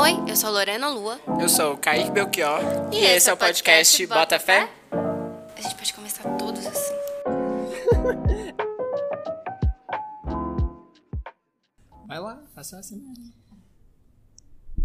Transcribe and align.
Oi, 0.00 0.16
eu 0.28 0.36
sou 0.36 0.52
Lorena 0.52 0.88
Lua. 0.90 1.18
Eu 1.40 1.48
sou 1.48 1.72
o 1.72 1.76
Kaique 1.76 2.12
Belchior. 2.12 2.60
E, 2.92 2.98
esse 2.98 3.28
é 3.28 3.32
o 3.32 3.36
podcast 3.36 4.06
Bota 4.06 4.38
Fé. 4.38 4.70
A 4.92 5.60
gente 5.60 5.74
pode 5.74 5.92
começar 5.92 6.22
todos 6.36 6.64
assim. 6.64 6.94
Vai 12.06 12.20
lá, 12.20 12.40
faça 12.54 12.78
assim 12.78 13.00
mesmo. 13.00 13.32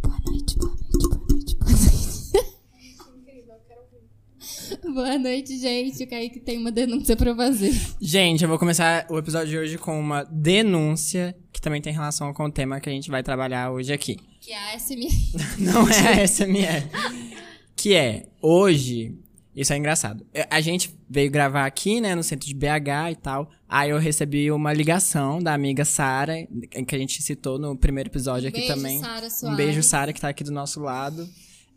Boa 0.02 0.18
noite, 0.26 0.58
boa 0.58 0.72
noite, 0.72 1.08
boa 1.08 1.28
noite, 1.30 1.56
boa 1.58 1.70
noite. 1.70 1.84
Boa 4.94 5.18
noite, 5.18 5.58
gente. 5.60 6.04
O 6.04 6.10
Kaique 6.10 6.40
tem 6.40 6.58
uma 6.58 6.72
denúncia 6.72 7.16
pra 7.16 7.36
fazer. 7.36 7.74
Gente, 8.02 8.44
eu 8.44 8.50
vou 8.50 8.60
começar 8.60 9.06
o 9.10 9.18
episódio 9.18 9.48
de 9.48 9.58
hoje 9.58 9.78
com 9.78 10.00
uma 10.00 10.24
denúncia 10.24 11.36
que 11.52 11.62
também 11.62 11.82
tem 11.82 11.94
relação 11.94 12.34
com 12.34 12.46
o 12.46 12.52
tema 12.52 12.80
que 12.80 12.90
a 12.90 12.92
gente 12.92 13.10
vai 13.10 13.24
trabalhar 13.24 13.72
hoje 13.72 13.94
aqui. 13.94 14.18
Que 14.44 14.52
é 14.52 14.74
a 14.74 14.78
SMR. 14.78 15.08
Não 15.58 15.88
é 15.88 16.22
a 16.22 16.28
SMR. 16.28 16.90
que 17.78 17.94
é, 17.96 18.28
hoje, 18.42 19.18
isso 19.56 19.72
é 19.72 19.78
engraçado. 19.78 20.26
É, 20.34 20.46
A 20.52 20.60
gente 20.60 20.94
veio 21.10 21.32
gravar 21.32 21.66
aqui, 21.66 22.02
né, 22.02 22.14
no 22.14 22.22
centro 22.22 22.46
de 22.46 22.54
BH 22.54 23.12
e 23.12 23.16
tal. 23.16 23.50
Aí 23.70 23.92
eu 23.92 23.98
recebi 23.98 24.52
uma 24.52 24.74
ligação 24.74 25.42
da 25.42 25.54
amiga 25.54 25.86
Sara, 25.86 26.46
que 26.86 26.94
a 26.94 26.98
gente 26.98 27.24
citou 27.24 27.58
no 27.58 27.78
primeiro 27.78 28.10
episódio 28.10 28.50
aqui 28.50 28.60
Beijo, 28.60 28.76
também. 28.76 29.00
Sara 29.00 29.28
Um 29.44 29.56
beijo, 29.56 29.82
Sara, 29.82 30.12
que 30.12 30.20
tá 30.20 30.28
aqui 30.28 30.44
do 30.44 30.52
nosso 30.52 30.82
lado, 30.82 31.26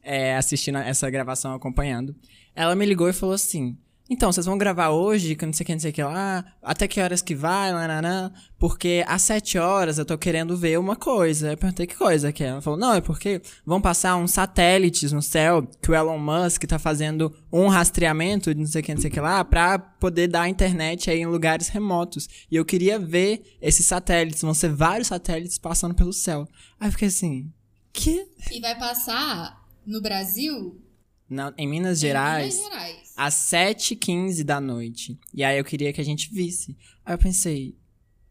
é, 0.03 0.35
assistindo 0.35 0.79
essa 0.79 1.09
gravação, 1.09 1.55
acompanhando. 1.55 2.17
Ela 2.53 2.75
me 2.75 2.85
ligou 2.85 3.09
e 3.09 3.13
falou 3.13 3.37
assim: 3.37 3.79
Então, 4.09 4.31
vocês 4.31 4.47
vão 4.47 4.57
gravar 4.57 4.91
hoje, 4.91 5.35
que 5.35 5.45
não 5.45 5.53
sei 5.53 5.65
o 5.65 5.67
que, 5.67 5.73
não 5.73 5.81
sei 5.81 5.91
o 5.91 5.95
que 5.95 6.03
lá, 6.03 6.45
até 6.63 6.87
que 6.87 7.01
horas 7.01 7.21
que 7.21 7.35
vai, 7.35 7.73
lá, 7.73 8.33
porque 8.57 9.05
às 9.07 9.23
sete 9.23 9.59
horas 9.59 9.99
eu 9.99 10.05
tô 10.05 10.17
querendo 10.17 10.57
ver 10.57 10.79
uma 10.79 10.95
coisa. 10.95 11.53
Eu 11.53 11.57
perguntei 11.57 11.89
que 11.89 11.97
coisa 11.97 12.33
que 12.33 12.45
é. 12.45 12.49
Ela 12.49 12.63
falou: 12.63 12.79
Não, 12.79 12.95
é 12.95 13.01
porque 13.01 13.43
vão 13.65 13.81
passar 13.81 14.15
uns 14.17 14.31
satélites 14.31 15.11
no 15.11 15.21
céu 15.21 15.69
que 15.83 15.91
o 15.91 15.95
Elon 15.95 16.19
Musk 16.19 16.65
tá 16.65 16.79
fazendo 16.79 17.35
um 17.53 17.67
rastreamento 17.67 18.55
de 18.55 18.61
não 18.61 18.67
sei 18.67 18.81
o 18.81 18.85
que, 18.85 18.95
não 18.95 19.01
sei 19.01 19.11
o 19.11 19.13
que 19.13 19.21
lá, 19.21 19.45
pra 19.45 19.77
poder 19.77 20.29
dar 20.29 20.49
internet 20.49 21.11
aí 21.11 21.19
em 21.19 21.27
lugares 21.27 21.69
remotos. 21.69 22.29
E 22.49 22.55
eu 22.55 22.65
queria 22.65 23.01
ver 23.01 23.57
esses 23.61 23.87
satélites, 23.87 24.43
vão 24.43 24.55
ser 24.55 24.73
vários 24.73 25.09
satélites 25.09 25.59
passando 25.59 25.97
pelo 25.97 26.13
céu. 26.13 26.47
Aí 26.79 26.87
eu 26.87 26.93
fiquei 26.93 27.09
assim: 27.09 27.53
Que? 27.93 28.25
E 28.53 28.61
vai 28.61 28.79
passar 28.79 29.61
no 29.85 30.01
Brasil? 30.01 30.81
Não, 31.29 31.53
em 31.59 31.67
Minas 31.69 31.99
Gerais, 31.99 32.55
Em 32.55 32.59
Minas 32.59 32.73
Gerais. 32.73 33.13
às 33.17 33.35
7h15 33.35 34.45
da 34.45 34.61
noite. 34.61 35.19
E 35.35 35.43
aí 35.43 35.59
eu 35.59 35.65
queria 35.65 35.93
que 35.93 36.01
a 36.01 36.05
gente 36.05 36.31
visse. 36.33 36.77
Aí 37.05 37.15
eu 37.15 37.19
pensei, 37.19 37.75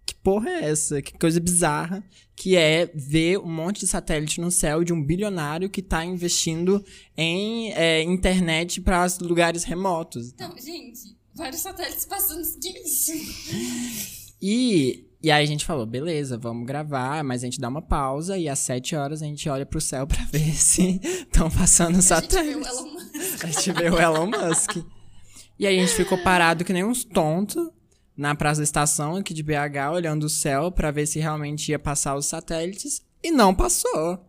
que 0.06 0.16
porra 0.16 0.50
é 0.50 0.70
essa? 0.70 1.02
Que 1.02 1.18
coisa 1.18 1.40
bizarra. 1.40 2.04
Que 2.36 2.56
é 2.56 2.86
ver 2.94 3.40
um 3.40 3.52
monte 3.52 3.80
de 3.82 3.88
satélite 3.88 4.40
no 4.42 4.52
céu 4.52 4.84
de 4.84 4.94
um 4.94 5.02
bilionário 5.04 5.70
que 5.70 5.82
tá 5.82 6.04
investindo 6.06 6.84
em 7.18 7.72
é, 7.74 8.02
internet 8.04 8.82
para 8.82 9.06
lugares 9.22 9.64
remotos. 9.64 10.32
Então, 10.34 10.54
gente, 10.58 11.18
vários 11.34 11.62
satélites 11.62 12.06
passando. 12.06 12.44
Que 12.60 12.70
isso? 12.80 13.12
E, 14.42 15.06
e 15.22 15.32
aí 15.32 15.44
a 15.44 15.48
gente 15.48 15.66
falou, 15.66 15.86
beleza, 15.86 16.38
vamos 16.38 16.66
gravar, 16.68 17.24
mas 17.24 17.42
a 17.44 17.46
gente 17.46 17.60
dá 17.60 17.68
uma 17.68 17.82
pausa 17.82 18.38
e 18.38 18.48
às 18.50 18.60
7 18.60 18.96
horas 18.96 19.22
a 19.22 19.26
gente 19.26 19.48
olha 19.50 19.66
pro 19.66 19.82
céu 19.82 20.06
pra 20.08 20.24
ver 20.26 20.54
se 20.54 21.00
estão 21.04 21.50
passando 21.50 21.98
A 21.98 22.02
gente 22.02 22.02
viu 22.02 22.62
satélites. 22.62 22.68
o 22.68 22.70
Elon 22.70 22.92
Musk. 22.94 23.44
A 23.44 23.48
gente 23.48 23.72
vê 23.72 23.90
o 23.90 24.00
Elon 24.00 24.28
Musk. 24.28 24.76
E 25.58 25.66
aí 25.66 25.78
a 25.78 25.82
gente 25.82 25.96
ficou 25.96 26.18
parado 26.18 26.66
que 26.66 26.74
nem 26.74 26.84
uns 26.84 27.04
tontos 27.04 27.70
na 28.16 28.36
praça 28.36 28.60
da 28.60 28.64
estação 28.66 29.16
aqui 29.16 29.34
de 29.34 29.42
BH, 29.44 29.92
olhando 29.94 30.24
o 30.26 30.30
céu 30.30 30.72
pra 30.72 30.92
ver 30.92 31.06
se 31.06 31.20
realmente 31.20 31.70
ia 31.72 31.80
passar 31.80 32.16
os 32.16 32.26
satélites. 32.26 33.02
E 33.24 33.32
não 33.32 33.54
passou. 33.56 34.20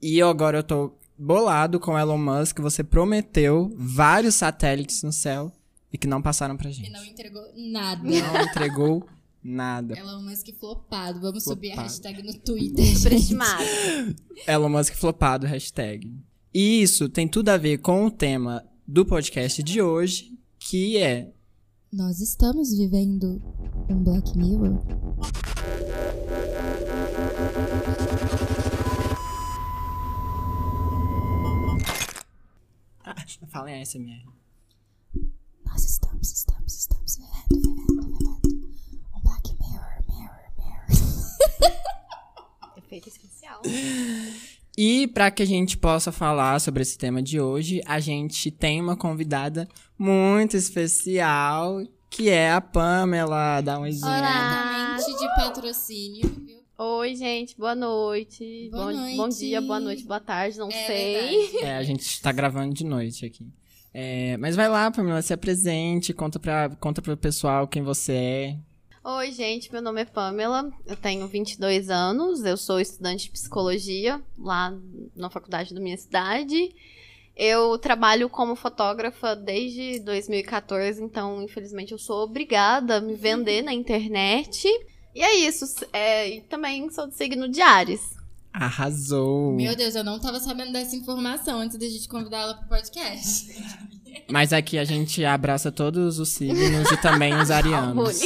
E 0.00 0.20
agora 0.22 0.58
eu 0.58 0.62
tô 0.62 0.96
bolado 1.18 1.80
com 1.80 1.92
o 1.92 1.98
Elon 1.98 2.18
Musk. 2.18 2.58
Você 2.60 2.84
prometeu 2.84 3.72
vários 3.76 4.34
satélites 4.34 5.02
no 5.02 5.12
céu 5.12 5.50
e 5.92 5.98
que 5.98 6.06
não 6.06 6.20
passaram 6.22 6.56
pra 6.56 6.68
E 6.70 6.72
gente. 6.72 6.90
não 6.90 7.04
entregou 7.04 7.42
nada. 7.56 8.02
Não 8.02 8.42
entregou 8.42 9.06
nada. 9.42 9.98
Elon 9.98 10.22
Musk 10.22 10.48
flopado. 10.58 11.20
Vamos 11.20 11.44
subir 11.44 11.72
a 11.72 11.74
Flopado. 11.74 11.88
hashtag 11.88 12.22
no 12.22 12.34
Twitter. 12.38 12.84
gente. 12.84 12.98
Superestimado. 12.98 13.64
Elon 14.46 14.68
Musk 14.68 14.94
flopado, 14.94 15.46
hashtag. 15.46 16.12
E 16.54 16.82
isso 16.82 17.08
tem 17.08 17.26
tudo 17.26 17.48
a 17.48 17.56
ver 17.56 17.78
com 17.78 18.04
o 18.06 18.10
tema 18.10 18.62
do 18.86 19.06
podcast 19.06 19.62
de 19.62 19.80
hoje, 19.80 20.38
que 20.58 20.98
é 20.98 21.32
Nós 21.90 22.20
estamos 22.20 22.76
vivendo 22.76 23.42
um 23.88 24.02
Black 24.02 24.36
Mirror? 24.36 24.82
Ah, 33.04 33.14
fala 33.48 33.70
em 33.70 33.82
ASMR. 33.82 34.24
Nós 35.64 35.84
estamos, 35.84 36.30
estamos, 36.32 36.74
estamos 36.74 37.16
vivendo 37.16 37.70
um 37.70 39.20
Black 39.22 39.54
Mirror, 39.58 40.04
Mirror, 40.08 40.52
Mirror. 40.58 40.86
Efeito 42.76 43.08
especial. 43.08 43.60
E 44.76 45.06
para 45.08 45.30
que 45.30 45.42
a 45.42 45.46
gente 45.46 45.76
possa 45.76 46.10
falar 46.10 46.60
sobre 46.60 46.82
esse 46.82 46.96
tema 46.96 47.22
de 47.22 47.40
hoje, 47.40 47.80
a 47.86 48.00
gente 48.00 48.50
tem 48.50 48.80
uma 48.80 48.96
convidada 48.96 49.68
muito 49.98 50.56
especial, 50.56 51.82
que 52.10 52.30
é 52.30 52.50
a 52.52 52.60
Pamela. 52.60 53.60
Dá 53.60 53.78
um 53.78 53.82
oizinho. 53.82 54.06
Olá. 54.06 54.96
De 54.96 55.28
patrocínio, 55.36 56.22
viu? 56.46 56.62
Oi, 56.78 57.14
gente, 57.14 57.56
boa 57.56 57.74
noite. 57.74 58.68
Boa 58.72 58.86
bom, 58.86 58.92
noite. 58.92 59.16
bom 59.16 59.28
dia, 59.28 59.60
boa 59.60 59.78
noite, 59.80 60.04
boa 60.04 60.20
tarde, 60.20 60.58
não 60.58 60.68
É 60.68 60.86
sei. 60.86 61.14
verdade. 61.52 61.64
É, 61.64 61.76
a 61.76 61.82
gente 61.82 62.20
tá 62.20 62.32
gravando 62.32 62.74
de 62.74 62.84
noite 62.84 63.26
aqui. 63.26 63.46
É, 63.94 64.36
mas 64.38 64.56
vai 64.56 64.68
lá, 64.68 64.90
Pamela, 64.90 65.20
se 65.22 65.32
apresente, 65.32 66.12
conta 66.14 66.40
pra, 66.40 66.70
conta 66.80 67.02
pro 67.02 67.16
pessoal 67.16 67.68
quem 67.68 67.82
você 67.82 68.12
é. 68.12 68.56
Oi, 69.04 69.32
gente, 69.32 69.72
meu 69.72 69.82
nome 69.82 70.02
é 70.02 70.04
Pamela, 70.04 70.70
eu 70.86 70.94
tenho 70.94 71.26
22 71.26 71.90
anos, 71.90 72.44
eu 72.44 72.56
sou 72.56 72.78
estudante 72.78 73.24
de 73.24 73.30
psicologia 73.32 74.22
lá 74.38 74.72
na 75.16 75.28
faculdade 75.28 75.74
da 75.74 75.80
minha 75.80 75.96
cidade. 75.96 76.72
Eu 77.34 77.76
trabalho 77.78 78.30
como 78.30 78.54
fotógrafa 78.54 79.34
desde 79.34 79.98
2014, 80.00 81.02
então, 81.02 81.42
infelizmente, 81.42 81.90
eu 81.90 81.98
sou 81.98 82.22
obrigada 82.22 82.98
a 82.98 83.00
me 83.00 83.16
vender 83.16 83.62
na 83.62 83.72
internet. 83.72 84.68
E 85.12 85.20
é 85.20 85.34
isso, 85.34 85.64
é, 85.92 86.36
e 86.36 86.40
também 86.42 86.88
sou 86.88 87.08
do 87.08 87.12
signo 87.12 87.48
de 87.48 87.60
Ares. 87.60 88.14
Arrasou! 88.52 89.52
Meu 89.54 89.74
Deus, 89.74 89.96
eu 89.96 90.04
não 90.04 90.20
tava 90.20 90.38
sabendo 90.38 90.72
dessa 90.72 90.94
informação 90.94 91.58
antes 91.58 91.76
da 91.76 91.88
gente 91.88 92.06
convidar 92.06 92.42
ela 92.42 92.54
pro 92.54 92.68
podcast. 92.68 93.48
Mas 94.30 94.52
aqui 94.52 94.78
a 94.78 94.84
gente 94.84 95.24
abraça 95.24 95.72
todos 95.72 96.20
os 96.20 96.28
signos 96.28 96.88
e 96.90 96.96
também 96.98 97.34
os 97.34 97.50
arianos. 97.50 98.20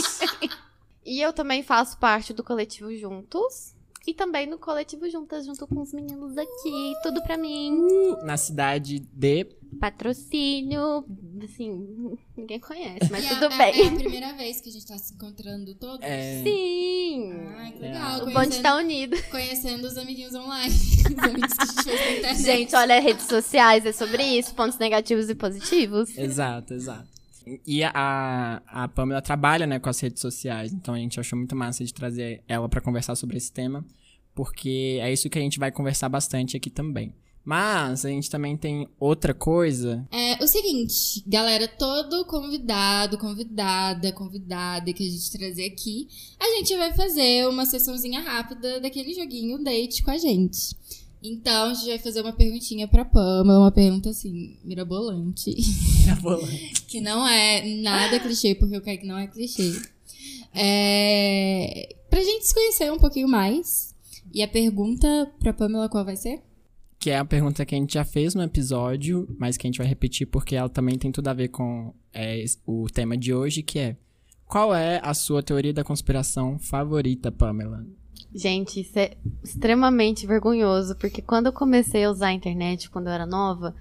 E 1.06 1.20
eu 1.20 1.32
também 1.32 1.62
faço 1.62 1.96
parte 1.98 2.34
do 2.34 2.42
coletivo 2.44 2.94
Juntos. 2.96 3.74
E 4.06 4.14
também 4.14 4.46
no 4.46 4.56
coletivo 4.58 5.08
Juntas, 5.10 5.46
junto 5.46 5.66
com 5.66 5.80
os 5.80 5.92
meninos 5.92 6.36
aqui. 6.38 6.92
Tudo 7.02 7.20
pra 7.22 7.36
mim. 7.36 7.76
Na 8.22 8.36
cidade 8.36 9.00
de 9.00 9.44
Patrocínio. 9.80 11.04
Assim, 11.42 12.16
ninguém 12.36 12.58
conhece, 12.60 13.10
mas 13.10 13.24
E 13.24 13.28
tudo 13.28 13.46
é, 13.46 13.54
É, 13.54 13.72
bem. 13.72 13.82
é 13.84 13.88
a 13.88 13.92
primeira 13.96 14.32
vez 14.34 14.60
que 14.60 14.68
a 14.68 14.72
gente 14.72 14.86
tá 14.86 14.96
se 14.96 15.14
encontrando 15.14 15.74
todos. 15.74 16.00
É, 16.06 16.40
Sim. 16.44 17.32
Ai, 17.56 17.72
que 17.72 17.78
legal. 17.80 18.22
O 18.22 18.32
bonde 18.32 18.60
tá 18.62 18.76
unido. 18.76 19.16
conhecendo 19.30 19.86
os 19.86 19.96
amiguinhos 19.98 20.34
online. 20.34 20.72
os 21.10 21.18
amigos 21.24 21.52
que 21.52 21.62
a 21.62 21.66
gente 21.66 21.82
fez 21.82 22.00
na 22.00 22.12
internet. 22.16 22.42
Gente, 22.42 22.76
olha, 22.76 23.00
redes 23.00 23.26
sociais 23.26 23.84
é 23.86 23.92
sobre 23.92 24.22
isso. 24.22 24.54
Pontos 24.54 24.78
negativos 24.78 25.28
e 25.28 25.34
positivos. 25.34 26.16
Exato, 26.16 26.74
exato. 26.74 27.08
E 27.66 27.84
a, 27.84 28.62
a 28.66 28.88
Pamela 28.88 29.22
trabalha, 29.22 29.66
né, 29.66 29.78
com 29.78 29.88
as 29.88 30.00
redes 30.00 30.20
sociais, 30.20 30.72
então 30.72 30.94
a 30.94 30.98
gente 30.98 31.20
achou 31.20 31.38
muito 31.38 31.54
massa 31.54 31.84
de 31.84 31.94
trazer 31.94 32.42
ela 32.48 32.68
pra 32.68 32.80
conversar 32.80 33.14
sobre 33.14 33.36
esse 33.36 33.52
tema, 33.52 33.84
porque 34.34 34.98
é 35.00 35.12
isso 35.12 35.30
que 35.30 35.38
a 35.38 35.42
gente 35.42 35.58
vai 35.58 35.70
conversar 35.70 36.08
bastante 36.08 36.56
aqui 36.56 36.70
também. 36.70 37.14
Mas 37.46 38.04
a 38.04 38.08
gente 38.08 38.28
também 38.28 38.56
tem 38.56 38.88
outra 38.98 39.32
coisa. 39.32 40.04
É 40.10 40.42
o 40.42 40.48
seguinte, 40.48 41.22
galera, 41.24 41.68
todo 41.68 42.24
convidado, 42.24 43.16
convidada, 43.16 44.12
convidada 44.12 44.92
que 44.92 45.06
a 45.06 45.08
gente 45.08 45.30
trazer 45.30 45.66
aqui, 45.66 46.08
a 46.40 46.56
gente 46.56 46.76
vai 46.76 46.92
fazer 46.92 47.46
uma 47.46 47.64
sessãozinha 47.64 48.20
rápida 48.20 48.80
daquele 48.80 49.14
joguinho 49.14 49.62
date 49.62 50.02
com 50.02 50.10
a 50.10 50.18
gente. 50.18 50.74
Então, 51.26 51.70
a 51.70 51.74
gente 51.74 51.88
vai 51.88 51.98
fazer 51.98 52.20
uma 52.20 52.32
perguntinha 52.32 52.86
pra 52.86 53.04
Pamela, 53.04 53.58
uma 53.58 53.72
pergunta 53.72 54.10
assim, 54.10 54.56
mirabolante. 54.64 55.54
que 56.86 57.00
não 57.00 57.26
é 57.26 57.64
nada 57.82 58.20
clichê, 58.20 58.54
porque 58.54 58.76
o 58.76 58.82
Kaique 58.82 59.06
não 59.06 59.18
é 59.18 59.26
clichê. 59.26 59.80
É... 60.54 61.96
Pra 62.08 62.22
gente 62.22 62.46
se 62.46 62.54
conhecer 62.54 62.92
um 62.92 62.98
pouquinho 62.98 63.28
mais. 63.28 63.94
E 64.32 64.42
a 64.42 64.48
pergunta 64.48 65.32
pra 65.40 65.52
Pamela 65.52 65.88
qual 65.88 66.04
vai 66.04 66.16
ser? 66.16 66.42
Que 66.98 67.10
é 67.10 67.18
a 67.18 67.24
pergunta 67.24 67.64
que 67.64 67.74
a 67.74 67.78
gente 67.78 67.94
já 67.94 68.04
fez 68.04 68.34
no 68.34 68.42
episódio, 68.42 69.26
mas 69.38 69.56
que 69.56 69.66
a 69.66 69.68
gente 69.68 69.78
vai 69.78 69.86
repetir 69.86 70.26
porque 70.26 70.54
ela 70.54 70.68
também 70.68 70.96
tem 70.96 71.10
tudo 71.10 71.28
a 71.28 71.34
ver 71.34 71.48
com 71.48 71.92
é, 72.12 72.44
o 72.64 72.86
tema 72.88 73.16
de 73.16 73.34
hoje, 73.34 73.62
que 73.62 73.78
é 73.78 73.96
qual 74.46 74.74
é 74.74 75.00
a 75.02 75.12
sua 75.12 75.42
teoria 75.42 75.74
da 75.74 75.82
conspiração 75.82 76.58
favorita, 76.58 77.32
Pamela? 77.32 77.84
Gente, 78.34 78.80
isso 78.80 78.98
é 78.98 79.16
extremamente 79.42 80.26
vergonhoso, 80.26 80.96
porque 80.96 81.22
quando 81.22 81.46
eu 81.46 81.52
comecei 81.52 82.04
a 82.04 82.10
usar 82.10 82.28
a 82.28 82.32
internet, 82.32 82.90
quando 82.90 83.06
eu 83.06 83.12
era 83.12 83.26
nova, 83.26 83.74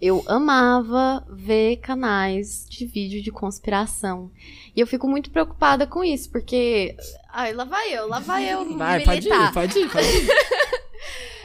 eu 0.00 0.24
amava 0.26 1.24
ver 1.28 1.76
canais 1.76 2.66
de 2.68 2.86
vídeo 2.86 3.22
de 3.22 3.30
conspiração. 3.30 4.30
E 4.74 4.80
eu 4.80 4.86
fico 4.86 5.06
muito 5.06 5.30
preocupada 5.30 5.86
com 5.86 6.02
isso, 6.02 6.30
porque. 6.30 6.96
Ai, 7.28 7.52
lá 7.52 7.64
vai 7.64 7.92
eu, 7.92 8.08
lá 8.08 8.18
vai 8.18 8.48
eu. 8.48 8.76
Vai, 8.76 9.04
pode 9.04 9.28
ir, 9.28 9.52
pode 9.52 9.78
ir, 9.78 9.90
pode 9.90 10.06
ir. 10.08 10.28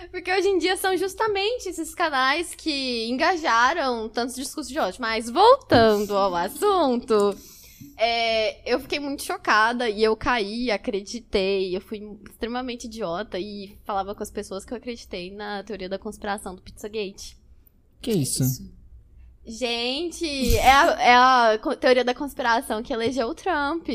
Porque 0.09 0.31
hoje 0.31 0.47
em 0.47 0.57
dia 0.57 0.77
são 0.77 0.95
justamente 0.95 1.67
esses 1.67 1.93
canais 1.93 2.55
que 2.55 3.05
engajaram 3.09 4.07
tantos 4.07 4.33
discursos 4.33 4.71
de 4.71 4.79
ódio. 4.79 5.01
Mas 5.01 5.29
voltando 5.29 6.15
ao 6.15 6.33
assunto, 6.33 7.35
é, 7.97 8.71
eu 8.71 8.79
fiquei 8.79 8.99
muito 8.99 9.23
chocada 9.23 9.89
e 9.89 10.03
eu 10.03 10.15
caí, 10.15 10.71
acreditei. 10.71 11.75
Eu 11.75 11.81
fui 11.81 12.01
extremamente 12.29 12.85
idiota 12.85 13.39
e 13.39 13.77
falava 13.83 14.13
com 14.13 14.23
as 14.23 14.31
pessoas 14.31 14.65
que 14.65 14.73
eu 14.73 14.77
acreditei 14.77 15.31
na 15.31 15.63
teoria 15.63 15.89
da 15.89 15.99
conspiração 15.99 16.55
do 16.55 16.61
Pizzagate. 16.61 17.37
Que 18.01 18.11
isso? 18.11 18.43
Gente, 19.45 20.57
é 20.57 20.71
a, 20.71 21.01
é 21.01 21.15
a 21.15 21.59
teoria 21.79 22.03
da 22.03 22.15
conspiração 22.15 22.81
que 22.81 22.91
elegeu 22.91 23.27
o 23.27 23.35
Trump. 23.35 23.87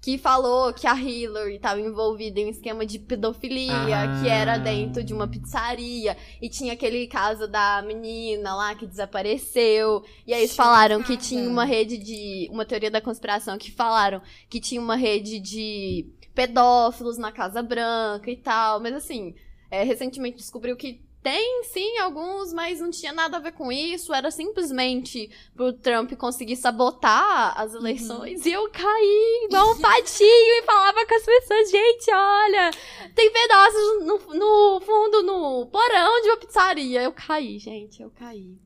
Que 0.00 0.16
falou 0.16 0.72
que 0.72 0.86
a 0.86 0.94
Hillary 0.98 1.56
estava 1.56 1.78
envolvida 1.80 2.40
em 2.40 2.46
um 2.46 2.50
esquema 2.50 2.86
de 2.86 2.98
pedofilia, 2.98 3.74
Ah. 3.74 4.20
que 4.22 4.28
era 4.28 4.56
dentro 4.56 5.04
de 5.04 5.12
uma 5.12 5.28
pizzaria. 5.28 6.16
E 6.40 6.48
tinha 6.48 6.72
aquele 6.72 7.06
caso 7.06 7.46
da 7.46 7.82
menina 7.82 8.54
lá 8.54 8.74
que 8.74 8.86
desapareceu. 8.86 10.02
E 10.26 10.32
aí 10.32 10.40
eles 10.40 10.56
falaram 10.56 11.02
que 11.02 11.16
tinha 11.18 11.48
uma 11.48 11.64
rede 11.64 11.98
de. 11.98 12.48
Uma 12.50 12.64
teoria 12.64 12.90
da 12.90 13.00
conspiração 13.00 13.58
que 13.58 13.70
falaram 13.70 14.22
que 14.48 14.58
tinha 14.58 14.80
uma 14.80 14.96
rede 14.96 15.38
de 15.38 16.06
pedófilos 16.34 17.18
na 17.18 17.30
Casa 17.30 17.62
Branca 17.62 18.30
e 18.30 18.36
tal. 18.36 18.80
Mas 18.80 18.94
assim, 18.94 19.34
é, 19.70 19.82
recentemente 19.82 20.38
descobriu 20.38 20.76
que 20.76 21.02
tem 21.22 21.64
sim 21.64 21.98
alguns, 21.98 22.52
mas 22.52 22.80
não 22.80 22.90
tinha 22.90 23.12
nada 23.12 23.36
a 23.36 23.40
ver 23.40 23.52
com 23.52 23.70
isso. 23.70 24.14
Era 24.14 24.30
simplesmente 24.30 25.30
pro 25.54 25.72
Trump 25.72 26.12
conseguir 26.14 26.56
sabotar 26.56 27.60
as 27.60 27.74
eleições. 27.74 28.46
E 28.46 28.52
eu 28.52 28.70
caí 28.70 29.44
igual 29.44 29.72
um 29.72 29.80
patinho 29.80 30.28
e 30.28 30.62
falava 30.62 31.06
com 31.06 31.14
as 31.14 31.24
pessoas: 31.24 31.70
gente, 31.70 32.10
olha, 32.12 32.70
tem 33.14 33.30
pedaços 33.30 34.04
no, 34.04 34.18
no 34.34 34.80
fundo, 34.80 35.22
no 35.22 35.66
porão 35.66 36.22
de 36.22 36.28
uma 36.28 36.36
pizzaria. 36.38 37.02
Eu 37.02 37.12
caí, 37.12 37.58
gente, 37.58 38.02
eu 38.02 38.10
caí. 38.10 38.56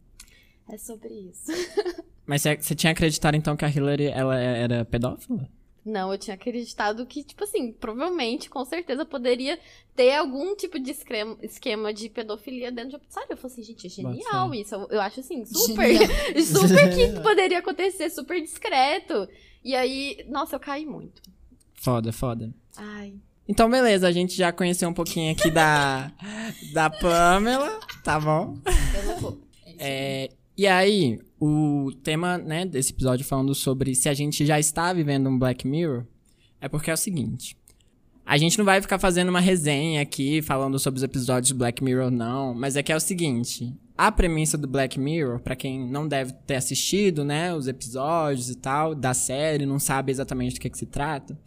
É 0.69 0.79
sobre 0.79 1.12
isso. 1.12 1.53
Mas 2.27 2.43
você, 2.43 2.56
você 2.56 2.75
tinha 2.75 2.93
acreditado 2.93 3.35
então 3.35 3.56
que 3.56 3.65
a 3.65 3.69
Hillary 3.69 4.06
ela 4.06 4.39
era 4.39 4.85
pedófila? 4.85 5.47
Não, 5.84 6.10
eu 6.10 6.19
tinha 6.19 6.34
acreditado 6.34 7.04
que, 7.04 7.22
tipo 7.22 7.44
assim, 7.44 7.70
provavelmente, 7.72 8.48
com 8.48 8.64
certeza, 8.64 9.04
poderia 9.04 9.58
ter 9.94 10.14
algum 10.14 10.56
tipo 10.56 10.78
de 10.78 10.92
esquema, 11.42 11.92
de 11.92 12.08
pedofilia 12.08 12.72
dentro 12.72 12.90
de 12.90 12.96
uma 12.96 13.00
pizzaria. 13.00 13.28
Eu 13.31 13.36
falei 13.36 13.52
assim, 13.52 13.62
gente, 13.62 13.86
é 13.86 13.90
genial 13.90 14.54
isso. 14.54 14.75
Eu, 14.75 14.88
eu 14.88 15.00
acho 15.00 15.20
assim, 15.20 15.44
super, 15.44 15.86
Genial. 15.86 16.10
super 16.42 16.94
que 16.94 17.20
poderia 17.20 17.58
acontecer, 17.58 18.08
super 18.08 18.40
discreto. 18.40 19.28
E 19.62 19.76
aí, 19.76 20.25
nossa, 20.28 20.56
eu 20.56 20.60
caí 20.60 20.86
muito. 20.86 21.20
Foda, 21.75 22.12
foda. 22.12 22.54
Ai. 22.76 23.14
Então, 23.46 23.69
beleza, 23.69 24.08
a 24.08 24.12
gente 24.12 24.34
já 24.34 24.50
conheceu 24.50 24.88
um 24.88 24.94
pouquinho 24.94 25.32
aqui 25.32 25.50
da, 25.50 26.10
da 26.72 26.88
Pamela, 26.88 27.78
tá 28.02 28.19
bom? 28.19 28.56
Eu 28.96 29.04
não 29.04 29.16
vou. 29.20 29.38
É, 29.78 30.31
e 30.56 30.67
aí, 30.67 31.19
o 31.41 31.91
tema 32.03 32.39
né, 32.39 32.65
desse 32.65 32.93
episódio 32.93 33.25
falando 33.25 33.55
sobre 33.55 33.95
se 33.95 34.09
a 34.09 34.15
gente 34.15 34.47
já 34.47 34.59
está 34.59 34.93
vivendo 34.93 35.29
um 35.29 35.39
Black 35.39 35.67
Mirror, 35.67 36.05
é 36.61 36.69
porque 36.69 36.91
é 36.91 36.95
o 36.95 36.97
seguinte. 36.97 37.56
A 38.25 38.39
gente 38.39 38.56
não 38.56 38.65
vai 38.65 38.81
ficar 38.81 38.99
fazendo 38.99 39.29
uma 39.29 39.41
resenha 39.41 40.01
aqui 40.01 40.41
falando 40.41 40.79
sobre 40.79 40.97
os 40.97 41.05
episódios 41.05 41.49
de 41.49 41.55
Black 41.55 41.85
Mirror, 41.85 42.11
não, 42.11 42.55
mas 42.55 42.77
é 42.77 42.83
que 42.83 42.91
é 42.91 42.97
o 42.97 43.01
seguinte. 43.01 43.75
A 43.97 44.11
premissa 44.11 44.56
do 44.56 44.67
Black 44.67 44.99
Mirror, 44.99 45.41
pra 45.41 45.55
quem 45.55 45.87
não 45.91 46.09
deve 46.09 46.33
ter 46.47 46.56
assistido, 46.56 47.25
né, 47.25 47.55
os 47.55 47.69
episódios 47.69 48.49
e 48.49 48.55
tal, 48.55 48.95
da 48.95 49.12
série, 49.12 49.67
não 49.67 49.79
sabe 49.79 50.11
exatamente 50.11 50.55
do 50.55 50.61
que, 50.61 50.71
que 50.71 50.79
se 50.79 50.87
trata, 50.87 51.39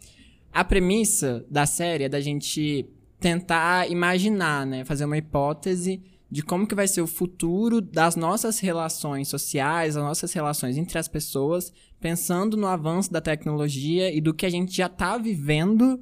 a 0.52 0.64
premissa 0.64 1.44
da 1.50 1.66
série 1.66 2.04
é 2.04 2.08
da 2.08 2.20
gente 2.20 2.88
tentar 3.20 3.90
imaginar, 3.90 4.64
né, 4.64 4.84
fazer 4.84 5.04
uma 5.04 5.18
hipótese 5.18 6.00
de 6.30 6.42
como 6.42 6.66
que 6.66 6.74
vai 6.74 6.86
ser 6.86 7.00
o 7.00 7.06
futuro 7.06 7.80
das 7.80 8.14
nossas 8.14 8.58
relações 8.58 9.28
sociais, 9.28 9.94
das 9.94 10.04
nossas 10.04 10.32
relações 10.32 10.76
entre 10.76 10.98
as 10.98 11.08
pessoas, 11.08 11.72
pensando 12.00 12.56
no 12.56 12.66
avanço 12.66 13.10
da 13.10 13.20
tecnologia 13.20 14.14
e 14.14 14.20
do 14.20 14.34
que 14.34 14.44
a 14.44 14.50
gente 14.50 14.76
já 14.76 14.86
está 14.86 15.16
vivendo 15.16 16.00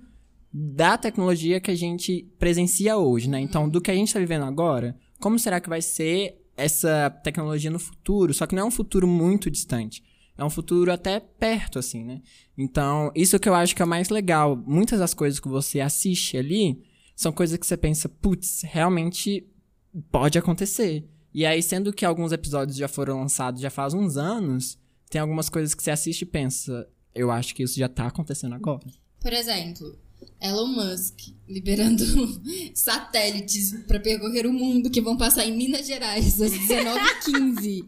da 0.53 0.97
tecnologia 0.97 1.61
que 1.61 1.71
a 1.71 1.75
gente 1.75 2.29
presencia 2.39 2.97
hoje, 2.97 3.29
né? 3.29 3.41
Então, 3.41 3.69
do 3.69 3.81
que 3.81 3.91
a 3.91 3.95
gente 3.95 4.09
está 4.09 4.19
vivendo 4.19 4.45
agora, 4.45 4.97
como 5.21 5.39
será 5.39 5.61
que 5.61 5.69
vai 5.69 5.83
ser 5.83 6.43
essa 6.57 7.11
tecnologia 7.23 7.71
no 7.71 7.79
futuro? 7.79 8.33
Só 8.35 8.47
que 8.47 8.55
não 8.55 8.63
é 8.63 8.67
um 8.67 8.71
futuro 8.71 9.07
muito 9.07 9.51
distante. 9.51 10.03
É 10.39 10.45
um 10.45 10.51
futuro 10.51 10.93
até 10.93 11.21
perto, 11.21 11.79
assim, 11.79 12.05
né? 12.05 12.21
Então, 12.57 13.11
isso 13.15 13.39
que 13.39 13.49
eu 13.49 13.55
acho 13.55 13.75
que 13.77 13.83
é 13.83 13.85
o 13.85 13.89
mais 13.89 14.09
legal. 14.09 14.57
Muitas 14.57 14.99
das 14.99 15.15
coisas 15.15 15.39
que 15.39 15.49
você 15.49 15.81
assiste 15.81 16.37
ali 16.37 16.83
são 17.15 17.33
coisas 17.33 17.59
que 17.59 17.67
você 17.67 17.77
pensa, 17.77 18.09
putz, 18.09 18.63
realmente 18.63 19.47
pode 20.11 20.39
acontecer. 20.39 21.09
E 21.35 21.45
aí, 21.45 21.63
sendo 21.63 21.93
que 21.93 22.05
alguns 22.05 22.33
episódios 22.33 22.77
já 22.79 22.89
foram 22.89 23.21
lançados 23.21 23.61
já 23.61 23.71
faz 23.71 23.93
uns 23.95 24.17
anos, 24.17 24.79
tem 25.11 25.21
algumas 25.21 25.49
coisas 25.49 25.75
que 25.75 25.83
você 25.83 25.91
assiste 25.91 26.23
e 26.23 26.27
pensa, 26.27 26.89
eu 27.15 27.31
acho 27.31 27.55
que 27.55 27.63
isso 27.63 27.79
já 27.79 27.89
tá 27.89 28.07
acontecendo 28.07 28.55
agora. 28.55 28.87
Por 29.21 29.33
exemplo, 29.33 29.99
Elon 30.41 30.67
Musk 30.69 31.19
liberando 31.49 32.05
satélites 32.75 33.73
pra 33.87 34.01
percorrer 34.01 34.47
o 34.47 34.53
mundo 34.53 34.91
que 34.91 35.01
vão 35.01 35.17
passar 35.17 35.45
em 35.47 35.57
Minas 35.57 35.87
Gerais 35.87 36.41
às 36.41 36.53
19h15. 36.53 37.87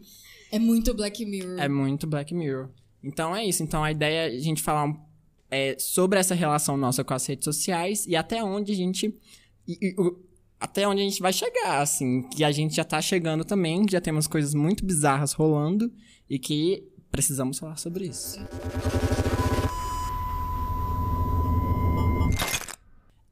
É 0.51 0.59
muito 0.59 0.93
Black 0.93 1.25
Mirror. 1.25 1.59
É 1.59 1.67
muito 1.69 2.07
Black 2.07 2.33
Mirror. 2.33 2.69
Então 3.03 3.35
é 3.35 3.45
isso. 3.45 3.63
Então 3.63 3.83
a 3.83 3.91
ideia 3.91 4.31
é 4.31 4.35
a 4.35 4.39
gente 4.39 4.61
falar 4.61 4.93
é, 5.51 5.75
sobre 5.79 6.19
essa 6.19 6.35
relação 6.35 6.75
nossa 6.77 7.03
com 7.03 7.13
as 7.13 7.25
redes 7.25 7.45
sociais 7.45 8.05
e 8.05 8.15
até 8.15 8.43
onde 8.43 8.71
a 8.71 8.75
gente. 8.75 9.13
e- 9.67 9.77
e 9.81 9.95
o- 10.01 10.19
até 10.59 10.87
onde 10.87 11.01
a 11.01 11.03
gente 11.03 11.21
vai 11.21 11.31
chegar, 11.31 11.81
assim. 11.81 12.23
Que 12.23 12.43
a 12.43 12.51
gente 12.51 12.75
já 12.75 12.83
tá 12.83 13.01
chegando 13.01 13.45
também, 13.45 13.85
já 13.89 14.01
temos 14.01 14.27
coisas 14.27 14.53
muito 14.53 14.85
bizarras 14.85 15.33
rolando 15.33 15.91
e 16.29 16.37
que 16.37 16.83
precisamos 17.11 17.57
falar 17.57 17.77
sobre 17.77 18.05
isso. 18.05 18.39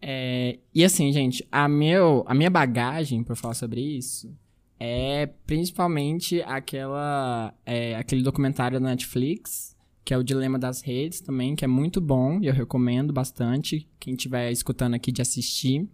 É, 0.02 0.58
e 0.74 0.86
assim, 0.86 1.12
gente, 1.12 1.46
a, 1.52 1.68
meu, 1.68 2.24
a 2.28 2.34
minha 2.34 2.50
bagagem 2.50 3.24
pra 3.24 3.36
falar 3.36 3.56
sobre 3.56 3.82
isso 3.82 4.34
é 4.80 5.26
principalmente 5.46 6.42
aquela 6.44 7.54
é, 7.66 7.96
aquele 7.96 8.24
documentário 8.24 8.80
da 8.80 8.88
Netflix, 8.88 9.76
que 10.06 10.14
é 10.14 10.18
o 10.18 10.24
Dilema 10.24 10.58
das 10.58 10.82
Redes 10.82 11.20
também, 11.20 11.56
que 11.56 11.66
é 11.66 11.68
muito 11.68 12.00
bom 12.00 12.40
e 12.42 12.48
eu 12.48 12.54
recomendo 12.54 13.12
bastante 13.12 13.86
quem 14.00 14.14
estiver 14.14 14.50
escutando 14.50 14.94
aqui 14.94 15.12
de 15.12 15.22
assistir. 15.22 15.90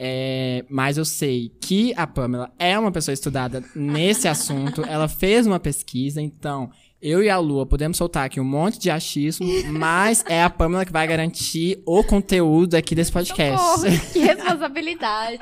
É, 0.00 0.64
mas 0.68 0.96
eu 0.96 1.04
sei 1.04 1.52
que 1.60 1.92
a 1.96 2.06
Pamela 2.06 2.52
é 2.56 2.78
uma 2.78 2.92
pessoa 2.92 3.12
estudada 3.12 3.64
nesse 3.74 4.28
assunto, 4.28 4.82
ela 4.84 5.08
fez 5.08 5.44
uma 5.44 5.58
pesquisa, 5.58 6.22
então 6.22 6.70
eu 7.02 7.22
e 7.22 7.28
a 7.28 7.36
Lua 7.38 7.66
podemos 7.66 7.96
soltar 7.96 8.26
aqui 8.26 8.40
um 8.40 8.44
monte 8.44 8.78
de 8.78 8.90
achismo, 8.90 9.46
mas 9.72 10.24
é 10.28 10.42
a 10.42 10.50
Pamela 10.50 10.84
que 10.84 10.92
vai 10.92 11.06
garantir 11.06 11.82
o 11.84 12.04
conteúdo 12.04 12.76
aqui 12.76 12.94
desse 12.94 13.10
podcast. 13.10 13.58
Socorro, 13.60 14.12
que 14.12 14.18
responsabilidade. 14.22 15.38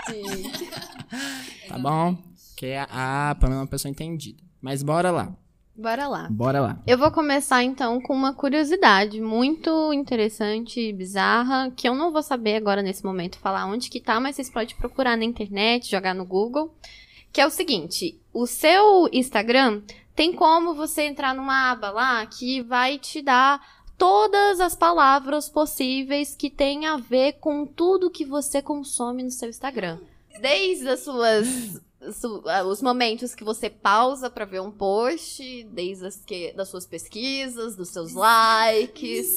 Tá 1.69 1.79
bom? 1.79 2.17
Que 2.57 2.73
a, 2.75 3.31
a 3.31 3.35
Pamela 3.35 3.61
é 3.61 3.63
uma 3.63 3.69
pessoa 3.69 3.91
entendida. 3.91 4.43
Mas 4.61 4.83
bora 4.83 5.11
lá. 5.11 5.37
Bora 5.77 6.09
lá. 6.09 6.29
Bora 6.31 6.61
lá. 6.61 6.79
Eu 6.87 6.97
vou 6.97 7.11
começar 7.11 7.63
então 7.63 8.01
com 8.01 8.15
uma 8.15 8.33
curiosidade 8.33 9.21
muito 9.21 9.93
interessante 9.93 10.81
e 10.81 10.93
bizarra, 10.93 11.71
que 11.77 11.87
eu 11.89 11.95
não 11.95 12.11
vou 12.13 12.23
saber 12.23 12.57
agora 12.57 12.83
nesse 12.83 13.05
momento 13.05 13.39
falar 13.39 13.67
onde 13.67 13.91
que 13.91 14.01
tá, 14.01 14.19
mas 14.19 14.37
vocês 14.37 14.49
podem 14.51 14.75
procurar 14.77 15.17
na 15.17 15.25
internet, 15.25 15.91
jogar 15.91 16.15
no 16.15 16.25
Google, 16.25 16.75
que 17.33 17.41
é 17.41 17.47
o 17.47 17.51
seguinte, 17.51 18.19
o 18.33 18.47
seu 18.47 19.09
Instagram 19.13 19.83
tem 20.15 20.33
como 20.33 20.75
você 20.75 21.03
entrar 21.03 21.35
numa 21.35 21.71
aba 21.71 21.91
lá 21.91 22.25
que 22.25 22.63
vai 22.63 22.99
te 22.99 23.21
dar 23.21 23.61
todas 23.99 24.61
as 24.61 24.75
palavras 24.75 25.49
possíveis 25.49 26.35
que 26.35 26.49
tem 26.49 26.87
a 26.87 26.97
ver 26.97 27.35
com 27.35 27.67
tudo 27.67 28.11
que 28.11 28.25
você 28.25 28.63
consome 28.63 29.23
no 29.23 29.31
seu 29.31 29.51
Instagram. 29.51 29.99
Desde 30.41 30.89
as 30.89 31.01
suas 31.01 31.47
su- 31.47 31.86
os 32.67 32.83
momentos 32.83 33.35
que 33.35 33.45
você 33.45 33.69
pausa 33.69 34.31
pra 34.31 34.45
ver 34.45 34.61
um 34.61 34.71
post, 34.71 35.65
desde 35.73 36.07
as 36.07 36.17
que, 36.17 36.53
das 36.53 36.69
suas 36.69 36.87
pesquisas, 36.87 37.77
dos 37.77 37.89
seus 37.89 38.13
likes. 38.13 39.37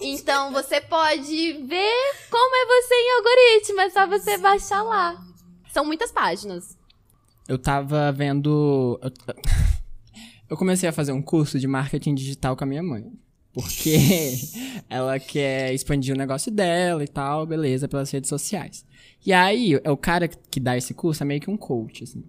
Então 0.00 0.52
você 0.52 0.80
pode 0.80 1.52
ver 1.52 1.92
como 2.30 2.56
é 2.56 2.66
você 2.66 2.94
em 2.94 3.16
algoritmo, 3.16 3.80
é 3.80 3.90
só 3.90 4.06
você 4.06 4.38
baixar 4.38 4.82
lá. 4.82 5.22
São 5.72 5.84
muitas 5.84 6.10
páginas. 6.10 6.76
Eu 7.46 7.58
tava 7.58 8.10
vendo. 8.12 8.98
Eu, 9.02 9.12
eu 10.50 10.56
comecei 10.56 10.88
a 10.88 10.92
fazer 10.92 11.12
um 11.12 11.22
curso 11.22 11.58
de 11.58 11.66
marketing 11.66 12.14
digital 12.14 12.56
com 12.56 12.64
a 12.64 12.66
minha 12.66 12.82
mãe. 12.82 13.12
Porque 13.58 13.98
ela 14.88 15.18
quer 15.18 15.74
expandir 15.74 16.14
o 16.14 16.18
negócio 16.18 16.52
dela 16.52 17.02
e 17.02 17.08
tal, 17.08 17.44
beleza, 17.44 17.88
pelas 17.88 18.08
redes 18.08 18.28
sociais. 18.28 18.86
E 19.26 19.32
aí, 19.32 19.80
é 19.82 19.90
o 19.90 19.96
cara 19.96 20.28
que 20.28 20.60
dá 20.60 20.76
esse 20.76 20.94
curso 20.94 21.24
é 21.24 21.26
meio 21.26 21.40
que 21.40 21.50
um 21.50 21.56
coach, 21.56 22.04
assim. 22.04 22.22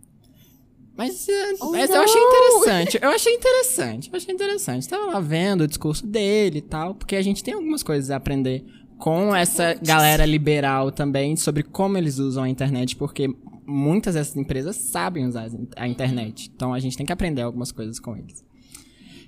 Mas, 0.98 1.30
é, 1.30 1.54
Oh, 1.62 1.72
mas 1.72 1.90
eu 1.92 2.02
achei 2.02 2.20
interessante. 2.22 3.00
Eu 3.00 3.10
achei 3.12 3.34
interessante. 3.36 4.10
Eu 4.12 4.18
achei 4.18 4.34
interessante. 4.34 4.90
Tava 4.90 5.06
lá 5.06 5.20
vendo 5.20 5.62
o 5.62 5.68
discurso 5.68 6.08
dele 6.08 6.58
e 6.58 6.62
tal, 6.64 6.96
porque 6.96 7.16
a 7.16 7.22
gente 7.22 7.44
tem 7.44 7.54
algumas 7.54 7.84
coisas 7.84 8.10
a 8.10 8.16
aprender 8.16 8.66
com 8.98 9.34
essa 9.34 9.76
galera 9.76 10.26
liberal 10.26 10.92
também 10.92 11.36
sobre 11.36 11.62
como 11.62 11.96
eles 11.96 12.18
usam 12.18 12.44
a 12.44 12.50
internet, 12.50 12.96
porque 12.96 13.30
muitas 13.68 14.16
dessas 14.16 14.36
empresas 14.36 14.76
sabem 14.76 15.28
usar 15.28 15.48
a 15.78 15.88
internet. 15.88 16.52
Então 16.54 16.74
a 16.74 16.80
gente 16.80 16.98
tem 16.98 17.06
que 17.06 17.14
aprender 17.14 17.44
algumas 17.44 17.72
coisas 17.72 18.00
com 18.00 18.18
eles. 18.18 18.44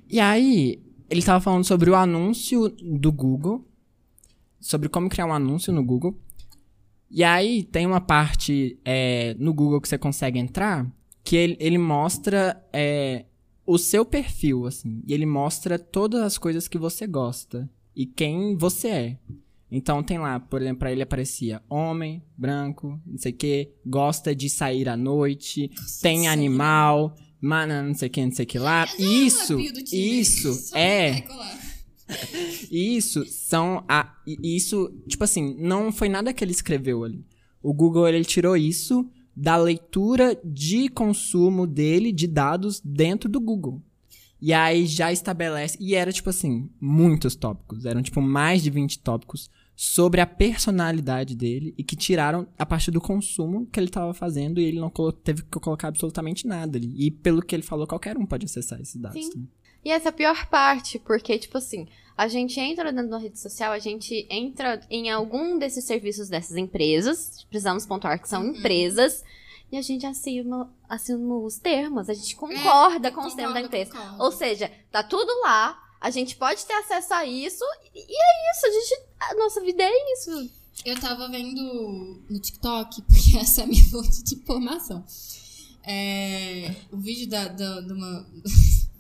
E 0.09 0.19
aí, 0.19 0.81
ele 1.11 1.21
tava 1.21 1.41
falando 1.41 1.65
sobre 1.65 1.89
o 1.89 1.95
anúncio 1.95 2.69
do 2.69 3.11
Google, 3.11 3.67
sobre 4.61 4.87
como 4.87 5.09
criar 5.09 5.25
um 5.25 5.33
anúncio 5.33 5.73
no 5.73 5.83
Google. 5.83 6.17
E 7.09 7.21
aí 7.21 7.63
tem 7.63 7.85
uma 7.85 7.99
parte 7.99 8.79
é, 8.85 9.35
no 9.37 9.53
Google 9.53 9.81
que 9.81 9.89
você 9.89 9.97
consegue 9.97 10.39
entrar 10.39 10.89
que 11.21 11.35
ele, 11.35 11.57
ele 11.59 11.77
mostra 11.77 12.65
é, 12.71 13.25
o 13.65 13.77
seu 13.77 14.05
perfil, 14.05 14.65
assim. 14.65 15.03
E 15.05 15.13
ele 15.13 15.25
mostra 15.25 15.77
todas 15.77 16.21
as 16.21 16.37
coisas 16.37 16.69
que 16.69 16.77
você 16.77 17.05
gosta 17.05 17.69
e 17.93 18.05
quem 18.05 18.55
você 18.55 18.87
é. 18.87 19.17
Então 19.69 20.01
tem 20.01 20.17
lá, 20.17 20.39
por 20.39 20.61
exemplo, 20.61 20.79
pra 20.79 20.93
ele 20.93 21.01
aparecia 21.01 21.61
homem, 21.69 22.23
branco, 22.37 22.99
não 23.05 23.17
sei 23.17 23.33
o 23.33 23.35
que, 23.35 23.69
gosta 23.85 24.33
de 24.33 24.49
sair 24.49 24.87
à 24.87 24.95
noite, 24.95 25.69
tem 26.01 26.27
animal, 26.29 27.15
mana, 27.41 27.81
não 27.81 27.93
sei 27.93 28.07
o 28.07 28.11
que, 28.11 28.25
não 28.25 28.31
sei 28.31 28.45
que 28.45 28.59
lá. 28.59 28.87
Isso, 28.97 29.57
isso 29.91 30.71
é 30.75 31.23
isso 32.71 33.25
são 33.25 33.83
a 33.87 34.15
isso, 34.25 34.93
tipo 35.07 35.23
assim, 35.23 35.55
não 35.59 35.91
foi 35.91 36.09
nada 36.09 36.33
que 36.33 36.43
ele 36.43 36.51
escreveu 36.51 37.03
ali. 37.03 37.25
O 37.61 37.73
Google 37.73 38.07
ele 38.07 38.25
tirou 38.25 38.57
isso 38.57 39.09
da 39.35 39.55
leitura 39.55 40.39
de 40.43 40.89
consumo 40.89 41.65
dele 41.65 42.11
de 42.11 42.27
dados 42.27 42.81
dentro 42.83 43.29
do 43.29 43.39
Google. 43.39 43.81
E 44.41 44.51
aí 44.53 44.85
já 44.87 45.11
estabelece, 45.11 45.77
e 45.79 45.93
era 45.93 46.11
tipo 46.11 46.29
assim, 46.29 46.69
muitos 46.79 47.35
tópicos, 47.35 47.85
eram 47.85 48.01
tipo 48.01 48.21
mais 48.21 48.63
de 48.63 48.71
20 48.71 48.99
tópicos 48.99 49.49
sobre 49.83 50.21
a 50.21 50.27
personalidade 50.27 51.35
dele 51.35 51.73
e 51.75 51.83
que 51.83 51.95
tiraram 51.95 52.47
a 52.55 52.63
partir 52.63 52.91
do 52.91 53.01
consumo 53.01 53.65
que 53.65 53.79
ele 53.79 53.87
estava 53.87 54.13
fazendo 54.13 54.61
e 54.61 54.63
ele 54.63 54.79
não 54.79 54.91
teve 55.23 55.41
que 55.41 55.59
colocar 55.59 55.87
absolutamente 55.87 56.45
nada 56.45 56.77
ali. 56.77 56.93
E 57.03 57.09
pelo 57.09 57.41
que 57.41 57.55
ele 57.55 57.63
falou, 57.63 57.87
qualquer 57.87 58.15
um 58.15 58.23
pode 58.23 58.45
acessar 58.45 58.79
esses 58.79 58.95
dados. 58.95 59.25
Sim. 59.25 59.31
também. 59.31 59.49
E 59.83 59.89
essa 59.89 60.09
é 60.09 60.11
a 60.11 60.13
pior 60.13 60.47
parte, 60.51 60.99
porque, 60.99 61.35
tipo 61.39 61.57
assim, 61.57 61.87
a 62.15 62.27
gente 62.27 62.59
entra 62.59 62.93
dentro 62.93 63.09
da 63.09 63.17
rede 63.17 63.39
social, 63.39 63.71
a 63.71 63.79
gente 63.79 64.27
entra 64.29 64.79
em 64.87 65.09
algum 65.09 65.57
desses 65.57 65.83
serviços 65.83 66.29
dessas 66.29 66.57
empresas, 66.57 67.43
precisamos 67.49 67.83
pontuar 67.83 68.21
que 68.21 68.29
são 68.29 68.45
empresas, 68.45 69.23
e 69.71 69.77
a 69.77 69.81
gente 69.81 70.05
assina, 70.05 70.69
assina 70.87 71.35
os 71.37 71.57
termos, 71.57 72.07
a 72.07 72.13
gente 72.13 72.35
concorda 72.35 73.09
com 73.09 73.21
os 73.21 73.33
termos 73.33 73.55
da 73.55 73.61
empresa. 73.61 73.93
Ou 74.19 74.31
seja, 74.31 74.71
tá 74.91 75.01
tudo 75.01 75.31
lá, 75.41 75.75
a 75.99 76.11
gente 76.11 76.35
pode 76.35 76.63
ter 76.67 76.73
acesso 76.73 77.15
a 77.15 77.25
isso, 77.25 77.63
e 77.95 77.99
e 77.99 78.15
é 78.15 78.51
isso, 78.51 78.67
a 78.67 78.69
gente. 78.69 79.10
A 79.29 79.35
nossa 79.35 79.61
vida 79.61 79.83
é 79.83 80.13
isso. 80.13 80.49
Eu 80.85 80.99
tava 80.99 81.29
vendo 81.29 82.23
no 82.29 82.39
TikTok, 82.39 83.03
porque 83.07 83.37
essa 83.37 83.61
é 83.61 83.63
a 83.63 83.67
minha 83.67 83.83
fonte 83.85 84.23
de 84.23 84.35
informação. 84.35 85.03
É, 85.83 86.73
o 86.91 86.97
vídeo 86.97 87.27
da, 87.29 87.47
da, 87.47 87.81
de 87.81 87.93
uma. 87.93 88.27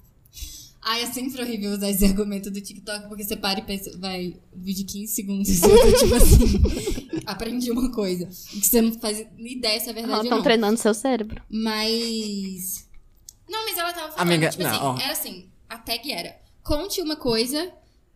Ai, 0.83 1.03
é 1.03 1.11
sempre 1.11 1.39
horrível 1.39 1.73
usar 1.73 1.91
esse 1.91 2.03
argumento 2.03 2.49
do 2.49 2.59
TikTok, 2.59 3.07
porque 3.07 3.23
você 3.23 3.35
para 3.35 3.59
e 3.59 3.63
pensa, 3.63 3.95
vai, 3.99 4.35
vídeo 4.51 4.83
de 4.83 4.93
15 4.93 5.13
segundos, 5.13 5.49
eu 5.61 5.69
tô 5.69 5.97
tipo 5.99 6.15
assim, 6.15 6.59
aprendi 7.23 7.69
uma 7.69 7.91
coisa. 7.91 8.25
Que 8.25 8.65
você 8.65 8.81
não 8.81 8.91
faz 8.99 9.23
ideia 9.37 9.79
se 9.79 9.89
é 9.91 9.93
verdade 9.93 10.17
ou 10.17 10.23
Estão 10.23 10.37
não. 10.37 10.43
treinando 10.43 10.79
seu 10.79 10.93
cérebro. 10.93 11.43
Mas. 11.49 12.87
Não, 13.47 13.63
mas 13.65 13.77
ela 13.77 13.93
tava 13.93 14.11
falando, 14.11 14.21
Amiga, 14.21 14.49
tipo 14.49 14.63
não, 14.63 14.69
assim, 14.71 14.79
ó. 14.81 14.99
era 14.99 15.11
assim, 15.11 15.49
a 15.69 15.77
tag 15.77 16.11
era, 16.11 16.39
conte 16.63 16.99
uma 17.01 17.15
coisa 17.15 17.71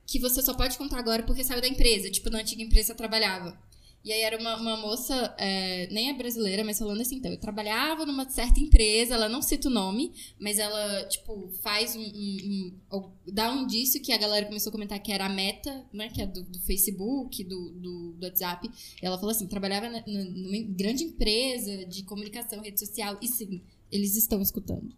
que 0.06 0.20
você 0.20 0.42
só 0.42 0.54
pode 0.54 0.78
contar 0.78 1.00
agora 1.00 1.24
porque 1.24 1.44
saiu 1.44 1.62
da 1.62 1.68
empresa. 1.68 2.10
Tipo, 2.12 2.30
na 2.30 2.40
antiga 2.40 2.62
empresa 2.62 2.88
você 2.90 2.96
trabalhava. 2.96 3.58
E 4.04 4.14
aí 4.14 4.22
era 4.22 4.38
uma, 4.38 4.56
uma 4.58 4.78
moça, 4.78 5.34
é, 5.36 5.88
nem 5.92 6.12
é 6.12 6.14
brasileira, 6.14 6.64
mas 6.64 6.78
falando 6.78 7.02
assim, 7.02 7.16
então, 7.16 7.32
eu 7.32 7.40
trabalhava 7.40 8.06
numa 8.06 8.30
certa 8.30 8.60
empresa, 8.60 9.16
ela 9.16 9.28
não 9.28 9.42
cita 9.42 9.68
o 9.68 9.72
nome, 9.72 10.14
mas 10.40 10.60
ela, 10.60 11.06
tipo, 11.06 11.50
faz 11.64 11.96
um, 11.96 12.02
um- 12.04 12.38
um- 12.44 12.74
ou 12.92 13.12
dá 13.26 13.52
um 13.52 13.64
indício 13.64 14.00
que 14.00 14.12
a 14.14 14.18
galera 14.20 14.46
começou 14.46 14.70
a 14.70 14.74
comentar 14.74 15.00
que 15.00 15.12
era 15.12 15.26
a 15.26 15.30
meta, 15.30 15.84
né, 15.92 16.08
que 16.10 16.22
é 16.22 16.28
do, 16.28 16.44
do 16.44 16.60
Facebook, 16.60 17.44
do, 17.46 17.72
do, 17.72 18.12
do 18.14 18.26
WhatsApp. 18.28 18.70
E 19.02 19.04
ela 19.04 19.18
falou 19.18 19.32
assim, 19.32 19.48
trabalhava 19.48 19.90
na- 19.90 20.04
numa 20.06 20.62
grande 20.76 21.04
empresa 21.04 21.84
de 21.88 22.04
comunicação, 22.04 22.62
rede 22.62 22.80
social, 22.80 23.18
e 23.24 23.28
sim, 23.28 23.64
eles 23.92 24.16
estão 24.16 24.40
escutando. 24.40 24.94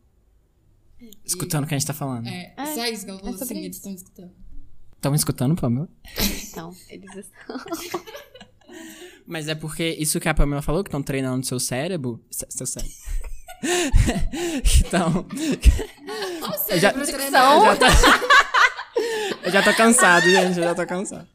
Escutando 1.23 1.63
o 1.63 1.67
que 1.67 1.75
a 1.75 1.77
gente 1.77 1.87
tá 1.87 1.93
falando. 1.93 2.27
É, 2.27 2.53
É, 2.57 2.75
só 2.75 2.85
isso 2.87 3.05
que 3.05 3.11
ela 3.11 3.19
falou, 3.19 3.35
é 3.35 3.37
sobre 3.37 3.55
sim, 3.55 3.63
eles 3.63 3.77
estão 3.77 3.93
escutando. 3.93 4.33
Estão 4.97 5.15
escutando, 5.15 5.55
Pamela? 5.55 5.87
Então, 6.49 6.75
eles 6.89 7.15
estão. 7.15 7.57
Mas 9.25 9.47
é 9.47 9.55
porque 9.55 9.95
isso 9.99 10.19
que 10.19 10.27
a 10.27 10.33
Pamela 10.33 10.61
falou, 10.61 10.83
que 10.83 10.89
estão 10.89 11.03
treinando 11.03 11.45
seu 11.45 11.59
cérebro. 11.59 12.19
Seu 12.31 12.65
cérebro. 12.65 12.93
então. 14.85 15.25
Eu 16.67 16.79
já, 16.79 16.91
eu 16.91 17.05
já 17.05 17.75
tô, 17.75 17.85
eu 19.45 19.51
já 19.51 19.63
tô 19.63 19.73
cansado, 19.75 20.25
gente. 20.29 20.57
Eu 20.57 20.63
já 20.63 20.75
tô 20.75 20.85
cansado. 20.85 21.27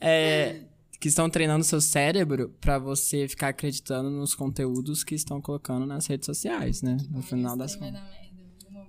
É, 0.00 0.62
que 0.98 1.08
estão 1.08 1.30
treinando 1.30 1.64
seu 1.64 1.80
cérebro 1.80 2.54
pra 2.60 2.78
você 2.78 3.28
ficar 3.28 3.48
acreditando 3.48 4.10
nos 4.10 4.34
conteúdos 4.34 5.04
que 5.04 5.14
estão 5.14 5.40
colocando 5.40 5.86
nas 5.86 6.06
redes 6.06 6.26
sociais, 6.26 6.82
né? 6.82 6.96
No 7.10 7.22
final 7.22 7.56
das 7.56 7.76
Vai 7.76 7.92
contas. 7.92 8.02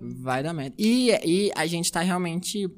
Vai 0.00 0.42
dar 0.42 0.52
merda. 0.52 0.74
E, 0.78 1.10
e 1.24 1.52
a 1.54 1.66
gente 1.66 1.90
tá 1.90 2.00
realmente 2.00 2.68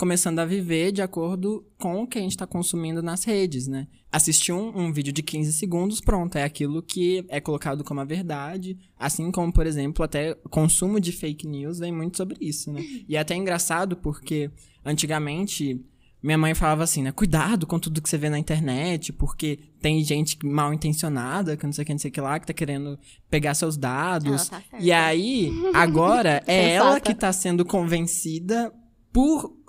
começando 0.00 0.38
a 0.38 0.46
viver 0.46 0.92
de 0.92 1.02
acordo 1.02 1.62
com 1.78 2.02
o 2.02 2.06
que 2.06 2.18
a 2.18 2.22
gente 2.22 2.34
tá 2.34 2.46
consumindo 2.46 3.02
nas 3.02 3.22
redes, 3.22 3.66
né? 3.66 3.86
Assistir 4.10 4.50
um, 4.50 4.74
um 4.74 4.90
vídeo 4.90 5.12
de 5.12 5.22
15 5.22 5.52
segundos, 5.52 6.00
pronto, 6.00 6.38
é 6.38 6.42
aquilo 6.42 6.82
que 6.82 7.22
é 7.28 7.38
colocado 7.38 7.84
como 7.84 8.00
a 8.00 8.04
verdade. 8.04 8.78
Assim 8.98 9.30
como, 9.30 9.52
por 9.52 9.66
exemplo, 9.66 10.02
até 10.02 10.34
consumo 10.48 10.98
de 10.98 11.12
fake 11.12 11.46
news 11.46 11.80
vem 11.80 11.92
muito 11.92 12.16
sobre 12.16 12.38
isso, 12.40 12.72
né? 12.72 12.82
E 13.06 13.14
é 13.14 13.18
até 13.20 13.34
engraçado 13.34 13.94
porque 13.94 14.50
antigamente 14.82 15.78
minha 16.22 16.38
mãe 16.38 16.54
falava 16.54 16.82
assim, 16.82 17.02
né? 17.02 17.12
Cuidado 17.12 17.66
com 17.66 17.78
tudo 17.78 18.00
que 18.00 18.08
você 18.08 18.16
vê 18.16 18.30
na 18.30 18.38
internet, 18.38 19.12
porque 19.12 19.58
tem 19.82 20.02
gente 20.02 20.38
mal 20.42 20.72
intencionada, 20.72 21.58
que 21.58 21.66
não 21.66 21.74
sei 21.74 21.82
o 21.82 21.86
que, 21.86 21.92
não 21.92 21.98
sei 21.98 22.10
o 22.10 22.14
que 22.14 22.20
lá, 22.22 22.40
que 22.40 22.46
tá 22.46 22.54
querendo 22.54 22.98
pegar 23.28 23.52
seus 23.52 23.76
dados. 23.76 24.50
Ela 24.50 24.62
tá. 24.62 24.78
E 24.80 24.90
aí, 24.92 25.52
agora, 25.74 26.42
é 26.48 26.70
ela 26.70 26.98
que 26.98 27.14
tá 27.14 27.30
sendo 27.34 27.66
convencida 27.66 28.72
por 29.12 29.59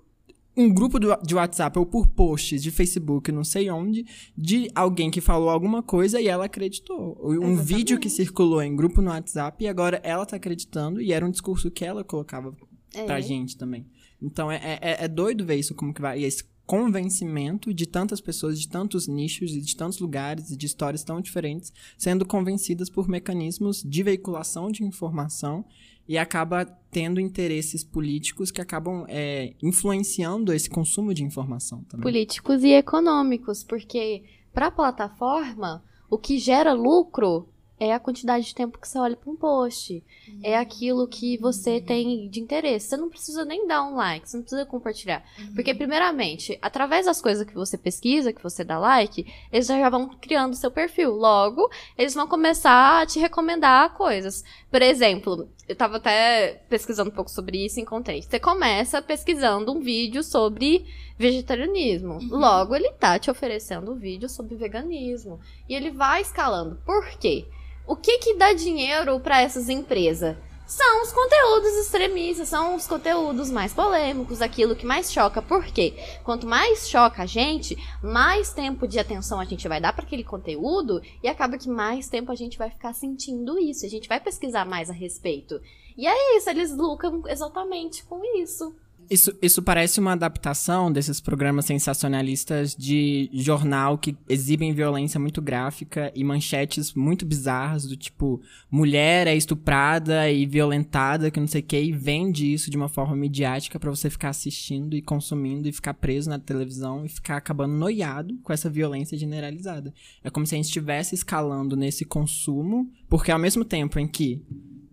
um 0.56 0.70
grupo 0.74 1.00
de 1.00 1.34
WhatsApp 1.36 1.80
ou 1.80 1.86
por 1.86 2.08
posts 2.08 2.62
de 2.62 2.72
Facebook, 2.72 3.32
não 3.32 3.44
sei 3.44 3.70
onde, 3.70 4.06
de 4.38 4.70
alguém 4.76 5.10
que 5.10 5.22
falou 5.22 5.50
alguma 5.50 5.82
coisa 5.82 6.20
e 6.20 6.28
ela 6.28 6.46
acreditou. 6.46 7.18
Um 7.24 7.32
Exatamente. 7.34 7.64
vídeo 7.64 8.00
que 8.00 8.10
circulou 8.10 8.62
em 8.62 8.76
grupo 8.76 9.02
no 9.02 9.10
WhatsApp 9.10 9.64
e 9.64 9.68
agora 9.68 10.02
ela 10.04 10.26
tá 10.26 10.36
acreditando 10.36 11.02
e 11.02 11.14
era 11.14 11.26
um 11.26 11.32
discurso 11.32 11.72
que 11.72 11.86
ela 11.86 12.04
colocava 12.04 12.56
É. 12.94 13.06
pra 13.06 13.22
gente 13.22 13.58
também. 13.58 13.86
Então 14.22 14.52
é, 14.52 14.80
é, 14.82 15.06
é 15.06 15.08
doido 15.08 15.46
ver 15.46 15.56
isso 15.56 15.74
como 15.74 15.94
que 15.94 16.02
vai. 16.02 16.20
E 16.20 16.26
esse 16.26 16.44
convencimento 16.66 17.74
de 17.74 17.86
tantas 17.86 18.22
pessoas, 18.22 18.60
de 18.60 18.68
tantos 18.68 19.08
nichos 19.08 19.54
e 19.54 19.62
de 19.62 19.76
tantos 19.76 20.00
lugares 20.00 20.52
e 20.52 20.58
de 20.58 20.66
histórias 20.66 21.04
tão 21.04 21.20
diferentes 21.20 21.72
sendo 21.98 22.26
convencidas 22.26 22.90
por 22.90 23.08
mecanismos 23.10 23.84
de 23.84 24.04
veiculação 24.04 24.72
de 24.72 24.84
informação 24.84 25.66
e 26.12 26.18
acaba 26.18 26.66
tendo 26.66 27.22
interesses 27.22 27.86
políticos 27.86 28.52
que 28.52 28.60
acabam 28.60 29.06
é, 29.08 29.54
influenciando 29.64 30.52
esse 30.52 30.70
consumo 30.70 31.14
de 31.14 31.24
informação 31.24 31.86
também. 31.86 32.04
políticos 32.04 32.66
e 32.66 32.74
econômicos, 32.74 33.64
porque 33.64 34.22
para 34.54 34.68
a 34.68 34.72
plataforma, 34.72 35.82
o 36.10 36.18
que 36.18 36.38
gera 36.38 36.74
lucro 36.74 37.48
é 37.82 37.94
a 37.94 38.00
quantidade 38.00 38.46
de 38.46 38.54
tempo 38.54 38.78
que 38.78 38.88
você 38.88 39.00
olha 39.00 39.16
para 39.16 39.32
um 39.32 39.36
post. 39.36 40.04
É 40.44 40.56
aquilo 40.56 41.08
que 41.08 41.36
você 41.38 41.82
tem 41.82 42.30
de 42.30 42.40
interesse. 42.40 42.90
Você 42.90 42.96
não 42.96 43.10
precisa 43.10 43.44
nem 43.44 43.66
dar 43.66 43.84
um 43.84 43.96
like, 43.96 44.30
você 44.30 44.38
não 44.38 44.44
precisa 44.44 44.66
compartilhar. 44.68 45.26
Porque, 45.56 45.74
primeiramente, 45.74 46.60
através 46.62 47.08
das 47.08 47.20
coisas 47.20 47.46
que 47.46 47.56
você 47.56 47.80
pesquisa, 47.80 48.32
que 48.32 48.44
você 48.44 48.64
dá 48.64 48.78
like, 48.78 49.26
eles 49.52 49.66
já 49.66 49.90
vão 49.90 50.10
criando 50.10 50.56
seu 50.56 50.70
perfil. 50.70 51.12
Logo, 51.16 51.68
eles 51.98 52.14
vão 52.14 52.28
começar 52.28 53.02
a 53.02 53.06
te 53.08 53.18
recomendar 53.18 53.96
coisas. 53.96 54.44
Por 54.70 54.84
exemplo, 54.84 55.50
eu 55.68 55.76
tava 55.76 55.98
até 55.98 56.64
pesquisando 56.70 57.10
um 57.10 57.14
pouco 57.14 57.32
sobre 57.32 57.66
isso 57.66 57.80
e 57.80 57.82
encontrei. 57.82 58.22
Você 58.22 58.40
começa 58.40 59.02
pesquisando 59.02 59.72
um 59.74 59.80
vídeo 59.80 60.22
sobre 60.22 60.86
vegetarianismo. 61.18 62.20
Uhum. 62.20 62.28
Logo, 62.30 62.76
ele 62.76 62.92
tá 62.92 63.18
te 63.18 63.32
oferecendo 63.32 63.92
um 63.92 63.96
vídeo 63.96 64.30
sobre 64.30 64.56
veganismo. 64.56 65.40
E 65.68 65.74
ele 65.74 65.90
vai 65.90 66.22
escalando. 66.22 66.76
Por 66.86 67.10
quê? 67.18 67.48
O 67.92 67.96
que 67.98 68.20
que 68.20 68.36
dá 68.36 68.54
dinheiro 68.54 69.20
para 69.20 69.42
essas 69.42 69.68
empresas? 69.68 70.38
são 70.66 71.02
os 71.02 71.12
conteúdos 71.12 71.76
extremistas, 71.76 72.48
são 72.48 72.74
os 72.76 72.88
conteúdos 72.88 73.52
mais 73.52 73.74
polêmicos, 73.74 74.42
aquilo 74.42 74.74
que 74.74 74.86
mais 74.86 75.12
choca. 75.12 75.42
Por 75.42 75.66
quê? 75.66 75.94
Quanto 76.24 76.48
mais 76.48 76.88
choca 76.88 77.24
a 77.24 77.26
gente, 77.26 77.76
mais 78.02 78.54
tempo 78.54 78.88
de 78.88 78.98
atenção 78.98 79.42
a 79.42 79.44
gente 79.44 79.68
vai 79.68 79.82
dar 79.82 79.92
para 79.92 80.06
aquele 80.06 80.24
conteúdo 80.24 81.02
e 81.22 81.28
acaba 81.28 81.58
que 81.58 81.68
mais 81.68 82.08
tempo 82.08 82.32
a 82.32 82.36
gente 82.36 82.58
vai 82.58 82.70
ficar 82.70 82.94
sentindo 82.94 83.60
isso, 83.60 83.86
a 83.86 83.90
gente 83.90 84.08
vai 84.08 84.22
pesquisar 84.22 84.64
mais 84.64 84.90
a 84.90 84.94
respeito. 84.94 85.60
E 85.98 86.08
é 86.08 86.38
isso, 86.38 86.50
eles 86.50 86.72
lucram 86.72 87.24
exatamente 87.28 88.06
com 88.06 88.24
isso. 88.38 88.74
Isso, 89.12 89.38
isso 89.42 89.62
parece 89.62 90.00
uma 90.00 90.14
adaptação 90.14 90.90
desses 90.90 91.20
programas 91.20 91.66
sensacionalistas 91.66 92.74
de 92.74 93.30
jornal 93.34 93.98
que 93.98 94.16
exibem 94.30 94.74
violência 94.74 95.20
muito 95.20 95.42
gráfica 95.42 96.10
e 96.16 96.24
manchetes 96.24 96.94
muito 96.94 97.26
bizarras, 97.26 97.86
do 97.86 97.98
tipo, 97.98 98.42
mulher 98.72 99.28
é 99.28 99.36
estuprada 99.36 100.32
e 100.32 100.46
violentada, 100.46 101.30
que 101.30 101.42
não 101.42 101.48
sei 101.48 101.60
o 101.60 101.64
que, 101.66 101.78
e 101.78 101.92
vende 101.92 102.54
isso 102.54 102.72
de 102.72 102.78
uma 102.78 102.88
forma 102.88 103.14
midiática 103.14 103.78
para 103.78 103.90
você 103.90 104.10
ficar 104.10 104.30
assistindo 104.30 104.96
e 104.96 105.02
consumindo 105.02 105.68
e 105.68 105.74
ficar 105.74 105.96
preso 105.96 106.30
na 106.30 106.40
televisão 106.40 107.06
e 107.06 107.10
ficar 107.10 107.36
acabando 107.36 107.74
noiado 107.74 108.40
com 108.42 108.54
essa 108.54 108.70
violência 108.70 109.18
generalizada. 109.18 109.94
É 110.24 110.30
como 110.30 110.48
se 110.48 110.56
a 110.56 110.58
gente 110.58 110.68
estivesse 110.68 111.16
escalando 111.16 111.76
nesse 111.76 112.06
consumo, 112.06 112.90
porque 113.10 113.30
ao 113.30 113.40
mesmo 113.40 113.66
tempo 113.66 114.00
em 114.00 114.08
que, 114.08 114.42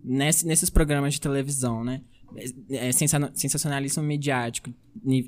nesse, 0.03 0.45
nesses 0.45 0.69
programas 0.69 1.13
de 1.13 1.21
televisão, 1.21 1.85
né? 1.85 2.01
É, 2.69 2.91
sensacionalismo 2.91 4.03
midiático, 4.03 4.73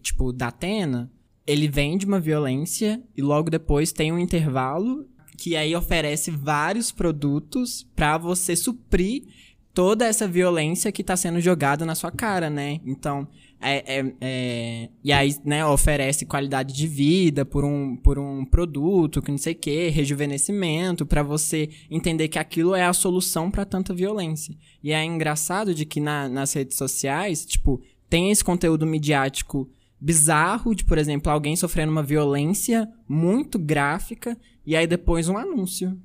tipo, 0.02 0.32
da 0.32 0.48
Atena, 0.48 1.12
ele 1.46 1.68
vende 1.68 2.06
uma 2.06 2.20
violência 2.20 3.02
e 3.16 3.22
logo 3.22 3.50
depois 3.50 3.92
tem 3.92 4.12
um 4.12 4.20
intervalo 4.20 5.08
que 5.38 5.56
aí 5.56 5.76
oferece 5.76 6.30
vários 6.30 6.92
produtos 6.92 7.88
para 7.96 8.18
você 8.18 8.56
suprir 8.56 9.24
toda 9.74 10.06
essa 10.06 10.28
violência 10.28 10.92
que 10.92 11.04
tá 11.04 11.16
sendo 11.16 11.40
jogada 11.40 11.86
na 11.86 11.96
sua 11.96 12.12
cara, 12.12 12.50
né? 12.50 12.80
Então, 12.86 13.28
é, 13.60 14.00
é, 14.00 14.14
é, 14.20 14.90
e 15.04 15.14
aí, 15.14 15.36
né, 15.46 15.66
oferece 15.66 16.26
qualidade 16.26 16.74
de 16.74 16.88
vida 16.88 17.46
por 17.46 17.64
um, 17.64 17.96
por 17.96 18.18
um 18.18 18.44
produto, 18.44 19.22
que 19.22 19.32
não 19.32 19.38
sei 19.38 19.54
o 19.54 19.58
que, 19.58 19.90
rejuvenescimento, 19.90 21.06
para 21.06 21.24
você 21.24 21.70
entender 21.90 22.28
que 22.28 22.40
aquilo 22.40 22.76
é 22.76 22.86
a 22.86 22.94
solução 22.94 23.52
para 23.52 23.64
tanta 23.64 23.94
violência. 23.94 24.56
E 24.84 24.92
é 24.92 25.04
engraçado 25.06 25.74
de 25.74 25.86
que 25.86 26.00
na, 26.00 26.28
nas 26.28 26.54
redes 26.54 26.76
sociais, 26.76 27.46
tipo, 27.46 27.82
tem 28.10 28.32
esse 28.32 28.44
conteúdo 28.44 28.86
midiático 28.86 29.70
bizarro 30.00 30.74
de, 30.74 30.84
por 30.84 30.98
exemplo, 30.98 31.32
alguém 31.32 31.56
sofrendo 31.56 31.92
uma 31.92 32.02
violência 32.02 32.90
muito 33.08 33.60
gráfica 33.60 34.36
e 34.66 34.76
aí 34.76 34.88
depois 34.88 35.30
um 35.30 35.38
anúncio 35.38 35.96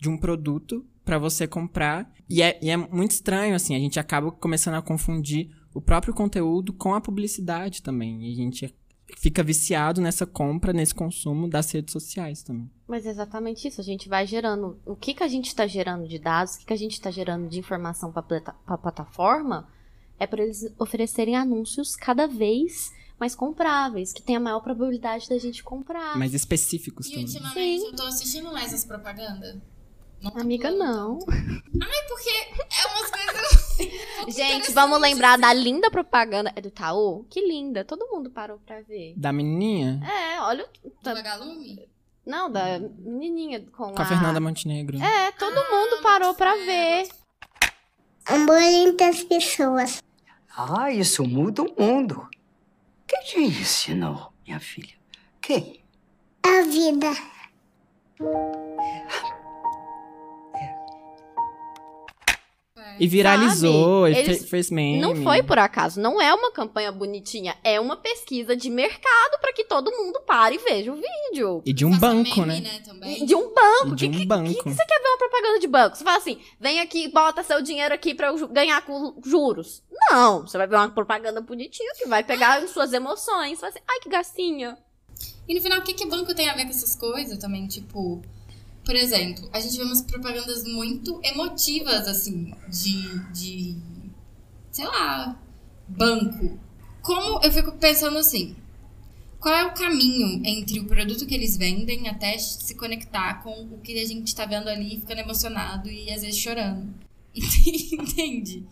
de 0.00 0.08
um 0.08 0.18
produto 0.18 0.84
para 1.04 1.18
você 1.18 1.46
comprar. 1.46 2.10
E 2.28 2.42
é, 2.42 2.58
e 2.62 2.70
é 2.70 2.76
muito 2.76 3.12
estranho, 3.12 3.54
assim, 3.54 3.74
a 3.74 3.78
gente 3.78 4.00
acaba 4.00 4.32
começando 4.32 4.74
a 4.74 4.82
confundir 4.82 5.50
o 5.74 5.80
próprio 5.80 6.14
conteúdo 6.14 6.72
com 6.72 6.94
a 6.94 7.00
publicidade 7.00 7.82
também. 7.82 8.28
E 8.28 8.32
a 8.32 8.36
gente 8.36 8.74
fica 9.16 9.42
viciado 9.42 10.00
nessa 10.00 10.26
compra, 10.26 10.72
nesse 10.72 10.94
consumo 10.94 11.48
das 11.48 11.70
redes 11.70 11.92
sociais 11.92 12.42
também. 12.42 12.70
Mas 12.86 13.04
é 13.06 13.10
exatamente 13.10 13.68
isso, 13.68 13.80
a 13.80 13.84
gente 13.84 14.08
vai 14.08 14.26
gerando. 14.26 14.78
O 14.86 14.96
que, 14.96 15.14
que 15.14 15.22
a 15.22 15.28
gente 15.28 15.48
está 15.48 15.66
gerando 15.66 16.08
de 16.08 16.18
dados, 16.18 16.54
o 16.54 16.58
que, 16.60 16.66
que 16.66 16.72
a 16.72 16.78
gente 16.78 16.92
está 16.92 17.10
gerando 17.10 17.48
de 17.48 17.58
informação 17.58 18.10
para 18.10 18.54
a 18.66 18.78
plataforma, 18.78 19.68
é 20.18 20.26
para 20.26 20.42
eles 20.42 20.72
oferecerem 20.78 21.36
anúncios 21.36 21.96
cada 21.96 22.26
vez 22.26 22.92
mais 23.18 23.34
compráveis, 23.34 24.12
que 24.12 24.22
tem 24.22 24.36
a 24.36 24.40
maior 24.40 24.60
probabilidade 24.60 25.28
da 25.28 25.38
gente 25.38 25.62
comprar. 25.62 26.18
Mais 26.18 26.34
específicos 26.34 27.06
e 27.06 27.10
também. 27.10 27.24
E 27.24 27.26
ultimamente 27.26 27.80
Sim. 27.80 27.86
eu 27.86 27.96
tô 27.96 28.02
assistindo 28.04 28.52
mais 28.52 28.72
as 28.72 28.84
propagandas. 28.84 29.56
Não 30.24 30.40
Amiga, 30.40 30.70
não. 30.72 31.18
Ai, 31.28 32.08
porque 32.08 32.30
é 32.30 32.86
umas 32.86 33.10
coisas. 33.10 34.34
Gente, 34.34 34.72
vamos 34.72 34.98
lembrar 35.00 35.36
da 35.36 35.52
linda 35.52 35.90
propaganda. 35.90 36.50
É 36.56 36.60
do 36.62 36.70
Taô? 36.70 37.24
Que 37.28 37.46
linda. 37.46 37.84
Todo 37.84 38.08
mundo 38.10 38.30
parou 38.30 38.58
pra 38.58 38.80
ver. 38.80 39.12
Da 39.16 39.32
menininha? 39.32 40.00
É, 40.02 40.40
olha. 40.40 40.66
Do 40.82 41.14
Vagalume? 41.14 41.88
Não, 42.24 42.50
da 42.50 42.78
menininha 42.78 43.60
com, 43.60 43.92
com 43.92 44.00
a... 44.00 44.02
a 44.02 44.06
Fernanda 44.06 44.40
Montenegro. 44.40 44.96
É, 44.98 45.30
todo 45.32 45.58
ah, 45.58 45.70
mundo 45.70 46.02
parou 46.02 46.34
pra 46.34 46.54
ver. 46.54 47.06
Amor 48.24 48.62
entre 48.62 49.06
as 49.06 49.22
pessoas. 49.22 50.02
Ah, 50.56 50.90
isso 50.90 51.22
muda 51.24 51.62
o 51.62 51.74
mundo. 51.78 52.26
Quem 53.06 53.22
te 53.24 53.40
ensinou, 53.40 54.32
minha 54.46 54.58
filha? 54.58 54.94
Quem? 55.42 55.84
A 56.42 56.62
vida. 56.62 57.10
E 62.98 63.06
viralizou, 63.06 64.08
e 64.08 64.16
Eles... 64.16 64.48
fez 64.48 64.70
meme. 64.70 65.00
Não 65.00 65.16
foi 65.16 65.42
por 65.42 65.58
acaso, 65.58 66.00
não 66.00 66.20
é 66.20 66.32
uma 66.32 66.52
campanha 66.52 66.90
bonitinha, 66.92 67.56
é 67.62 67.80
uma 67.80 67.96
pesquisa 67.96 68.56
de 68.56 68.70
mercado 68.70 69.38
para 69.40 69.52
que 69.52 69.64
todo 69.64 69.90
mundo 69.90 70.20
pare 70.26 70.56
e 70.56 70.58
veja 70.58 70.92
o 70.92 70.96
vídeo. 70.96 71.62
E 71.64 71.72
de 71.72 71.84
um 71.84 71.96
banco, 71.98 72.44
né? 72.44 72.60
né 72.60 72.78
de 73.24 73.34
um 73.34 73.52
banco. 73.54 73.92
E 73.92 73.96
de 73.96 74.06
um 74.06 74.10
que, 74.12 74.26
banco. 74.26 74.48
Que, 74.48 74.62
que, 74.62 74.70
você 74.70 74.84
quer 74.86 75.00
ver 75.00 75.08
uma 75.08 75.18
propaganda 75.18 75.58
de 75.58 75.66
banco? 75.66 75.96
Você 75.96 76.04
fala 76.04 76.18
assim, 76.18 76.38
vem 76.60 76.80
aqui, 76.80 77.08
bota 77.08 77.42
seu 77.42 77.60
dinheiro 77.62 77.94
aqui 77.94 78.14
para 78.14 78.28
eu 78.28 78.48
ganhar 78.48 78.80
com 78.82 79.14
juros. 79.24 79.82
Não, 80.10 80.42
você 80.42 80.58
vai 80.58 80.66
ver 80.66 80.76
uma 80.76 80.90
propaganda 80.90 81.40
bonitinha 81.40 81.92
que 81.96 82.06
vai 82.06 82.22
pegar 82.22 82.66
suas 82.68 82.92
emoções. 82.92 83.58
Você 83.58 83.60
vai 83.62 83.70
assim, 83.70 83.80
ai 83.88 84.00
que 84.00 84.08
gracinha. 84.08 84.78
E 85.48 85.54
no 85.54 85.60
final, 85.60 85.80
o 85.80 85.82
que, 85.82 85.92
que 85.92 86.06
banco 86.06 86.34
tem 86.34 86.48
a 86.48 86.54
ver 86.54 86.64
com 86.64 86.70
essas 86.70 86.96
coisas 86.96 87.38
também? 87.38 87.66
Tipo, 87.66 88.22
por 88.84 88.94
exemplo, 88.94 89.48
a 89.52 89.60
gente 89.60 89.76
vê 89.76 89.82
umas 89.82 90.02
propagandas 90.02 90.64
muito 90.64 91.18
emotivas, 91.22 92.06
assim, 92.06 92.52
de, 92.68 93.18
de 93.32 93.76
sei 94.70 94.86
lá, 94.86 95.40
banco. 95.88 96.58
Como 97.00 97.40
eu 97.42 97.52
fico 97.52 97.72
pensando 97.72 98.18
assim, 98.18 98.54
qual 99.40 99.54
é 99.54 99.64
o 99.66 99.74
caminho 99.74 100.42
entre 100.44 100.80
o 100.80 100.86
produto 100.86 101.26
que 101.26 101.34
eles 101.34 101.56
vendem 101.56 102.08
até 102.08 102.36
se 102.38 102.74
conectar 102.74 103.42
com 103.42 103.50
o 103.50 103.78
que 103.78 104.00
a 104.00 104.04
gente 104.06 104.34
tá 104.34 104.46
vendo 104.46 104.68
ali, 104.68 105.00
ficando 105.00 105.20
emocionado 105.20 105.90
e 105.90 106.10
às 106.10 106.22
vezes 106.22 106.38
chorando? 106.38 106.92
Entende? 107.34 108.66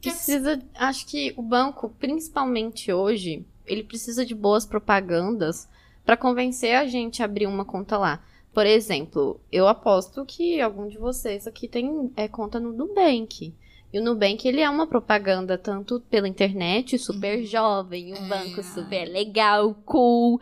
Precisa, 0.00 0.60
acho 0.74 1.06
que 1.06 1.32
o 1.36 1.42
banco, 1.42 1.88
principalmente 2.00 2.92
hoje, 2.92 3.44
ele 3.66 3.84
precisa 3.84 4.24
de 4.24 4.34
boas 4.34 4.66
propagandas 4.66 5.68
para 6.04 6.16
convencer 6.16 6.74
a 6.74 6.86
gente 6.86 7.22
a 7.22 7.24
abrir 7.24 7.46
uma 7.46 7.64
conta 7.64 7.96
lá. 7.98 8.22
Por 8.52 8.66
exemplo, 8.66 9.40
eu 9.50 9.66
aposto 9.66 10.24
que 10.26 10.60
algum 10.60 10.86
de 10.86 10.98
vocês 10.98 11.46
aqui 11.46 11.66
tem 11.66 12.12
é, 12.16 12.28
conta 12.28 12.60
no 12.60 12.72
Nubank. 12.72 13.54
E 13.92 13.98
o 13.98 14.02
Nubank, 14.02 14.46
ele 14.46 14.60
é 14.60 14.68
uma 14.68 14.86
propaganda 14.86 15.58
tanto 15.58 16.00
pela 16.10 16.28
internet, 16.28 16.98
super 16.98 17.38
uhum. 17.38 17.44
jovem, 17.44 18.12
um 18.12 18.26
é. 18.26 18.28
banco 18.28 18.62
super 18.62 19.06
legal, 19.06 19.74
cool. 19.84 20.40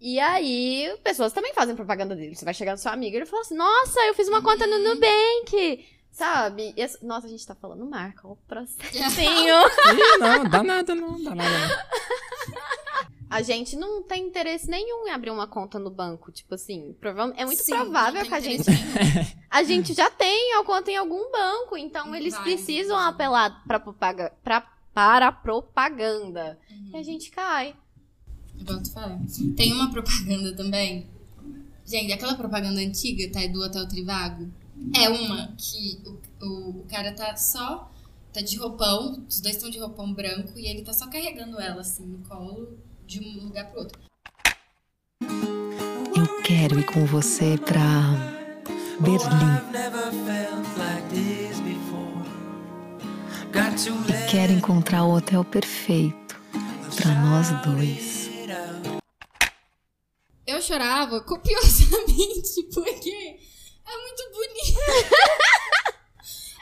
E 0.00 0.18
aí, 0.18 0.94
pessoas 1.04 1.32
também 1.32 1.52
fazem 1.52 1.76
propaganda 1.76 2.16
dele. 2.16 2.34
Você 2.34 2.44
vai 2.44 2.54
chegar 2.54 2.72
no 2.72 2.78
seu 2.78 2.90
amigo 2.90 3.14
e 3.14 3.18
ele 3.18 3.26
fala 3.26 3.42
assim, 3.42 3.56
nossa, 3.56 4.00
eu 4.00 4.14
fiz 4.14 4.28
uma 4.28 4.38
uhum. 4.38 4.44
conta 4.44 4.66
no 4.66 4.76
uhum. 4.76 4.94
Nubank. 4.94 5.86
Sabe? 6.10 6.74
Esse... 6.76 7.04
Nossa, 7.04 7.26
a 7.26 7.30
gente 7.30 7.46
tá 7.46 7.54
falando 7.54 7.84
marca, 7.86 8.26
o 8.26 8.36
processinho. 8.48 9.54
não, 10.18 10.44
dá 10.44 10.62
nada 10.62 10.94
não, 10.94 11.22
dá 11.22 11.34
nada 11.34 11.50
não. 11.50 12.80
A 13.30 13.42
gente 13.42 13.76
não 13.76 14.02
tem 14.02 14.26
interesse 14.26 14.68
nenhum 14.68 15.06
em 15.06 15.10
abrir 15.10 15.30
uma 15.30 15.46
conta 15.46 15.78
no 15.78 15.88
banco. 15.88 16.32
Tipo 16.32 16.56
assim, 16.56 16.96
é 17.36 17.46
muito 17.46 17.62
Sim, 17.62 17.76
provável 17.76 18.26
que 18.26 18.34
a 18.34 18.40
gente. 18.40 18.64
a 19.48 19.62
gente 19.62 19.94
já 19.94 20.10
tem 20.10 20.54
a 20.54 20.64
conta 20.64 20.90
em 20.90 20.96
algum 20.96 21.30
banco. 21.30 21.76
Então 21.76 22.12
eles 22.12 22.34
Vai, 22.34 22.42
precisam 22.42 22.98
apelar 22.98 23.62
pra, 23.68 23.78
propaga, 23.78 24.32
pra, 24.42 24.62
para 24.92 25.30
propaganda. 25.30 26.58
Uhum. 26.68 26.90
E 26.92 26.96
a 26.96 27.02
gente 27.04 27.30
cai. 27.30 27.76
Tem 29.56 29.72
uma 29.72 29.92
propaganda 29.92 30.56
também. 30.56 31.06
Gente, 31.86 32.12
aquela 32.12 32.34
propaganda 32.34 32.80
antiga, 32.80 33.30
tá? 33.30 33.46
Do 33.46 33.62
Hotel 33.62 33.86
Trivago. 33.86 34.50
É 34.96 35.08
uma 35.08 35.54
que 35.56 36.02
o, 36.04 36.44
o, 36.44 36.70
o 36.80 36.86
cara 36.90 37.12
tá 37.12 37.36
só. 37.36 37.92
Tá 38.32 38.40
de 38.40 38.56
roupão, 38.56 39.24
os 39.28 39.40
dois 39.40 39.56
estão 39.56 39.70
de 39.70 39.78
roupão 39.78 40.12
branco 40.12 40.56
e 40.56 40.66
ele 40.66 40.82
tá 40.82 40.92
só 40.92 41.08
carregando 41.08 41.60
ela 41.60 41.80
assim 41.80 42.06
no 42.06 42.18
colo 42.28 42.78
de 43.10 43.18
um 43.18 43.46
lugar 43.46 43.68
para 43.72 43.80
outro. 43.80 44.00
Eu 46.16 46.42
quero 46.44 46.78
ir 46.78 46.84
com 46.84 47.04
você 47.06 47.58
para 47.58 47.80
Berlim. 49.00 49.50
E 54.08 54.30
quero 54.30 54.52
encontrar 54.52 55.02
o 55.06 55.16
hotel 55.16 55.44
perfeito 55.44 56.40
para 56.94 57.12
nós 57.16 57.50
dois. 57.64 58.30
Eu 60.46 60.62
chorava 60.62 61.20
copiosamente 61.22 62.62
porque 62.72 63.10
é 63.10 63.96
muito 63.98 64.22
bonito. 64.32 64.80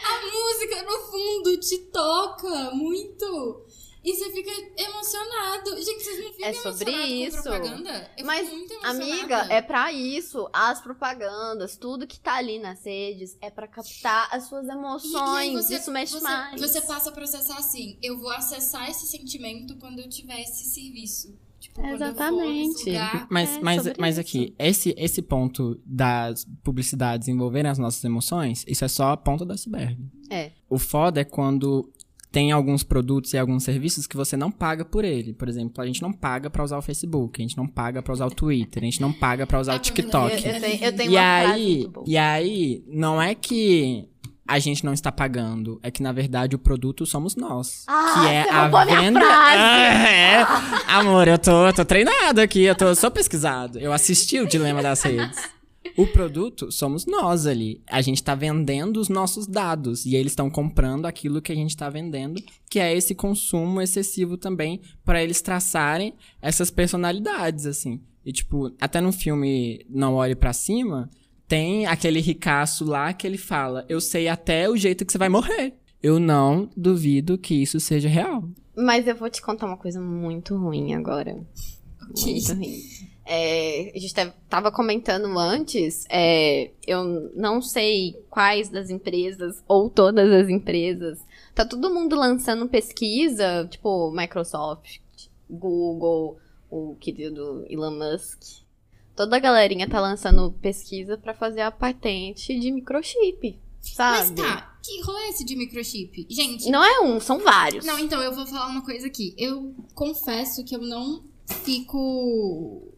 A 0.02 0.20
música 0.22 0.82
no 0.82 0.98
fundo 1.10 1.60
te 1.60 1.76
toca 1.92 2.70
muito. 2.70 3.66
E 4.08 4.14
você 4.16 4.30
fica 4.32 4.50
emocionado. 4.82 5.76
Gente, 5.82 6.02
vocês 6.02 6.24
não 6.24 6.32
ficam 6.32 6.48
É 6.48 6.52
sobre 6.54 6.90
isso. 6.92 7.42
propaganda? 7.42 8.10
Eu 8.16 8.24
Mas, 8.24 8.40
fico 8.46 8.56
muito 8.56 8.72
emocionada. 8.72 9.04
Amiga, 9.12 9.36
é 9.52 9.60
pra 9.62 9.92
isso. 9.92 10.48
As 10.52 10.80
propagandas, 10.80 11.76
tudo 11.76 12.06
que 12.06 12.18
tá 12.18 12.36
ali 12.36 12.58
nas 12.58 12.84
redes 12.84 13.36
é 13.40 13.50
pra 13.50 13.66
captar 13.68 14.28
as 14.32 14.44
suas 14.48 14.64
E- 14.66 14.68
e 14.68 14.72
emoções. 14.72 15.52
você- 15.52 15.76
isso 15.76 15.90
mexe 15.90 16.12
você, 16.14 16.24
mais. 16.24 16.60
Você 16.60 16.80
passa 16.80 17.10
a 17.10 17.12
processar 17.12 17.58
assim, 17.58 17.98
eu 18.02 18.18
vou 18.18 18.30
acessar 18.30 18.88
esse 18.90 19.06
sentimento 19.06 19.76
quando 19.76 19.98
eu 20.00 20.08
tiver 20.08 20.40
esse 20.40 20.64
serviço. 20.64 21.36
Tipo, 21.60 21.84
Exatamente. 21.84 22.84
Mas, 23.28 23.56
É, 23.56 23.60
mas, 23.60 23.92
mas 23.98 24.12
isso. 24.12 24.20
aqui, 24.20 24.54
esse, 24.58 24.94
esse 24.96 25.20
ponto 25.20 25.78
das 25.84 26.46
publicidades 26.62 27.26
envolverem 27.28 27.70
as 27.70 27.78
nossas 27.78 28.02
emoções, 28.04 28.64
isso 28.66 28.84
é 28.84 28.88
só 28.88 29.10
a 29.10 29.16
ponta 29.16 29.44
do 29.44 29.52
iceberg. 29.52 29.98
É. 30.30 30.52
O 30.70 30.78
foda 30.78 31.20
é 31.20 31.24
quando 31.24 31.90
tem 32.30 32.52
alguns 32.52 32.82
produtos 32.82 33.32
e 33.32 33.38
alguns 33.38 33.64
serviços 33.64 34.06
que 34.06 34.16
você 34.16 34.36
não 34.36 34.50
paga 34.50 34.84
por 34.84 35.04
ele. 35.04 35.32
Por 35.32 35.48
exemplo, 35.48 35.82
a 35.82 35.86
gente 35.86 36.02
não 36.02 36.12
paga 36.12 36.50
pra 36.50 36.62
usar 36.62 36.78
o 36.78 36.82
Facebook, 36.82 37.40
a 37.40 37.42
gente 37.42 37.56
não 37.56 37.66
paga 37.66 38.02
pra 38.02 38.12
usar 38.12 38.26
o 38.26 38.30
Twitter, 38.30 38.82
a 38.82 38.86
gente 38.86 39.00
não 39.00 39.12
paga 39.12 39.46
pra 39.46 39.60
usar 39.60 39.72
Ah, 39.72 39.76
o 39.76 39.78
TikTok. 39.78 40.46
Eu, 40.46 40.52
eu 40.54 40.60
tenho, 40.60 40.84
eu 40.84 40.96
tenho 40.96 41.12
E 41.12 41.16
aí, 41.16 41.90
e 42.06 42.16
aí, 42.18 42.84
não 42.86 43.20
é 43.20 43.34
que 43.34 44.06
a 44.46 44.58
gente 44.58 44.84
não 44.84 44.94
está 44.94 45.12
pagando, 45.12 45.78
é 45.82 45.90
que 45.90 46.02
na 46.02 46.10
verdade 46.10 46.56
o 46.56 46.58
produto 46.58 47.04
somos 47.04 47.36
nós. 47.36 47.84
Ah, 47.86 48.14
que 48.14 48.26
é 48.28 48.50
a 48.50 48.68
venda. 48.84 49.20
Ah, 49.22 50.08
é. 50.08 50.46
Amor, 50.86 51.28
eu 51.28 51.38
tô, 51.38 51.66
eu 51.66 51.72
tô 51.72 51.84
treinado 51.84 52.40
aqui, 52.40 52.62
eu 52.62 52.74
tô 52.74 52.94
sou 52.94 53.10
pesquisado. 53.10 53.78
Eu 53.78 53.92
assisti 53.92 54.38
o 54.40 54.46
dilema 54.46 54.82
das 54.82 55.02
redes. 55.02 55.38
O 55.98 56.06
produto 56.06 56.70
somos 56.70 57.06
nós 57.06 57.44
ali. 57.44 57.82
A 57.84 58.00
gente 58.00 58.22
tá 58.22 58.32
vendendo 58.32 58.98
os 58.98 59.08
nossos 59.08 59.48
dados 59.48 60.06
e 60.06 60.14
eles 60.14 60.30
estão 60.30 60.48
comprando 60.48 61.06
aquilo 61.06 61.42
que 61.42 61.50
a 61.50 61.54
gente 61.56 61.76
tá 61.76 61.90
vendendo, 61.90 62.40
que 62.70 62.78
é 62.78 62.96
esse 62.96 63.16
consumo 63.16 63.82
excessivo 63.82 64.36
também 64.36 64.80
para 65.04 65.20
eles 65.20 65.42
traçarem 65.42 66.14
essas 66.40 66.70
personalidades 66.70 67.66
assim. 67.66 68.00
E 68.24 68.32
tipo, 68.32 68.72
até 68.80 69.00
no 69.00 69.10
filme 69.10 69.84
Não 69.90 70.14
Olhe 70.14 70.36
Pra 70.36 70.52
Cima, 70.52 71.10
tem 71.48 71.86
aquele 71.86 72.20
ricaço 72.20 72.84
lá 72.84 73.12
que 73.12 73.26
ele 73.26 73.36
fala: 73.36 73.84
"Eu 73.88 74.00
sei 74.00 74.28
até 74.28 74.70
o 74.70 74.76
jeito 74.76 75.04
que 75.04 75.10
você 75.10 75.18
vai 75.18 75.28
morrer". 75.28 75.74
Eu 76.00 76.20
não 76.20 76.70
duvido 76.76 77.36
que 77.36 77.56
isso 77.56 77.80
seja 77.80 78.08
real. 78.08 78.48
Mas 78.76 79.08
eu 79.08 79.16
vou 79.16 79.28
te 79.28 79.42
contar 79.42 79.66
uma 79.66 79.76
coisa 79.76 80.00
muito 80.00 80.56
ruim 80.56 80.94
agora. 80.94 81.44
Muito 82.24 82.54
ruim. 82.54 82.78
É, 83.30 83.92
a 83.94 83.98
gente 83.98 84.14
te- 84.14 84.32
tava 84.48 84.72
comentando 84.72 85.38
antes, 85.38 86.06
é, 86.08 86.70
eu 86.86 87.04
não 87.36 87.60
sei 87.60 88.14
quais 88.30 88.70
das 88.70 88.88
empresas, 88.88 89.62
ou 89.68 89.90
todas 89.90 90.32
as 90.32 90.48
empresas, 90.48 91.18
tá 91.54 91.62
todo 91.66 91.92
mundo 91.92 92.16
lançando 92.16 92.66
pesquisa, 92.66 93.68
tipo 93.70 94.10
Microsoft, 94.12 94.98
Google, 95.50 96.38
o 96.70 96.94
querido 96.98 97.66
Elon 97.68 97.90
Musk. 97.98 98.40
Toda 99.14 99.36
a 99.36 99.40
galerinha 99.40 99.86
tá 99.88 100.00
lançando 100.00 100.50
pesquisa 100.62 101.18
pra 101.18 101.34
fazer 101.34 101.60
a 101.60 101.70
patente 101.70 102.58
de 102.58 102.70
microchip, 102.70 103.58
sabe? 103.80 104.18
Mas 104.20 104.30
tá, 104.30 104.78
que 104.82 105.02
rolê 105.02 105.24
é 105.24 105.28
esse 105.30 105.44
de 105.44 105.54
microchip? 105.54 106.26
Gente, 106.30 106.70
Não 106.70 106.82
é 106.82 107.00
um, 107.00 107.20
são 107.20 107.38
vários. 107.40 107.84
Não, 107.84 107.98
então 107.98 108.22
eu 108.22 108.32
vou 108.34 108.46
falar 108.46 108.68
uma 108.68 108.82
coisa 108.82 109.06
aqui. 109.06 109.34
Eu 109.36 109.74
confesso 109.94 110.64
que 110.64 110.74
eu 110.74 110.80
não 110.80 111.22
fico 111.46 112.94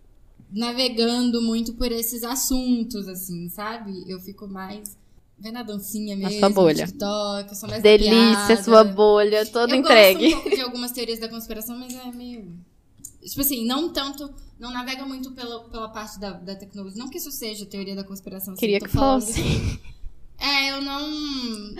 navegando 0.53 1.41
muito 1.43 1.75
por 1.75 1.91
esses 1.93 2.23
assuntos, 2.23 3.07
assim, 3.09 3.49
sabe? 3.49 4.05
Eu 4.07 4.21
fico 4.21 4.47
mais 4.49 4.97
vendo 5.39 5.59
a 5.59 5.63
dancinha 5.63 6.17
mesmo, 6.17 6.39
sua 6.39 6.51
bolha. 6.51 6.87
TikTok, 6.87 7.49
eu 7.49 7.55
sou 7.55 7.69
mais 7.69 7.83
Delícia, 7.83 8.63
sua 8.63 8.85
bolha, 8.85 9.47
toda 9.47 9.75
eu 9.75 9.81
entregue. 9.81 10.25
gosto 10.31 10.39
um 10.39 10.43
pouco 10.43 10.57
de 10.57 10.63
algumas 10.63 10.93
teorias 10.93 11.19
da 11.19 11.29
conspiração, 11.29 11.79
mas 11.79 11.95
é 11.95 12.11
meio... 12.13 12.53
Tipo 13.25 13.41
assim, 13.41 13.65
não 13.67 13.93
tanto... 13.93 14.33
Não 14.59 14.71
navega 14.71 15.07
muito 15.07 15.31
pela, 15.31 15.65
pela 15.71 15.89
parte 15.89 16.21
da, 16.21 16.33
da 16.33 16.55
tecnologia. 16.55 17.03
Não 17.03 17.09
que 17.09 17.17
isso 17.17 17.31
seja 17.31 17.65
teoria 17.65 17.97
da 17.97 18.05
conspiração. 18.05 18.53
assim, 18.53 18.61
Queria 18.61 18.79
tô 18.79 18.85
que 18.85 18.93
falando 18.93 19.23
fosse. 19.25 19.81
é, 20.39 20.73
eu 20.73 20.83
não. 20.83 21.75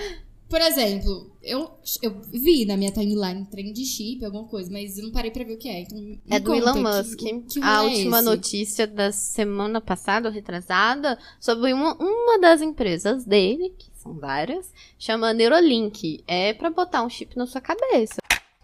Por 0.51 0.61
exemplo, 0.61 1.31
eu, 1.41 1.71
eu 2.03 2.21
vi 2.33 2.65
na 2.67 2.77
minha 2.77 2.91
timeline 2.91 3.47
trem 3.49 3.73
de 3.73 3.85
chip, 3.85 4.25
alguma 4.25 4.49
coisa, 4.49 4.69
mas 4.71 4.99
eu 4.99 5.05
não 5.05 5.13
parei 5.13 5.31
pra 5.31 5.45
ver 5.45 5.53
o 5.55 5.59
que 5.59 5.69
é. 5.69 5.83
Então, 5.83 6.19
É 6.29 6.41
do 6.41 6.53
Elon 6.53 6.73
que- 6.75 6.81
Musk. 6.81 7.19
que 7.19 7.61
a 7.63 7.77
rolê 7.79 7.89
é 7.93 7.95
última 7.97 8.17
esse? 8.19 8.25
notícia 8.29 8.87
da 8.87 9.13
semana 9.13 9.81
passada, 9.81 10.29
ou 10.29 10.35
retrasada, 10.35 11.17
sobre 11.39 11.73
uma, 11.73 11.95
uma 11.95 12.41
das 12.41 12.61
empresas 12.61 13.25
dele, 13.25 13.73
que 13.79 13.91
são 13.95 14.13
várias, 14.19 14.73
chama 14.99 15.33
Neurolink. 15.33 16.25
É 16.27 16.53
pra 16.53 16.69
botar 16.69 17.05
um 17.05 17.09
chip 17.09 17.37
na 17.39 17.47
sua 17.47 17.61
cabeça. 17.61 18.17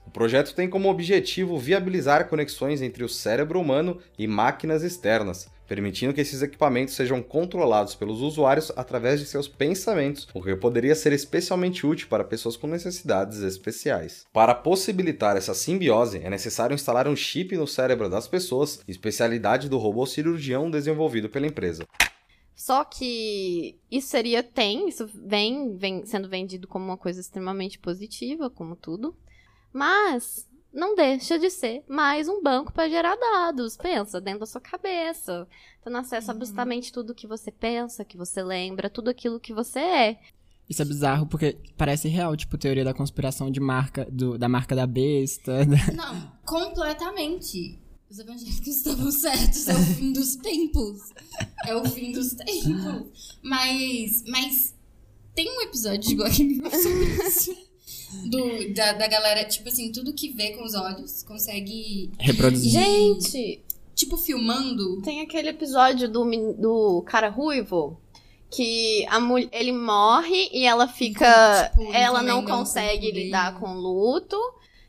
O 0.05 0.11
projeto 0.11 0.55
tem 0.57 0.69
como 0.69 0.89
objetivo 0.91 1.57
viabilizar 1.57 2.29
conexões 2.29 2.83
entre 2.83 3.05
o 3.05 3.09
cérebro 3.09 3.61
humano 3.61 3.99
e 4.19 4.27
máquinas 4.27 4.83
externas, 4.83 5.47
permitindo 5.67 6.13
que 6.15 6.21
esses 6.21 6.43
equipamentos 6.43 6.95
sejam 6.95 7.23
controlados 7.23 7.95
pelos 7.95 8.21
usuários 8.21 8.73
através 8.77 9.21
de 9.21 9.27
seus 9.27 9.49
pensamentos, 9.49 10.29
o 10.33 10.43
que 10.43 10.55
poderia 10.57 10.95
ser 10.95 11.13
especialmente 11.13 11.87
útil 11.87 12.09
para 12.09 12.25
pessoas 12.25 12.57
com 12.57 12.67
necessidades 12.67 13.41
especiais. 13.41 14.25
Para 14.33 14.55
possibilitar 14.55 15.37
essa 15.37 15.55
simbiose, 15.55 16.19
é 16.19 16.31
necessário 16.31 16.75
instalar 16.75 17.09
um 17.09 17.17
chip 17.17 17.57
no 17.57 17.67
cérebro 17.67 18.09
das 18.09 18.29
pessoas, 18.29 18.81
especialidade 18.87 19.69
do 19.69 19.79
robô 19.79 20.07
cirurgião 20.07 20.71
desenvolvido 20.71 21.29
pela 21.29 21.47
empresa. 21.47 21.87
Só 22.55 22.85
que 22.85 23.79
isso 23.91 24.09
seria, 24.09 24.43
tem, 24.43 24.89
isso 24.89 25.07
vem, 25.15 25.77
vem 25.77 26.07
sendo 26.07 26.27
vendido 26.27 26.67
como 26.67 26.87
uma 26.87 26.97
coisa 26.97 27.21
extremamente 27.21 27.79
positiva, 27.79 28.49
como 28.49 28.75
tudo. 28.75 29.15
Mas 29.71 30.49
não 30.77 30.95
deixa 30.95 31.39
de 31.39 31.51
ser 31.51 31.83
mais 31.89 32.29
um 32.29 32.43
banco 32.43 32.73
para 32.73 32.89
gerar 32.89 33.17
dados. 33.17 33.77
Pensa, 33.77 34.21
dentro 34.21 34.41
da 34.41 34.47
sua 34.47 34.61
cabeça. 34.61 35.49
Tendo 35.83 35.97
acesso 35.97 36.31
a 36.31 36.35
absolutamente 36.35 36.93
tudo 36.93 37.15
que 37.15 37.27
você 37.27 37.51
pensa, 37.51 38.05
que 38.05 38.17
você 38.17 38.43
lembra, 38.43 38.91
tudo 38.91 39.09
aquilo 39.11 39.41
que 39.41 39.53
você 39.55 39.79
é. 39.81 40.21
Isso 40.69 40.83
é 40.83 40.85
bizarro 40.85 41.27
porque 41.27 41.57
parece 41.77 42.09
real, 42.09 42.37
tipo, 42.37 42.59
teoria 42.59 42.85
da 42.85 42.93
conspiração 42.93 43.51
de 43.51 43.61
marca, 43.61 44.05
do- 44.11 44.37
da 44.37 44.49
marca 44.49 44.75
da 44.75 44.87
besta. 44.87 45.65
Não, 45.95 46.33
completamente. 46.45 47.79
Os 48.09 48.19
evangélicos 48.21 48.67
estavam 48.69 49.11
certos, 49.11 49.67
é 49.69 49.75
o 49.75 49.79
fim 49.95 50.13
dos 50.13 50.37
tempos. 50.37 51.01
É 51.67 51.75
o 51.75 51.85
fim 51.85 52.13
dos 52.13 52.35
tempos. 52.35 53.39
Mas, 53.43 54.23
mas 54.29 54.75
tem 55.35 55.51
um 55.51 55.61
episódio 55.63 56.17
de 56.17 56.45
Mirror 56.45 56.71
sobre 56.71 57.05
isso. 57.27 57.57
Do, 58.31 58.75
da, 58.75 58.93
da 58.93 59.07
galera, 59.09 59.45
tipo 59.45 59.69
assim, 59.69 59.91
tudo 59.91 60.13
que 60.13 60.33
vê 60.33 60.51
com 60.53 60.65
os 60.65 60.75
olhos 60.75 61.23
consegue. 61.23 62.11
Reproduzir. 62.19 62.71
Gente, 62.71 63.63
Tipo, 63.95 64.17
filmando. 64.19 65.01
tem 65.03 65.23
aquele 65.23 65.49
episódio 65.49 66.07
do, 66.07 66.25
do 66.53 67.03
cara 67.07 67.31
ruivo 67.31 67.99
que 68.51 69.07
a 69.09 69.19
mulher, 69.19 69.49
ele 69.53 69.73
morre 69.73 70.49
e 70.53 70.65
ela 70.65 70.87
fica. 70.87 71.71
Tipo, 71.71 71.93
ela 71.95 72.23
não 72.23 72.45
consegue 72.45 73.11
lidar 73.11 73.59
com 73.59 73.71
o 73.71 73.81
luto. 73.81 74.37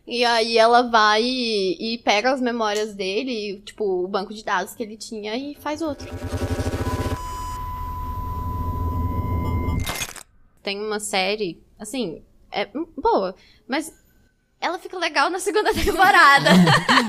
E 0.05 0.23
aí 0.23 0.57
ela 0.57 0.83
vai 0.83 1.21
e, 1.21 1.93
e 1.95 1.97
pega 1.97 2.31
as 2.31 2.39
memórias 2.39 2.95
dele, 2.95 3.61
tipo, 3.65 3.83
o 4.05 4.07
banco 4.07 4.33
de 4.33 4.41
dados 4.41 4.73
que 4.73 4.81
ele 4.81 4.95
tinha 4.95 5.35
e 5.35 5.53
faz 5.55 5.81
outro. 5.81 6.07
Tem 10.63 10.79
uma 10.79 10.99
série, 10.99 11.61
assim, 11.77 12.21
é 12.51 12.69
hum, 12.75 12.87
boa, 12.97 13.35
mas 13.67 13.93
ela 14.59 14.79
fica 14.79 14.97
legal 14.97 15.29
na 15.29 15.39
segunda 15.39 15.73
temporada. 15.75 16.49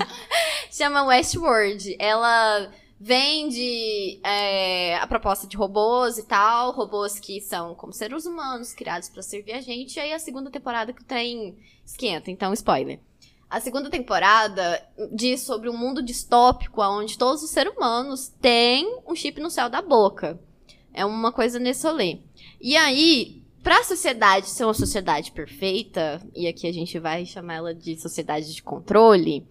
Chama 0.70 1.04
Westworld. 1.04 1.96
Ela 1.98 2.70
vende 3.00 4.20
é, 4.24 4.96
a 4.96 5.06
proposta 5.06 5.46
de 5.46 5.56
robôs 5.56 6.18
e 6.18 6.26
tal, 6.26 6.72
robôs 6.72 7.20
que 7.20 7.40
são 7.40 7.74
como 7.74 7.92
seres 7.92 8.26
humanos, 8.26 8.72
criados 8.72 9.08
pra 9.08 9.22
servir 9.22 9.52
a 9.52 9.60
gente. 9.60 9.96
E 9.96 10.00
aí 10.00 10.12
a 10.12 10.18
segunda 10.18 10.50
temporada 10.50 10.92
que 10.92 11.04
tem 11.04 11.56
esquenta, 11.84 12.30
então 12.30 12.52
spoiler. 12.52 13.00
A 13.48 13.60
segunda 13.60 13.88
temporada 13.88 14.86
diz 15.10 15.40
sobre 15.40 15.70
um 15.70 15.76
mundo 15.76 16.02
distópico 16.02 16.82
onde 16.82 17.16
todos 17.16 17.42
os 17.42 17.48
seres 17.48 17.74
humanos 17.74 18.28
têm 18.42 19.00
um 19.06 19.14
chip 19.14 19.40
no 19.40 19.50
céu 19.50 19.70
da 19.70 19.80
boca. 19.80 20.38
É 20.92 21.04
uma 21.04 21.32
coisa 21.32 21.58
nesse 21.58 21.86
rolê. 21.86 22.18
E 22.60 22.76
aí, 22.76 23.42
pra 23.62 23.82
sociedade 23.84 24.48
ser 24.48 24.64
uma 24.64 24.74
sociedade 24.74 25.32
perfeita, 25.32 26.20
e 26.34 26.46
aqui 26.46 26.66
a 26.66 26.72
gente 26.72 26.98
vai 26.98 27.24
chamar 27.26 27.54
ela 27.54 27.74
de 27.74 28.00
sociedade 28.00 28.54
de 28.54 28.62
controle, 28.62 29.46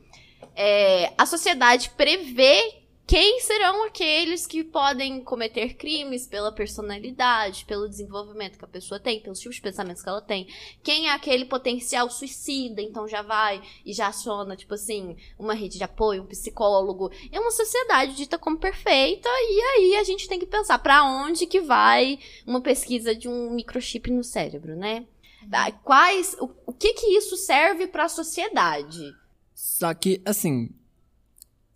é, 0.56 1.14
a 1.18 1.26
sociedade 1.26 1.92
prevê 1.92 2.77
quem 3.08 3.40
serão 3.40 3.86
aqueles 3.86 4.46
que 4.46 4.66
podem 4.66 5.24
cometer 5.24 5.76
crimes 5.76 6.28
pela 6.28 6.52
personalidade, 6.52 7.64
pelo 7.64 7.88
desenvolvimento 7.88 8.60
que 8.60 8.66
a 8.66 8.68
pessoa 8.68 9.00
tem, 9.00 9.22
pelos 9.22 9.40
tipos 9.40 9.56
de 9.56 9.62
pensamentos 9.62 10.04
que 10.04 10.10
ela 10.10 10.22
tem. 10.22 10.46
Quem 10.84 11.08
é 11.08 11.14
aquele 11.14 11.46
potencial 11.46 12.10
suicida, 12.10 12.82
então 12.82 13.08
já 13.08 13.22
vai 13.22 13.62
e 13.86 13.94
já 13.94 14.08
aciona, 14.08 14.58
tipo 14.58 14.74
assim, 14.74 15.16
uma 15.40 15.54
rede 15.54 15.78
de 15.78 15.84
apoio, 15.86 16.24
um 16.24 16.28
psicólogo. 16.28 17.10
É 17.32 17.40
uma 17.40 17.50
sociedade 17.52 18.14
dita 18.14 18.38
como 18.38 18.58
perfeita, 18.60 19.30
e 19.30 19.62
aí 19.62 19.96
a 19.96 20.04
gente 20.04 20.28
tem 20.28 20.38
que 20.38 20.46
pensar 20.46 20.78
pra 20.80 21.06
onde 21.06 21.48
que 21.48 21.62
vai 21.62 22.20
uma 22.46 22.60
pesquisa 22.60 23.16
de 23.16 23.30
um 23.30 23.52
microchip 23.52 24.12
no 24.12 24.24
cérebro, 24.24 24.76
né? 24.76 25.06
Da- 25.48 25.72
Quais. 25.72 26.36
O, 26.42 26.50
o 26.66 26.74
que 26.74 26.92
que 26.92 27.18
isso 27.18 27.38
serve 27.38 27.88
pra 27.88 28.10
sociedade? 28.10 29.14
Só 29.56 29.94
que, 29.94 30.22
assim, 30.26 30.70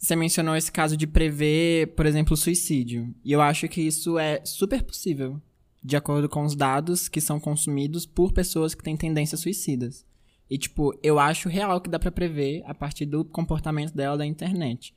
você 0.02 0.16
mencionou 0.16 0.56
esse 0.56 0.72
caso 0.72 0.98
de 0.98 1.06
prever, 1.06 1.94
por 1.94 2.08
exemplo, 2.08 2.36
suicídio. 2.36 3.14
E 3.24 3.32
eu 3.32 3.40
acho 3.40 3.68
que 3.68 3.82
isso 3.82 4.18
é 4.18 4.44
super 4.44 4.82
possível, 4.82 5.40
de 5.84 5.96
acordo 5.96 6.28
com 6.28 6.44
os 6.44 6.56
dados 6.56 7.08
que 7.08 7.22
são 7.22 7.40
consumidos 7.40 8.04
por 8.04 8.34
pessoas 8.34 8.74
que 8.74 8.84
têm 8.84 8.98
tendências 8.98 9.40
suicidas. 9.40 10.04
E, 10.50 10.58
tipo, 10.58 10.92
eu 11.04 11.20
acho 11.20 11.48
real 11.48 11.80
que 11.80 11.90
dá 11.90 12.00
pra 12.00 12.12
prever 12.12 12.64
a 12.66 12.74
partir 12.74 13.06
do 13.06 13.24
comportamento 13.24 13.94
dela 13.94 14.18
da 14.18 14.26
internet. 14.26 14.92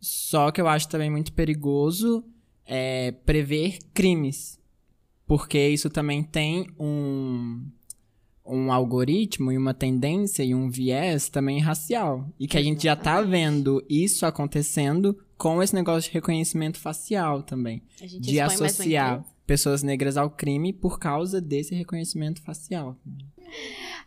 Só 0.00 0.50
que 0.50 0.62
eu 0.62 0.66
acho 0.66 0.88
também 0.88 1.10
muito 1.10 1.34
perigoso 1.34 2.24
é, 2.64 3.12
prever 3.12 3.78
crimes. 3.92 4.58
Porque 5.26 5.68
isso 5.68 5.90
também 5.90 6.22
tem 6.22 6.66
um, 6.80 7.66
um 8.48 8.72
algoritmo 8.72 9.52
e 9.52 9.58
uma 9.58 9.74
tendência 9.74 10.42
e 10.42 10.54
um 10.54 10.70
viés 10.70 11.28
também 11.28 11.60
racial. 11.60 12.28
E 12.38 12.48
que 12.48 12.56
a 12.56 12.62
gente 12.62 12.84
já 12.84 12.96
tá 12.96 13.20
vendo 13.20 13.84
isso 13.88 14.24
acontecendo 14.24 15.16
com 15.36 15.62
esse 15.62 15.74
negócio 15.74 16.10
de 16.10 16.14
reconhecimento 16.14 16.78
facial 16.78 17.42
também. 17.42 17.82
A 18.02 18.06
gente 18.06 18.22
De 18.22 18.40
associar 18.40 19.24
pessoas 19.46 19.82
negras 19.82 20.16
ao 20.16 20.30
crime 20.30 20.72
por 20.72 20.98
causa 20.98 21.40
desse 21.40 21.74
reconhecimento 21.74 22.42
facial. 22.42 22.96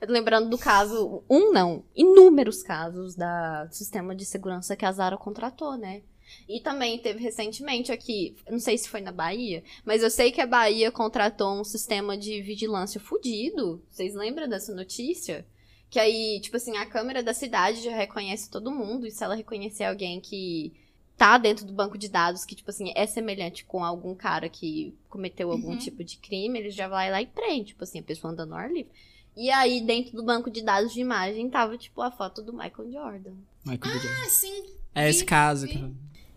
Lembrando 0.08 0.50
do 0.50 0.58
caso, 0.58 1.24
um 1.30 1.52
não, 1.52 1.84
inúmeros 1.96 2.62
casos 2.62 3.16
da 3.16 3.66
do 3.66 3.74
sistema 3.74 4.16
de 4.16 4.26
segurança 4.26 4.76
que 4.76 4.86
a 4.86 4.92
Zara 4.92 5.18
contratou, 5.18 5.78
né? 5.78 6.02
E 6.48 6.60
também 6.60 6.98
teve 7.00 7.20
recentemente 7.20 7.92
aqui, 7.92 8.36
não 8.50 8.60
sei 8.60 8.78
se 8.78 8.90
foi 8.90 9.02
na 9.02 9.12
Bahia, 9.12 9.64
mas 9.86 10.04
eu 10.04 10.10
sei 10.10 10.32
que 10.32 10.42
a 10.42 10.48
Bahia 10.48 10.92
contratou 10.92 11.60
um 11.60 11.64
sistema 11.64 12.18
de 12.18 12.42
vigilância 12.42 13.00
fudido. 13.00 13.82
Vocês 13.90 14.14
lembram 14.14 14.48
dessa 14.48 14.74
notícia? 14.74 15.46
Que 15.90 16.00
aí, 16.00 16.40
tipo 16.42 16.56
assim, 16.58 16.78
a 16.78 16.86
câmera 16.86 17.22
da 17.22 17.34
cidade 17.34 17.84
já 17.84 17.96
reconhece 17.96 18.50
todo 18.50 18.72
mundo, 18.72 19.06
e 19.06 19.12
se 19.12 19.24
ela 19.24 19.36
reconhecer 19.36 19.84
alguém 19.84 20.20
que 20.22 20.74
tá 21.18 21.38
dentro 21.38 21.66
do 21.66 21.74
banco 21.74 21.98
de 21.98 22.08
dados, 22.10 22.46
que, 22.46 22.56
tipo 22.56 22.70
assim, 22.72 22.92
é 22.96 23.06
semelhante 23.06 23.64
com 23.66 23.84
algum 23.84 24.16
cara 24.16 24.50
que 24.50 24.96
cometeu 25.10 25.52
algum 25.52 25.72
Uhum. 25.72 25.78
tipo 25.78 26.04
de 26.04 26.18
crime, 26.18 26.58
ele 26.58 26.70
já 26.72 26.88
vai 26.88 27.12
lá 27.12 27.22
e 27.22 27.28
prende, 27.28 27.68
tipo 27.70 27.84
assim, 27.84 28.00
a 28.00 28.04
pessoa 28.04 28.32
andando 28.34 28.50
no 28.52 28.56
ar 28.56 28.72
livre. 28.72 28.92
E 29.38 29.50
aí, 29.52 29.82
dentro 29.82 30.16
do 30.16 30.24
banco 30.24 30.50
de 30.50 30.62
dados 30.64 30.94
de 30.94 31.00
imagem, 31.02 31.50
tava, 31.50 31.78
tipo, 31.78 32.02
a 32.02 32.10
foto 32.10 32.42
do 32.42 32.52
Michael 32.52 32.92
Jordan. 32.92 33.34
Michael 33.64 33.94
B. 33.94 34.00
Jordan. 34.00 34.24
Ah, 34.26 34.30
sim. 34.30 34.64
É 34.96 35.10
esse 35.10 35.24
caso. 35.24 35.68
cara. 35.68 35.92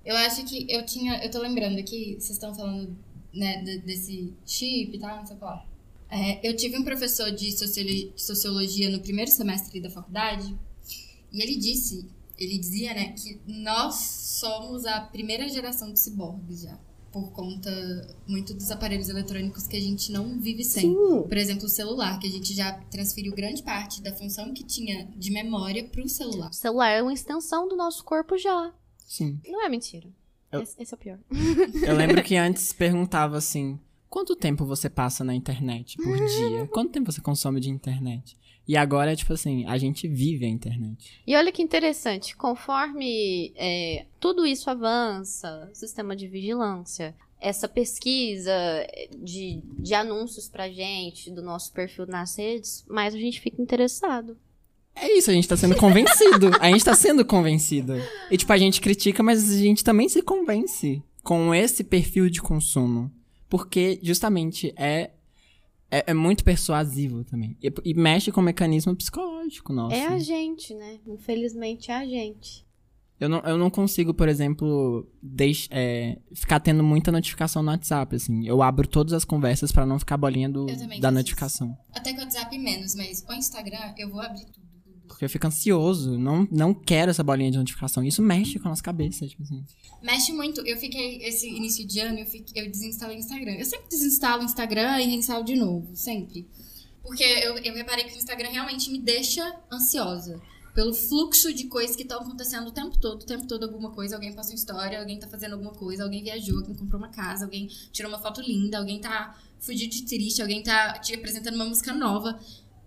Eu 0.04 0.16
acho 0.16 0.44
que 0.44 0.66
eu 0.70 0.84
tinha. 0.84 1.22
Eu 1.24 1.30
tô 1.30 1.38
lembrando 1.40 1.78
aqui, 1.78 2.14
vocês 2.14 2.30
estão 2.30 2.54
falando, 2.54 2.96
né, 3.32 3.62
de- 3.62 3.78
desse 3.78 4.32
chip 4.46 4.94
e 4.96 4.98
tal, 5.00 5.16
não 5.18 5.26
sei 5.26 5.36
o 5.36 5.38
que 5.38 5.44
lá. 5.44 5.66
É, 6.10 6.48
eu 6.48 6.54
tive 6.56 6.78
um 6.78 6.84
professor 6.84 7.30
de 7.32 7.50
sociolo- 7.56 8.12
sociologia 8.16 8.90
no 8.90 9.00
primeiro 9.00 9.30
semestre 9.30 9.80
da 9.80 9.90
faculdade, 9.90 10.54
e 11.32 11.42
ele 11.42 11.56
disse, 11.56 12.08
ele 12.38 12.58
dizia, 12.58 12.92
né, 12.94 13.12
que 13.12 13.40
nós 13.46 13.94
somos 14.40 14.84
a 14.86 15.00
primeira 15.00 15.48
geração 15.48 15.92
de 15.92 15.98
ciborgues 15.98 16.62
já. 16.62 16.78
Por 17.10 17.30
conta 17.30 17.70
muito 18.26 18.52
dos 18.54 18.72
aparelhos 18.72 19.08
eletrônicos 19.08 19.68
que 19.68 19.76
a 19.76 19.80
gente 19.80 20.10
não 20.10 20.38
vive 20.40 20.64
sem. 20.64 20.92
Por 21.22 21.36
exemplo, 21.36 21.66
o 21.66 21.68
celular, 21.68 22.18
que 22.18 22.26
a 22.26 22.30
gente 22.30 22.52
já 22.52 22.72
transferiu 22.90 23.32
grande 23.32 23.62
parte 23.62 24.02
da 24.02 24.12
função 24.12 24.52
que 24.52 24.64
tinha 24.64 25.06
de 25.16 25.30
memória 25.30 25.84
pro 25.84 26.08
celular. 26.08 26.50
O 26.50 26.52
celular 26.54 26.90
é 26.90 27.02
uma 27.02 27.12
extensão 27.12 27.68
do 27.68 27.76
nosso 27.76 28.04
corpo 28.04 28.36
já. 28.36 28.72
Sim. 29.04 29.40
Não 29.46 29.64
é 29.64 29.68
mentira. 29.68 30.08
Eu- 30.52 30.62
Esse, 30.62 30.80
esse 30.80 30.94
é 30.94 30.96
o 30.96 30.98
pior. 30.98 31.18
Eu 31.86 31.94
lembro 31.96 32.22
que 32.22 32.36
antes 32.36 32.72
perguntava 32.72 33.36
assim: 33.36 33.78
quanto 34.08 34.36
tempo 34.36 34.64
você 34.64 34.88
passa 34.88 35.24
na 35.24 35.34
internet 35.34 35.96
por 35.96 36.16
dia? 36.16 36.66
Quanto 36.72 36.92
tempo 36.92 37.10
você 37.12 37.20
consome 37.20 37.60
de 37.60 37.70
internet? 37.70 38.36
E 38.66 38.76
agora 38.76 39.12
é 39.12 39.16
tipo 39.16 39.32
assim: 39.32 39.66
a 39.66 39.76
gente 39.76 40.06
vive 40.08 40.46
a 40.46 40.48
internet. 40.48 41.20
E 41.26 41.36
olha 41.36 41.52
que 41.52 41.62
interessante, 41.62 42.36
conforme 42.36 43.52
é, 43.56 44.06
tudo 44.20 44.46
isso 44.46 44.70
avança, 44.70 45.68
sistema 45.74 46.14
de 46.16 46.26
vigilância, 46.28 47.14
essa 47.40 47.68
pesquisa 47.68 48.52
de, 49.22 49.60
de 49.78 49.92
anúncios 49.94 50.48
pra 50.48 50.70
gente, 50.70 51.30
do 51.30 51.42
nosso 51.42 51.72
perfil 51.72 52.06
nas 52.06 52.36
redes, 52.38 52.84
mais 52.88 53.14
a 53.14 53.18
gente 53.18 53.38
fica 53.40 53.60
interessado. 53.60 54.38
É 54.96 55.12
isso, 55.16 55.30
a 55.30 55.34
gente 55.34 55.48
tá 55.48 55.56
sendo 55.56 55.76
convencido. 55.76 56.50
A 56.60 56.70
gente 56.70 56.84
tá 56.84 56.94
sendo 56.94 57.24
convencido. 57.24 57.94
E 58.30 58.36
tipo, 58.36 58.52
a 58.52 58.56
gente 58.56 58.80
critica, 58.80 59.22
mas 59.22 59.50
a 59.50 59.56
gente 59.56 59.82
também 59.82 60.08
se 60.08 60.22
convence 60.22 61.02
com 61.22 61.54
esse 61.54 61.82
perfil 61.82 62.30
de 62.30 62.40
consumo. 62.40 63.10
Porque 63.48 63.98
justamente 64.02 64.72
é. 64.76 65.10
É, 65.90 66.04
é 66.08 66.14
muito 66.14 66.42
persuasivo 66.42 67.22
também. 67.24 67.56
E, 67.62 67.72
e 67.84 67.94
mexe 67.94 68.32
com 68.32 68.40
o 68.40 68.44
mecanismo 68.44 68.96
psicológico 68.96 69.72
nosso. 69.72 69.94
É 69.94 70.06
a 70.06 70.18
gente, 70.18 70.74
né? 70.74 70.98
Infelizmente 71.06 71.90
é 71.90 71.94
a 71.94 72.04
gente. 72.04 72.64
Eu 73.20 73.28
não, 73.28 73.38
eu 73.40 73.56
não 73.56 73.70
consigo, 73.70 74.12
por 74.12 74.28
exemplo, 74.28 75.08
deix, 75.22 75.68
é, 75.70 76.18
ficar 76.34 76.58
tendo 76.58 76.82
muita 76.82 77.12
notificação 77.12 77.62
no 77.62 77.70
WhatsApp, 77.70 78.16
assim. 78.16 78.44
Eu 78.46 78.60
abro 78.60 78.88
todas 78.88 79.12
as 79.12 79.24
conversas 79.24 79.70
pra 79.70 79.86
não 79.86 79.98
ficar 79.98 80.16
bolinha 80.16 80.48
do, 80.48 80.66
da 81.00 81.12
notificação. 81.12 81.76
Até 81.94 82.12
com 82.12 82.20
o 82.20 82.24
WhatsApp 82.24 82.58
menos, 82.58 82.94
mas 82.96 83.24
o 83.28 83.32
Instagram 83.32 83.94
eu 83.96 84.10
vou 84.10 84.20
abrir 84.20 84.46
tudo. 84.46 84.63
Porque 85.06 85.24
eu 85.24 85.28
fico 85.28 85.46
ansioso. 85.46 86.18
Não, 86.18 86.48
não 86.50 86.74
quero 86.74 87.10
essa 87.10 87.22
bolinha 87.22 87.50
de 87.50 87.58
notificação. 87.58 88.02
Isso 88.02 88.22
mexe 88.22 88.58
com 88.58 88.68
a 88.68 88.70
nossa 88.70 88.82
cabeça, 88.82 89.26
tipo 89.26 89.42
assim. 89.42 89.64
Mexe 90.02 90.32
muito. 90.32 90.60
Eu 90.66 90.76
fiquei, 90.76 91.22
esse 91.22 91.48
início 91.48 91.86
de 91.86 92.00
ano, 92.00 92.18
eu, 92.18 92.26
fiquei, 92.26 92.62
eu 92.62 92.70
desinstalei 92.70 93.16
o 93.16 93.18
Instagram. 93.18 93.52
Eu 93.52 93.64
sempre 93.64 93.88
desinstalo 93.88 94.42
o 94.42 94.44
Instagram 94.44 95.00
e 95.00 95.06
reinstalo 95.06 95.44
de 95.44 95.56
novo, 95.56 95.94
sempre. 95.94 96.48
Porque 97.02 97.22
eu, 97.22 97.58
eu 97.58 97.74
reparei 97.74 98.04
que 98.04 98.14
o 98.14 98.18
Instagram 98.18 98.48
realmente 98.48 98.90
me 98.90 98.98
deixa 98.98 99.60
ansiosa. 99.70 100.40
Pelo 100.74 100.92
fluxo 100.92 101.52
de 101.54 101.66
coisas 101.66 101.94
que 101.94 102.02
estão 102.02 102.20
acontecendo 102.20 102.66
o 102.66 102.72
tempo 102.72 102.98
todo, 102.98 103.22
o 103.22 103.26
tempo 103.26 103.46
todo 103.46 103.64
alguma 103.64 103.90
coisa. 103.90 104.16
Alguém 104.16 104.32
passou 104.32 104.54
história, 104.54 104.98
alguém 104.98 105.18
tá 105.18 105.28
fazendo 105.28 105.52
alguma 105.52 105.72
coisa, 105.72 106.02
alguém 106.02 106.24
viajou, 106.24 106.58
alguém 106.58 106.74
comprou 106.74 107.00
uma 107.00 107.10
casa, 107.10 107.44
alguém 107.44 107.68
tirou 107.92 108.10
uma 108.10 108.20
foto 108.20 108.40
linda, 108.40 108.78
alguém 108.78 109.00
tá 109.00 109.38
fugido 109.60 109.92
de 109.92 110.04
triste, 110.04 110.42
alguém 110.42 110.62
tá 110.62 110.98
te 110.98 111.14
apresentando 111.14 111.54
uma 111.54 111.66
música 111.66 111.92
nova. 111.94 112.40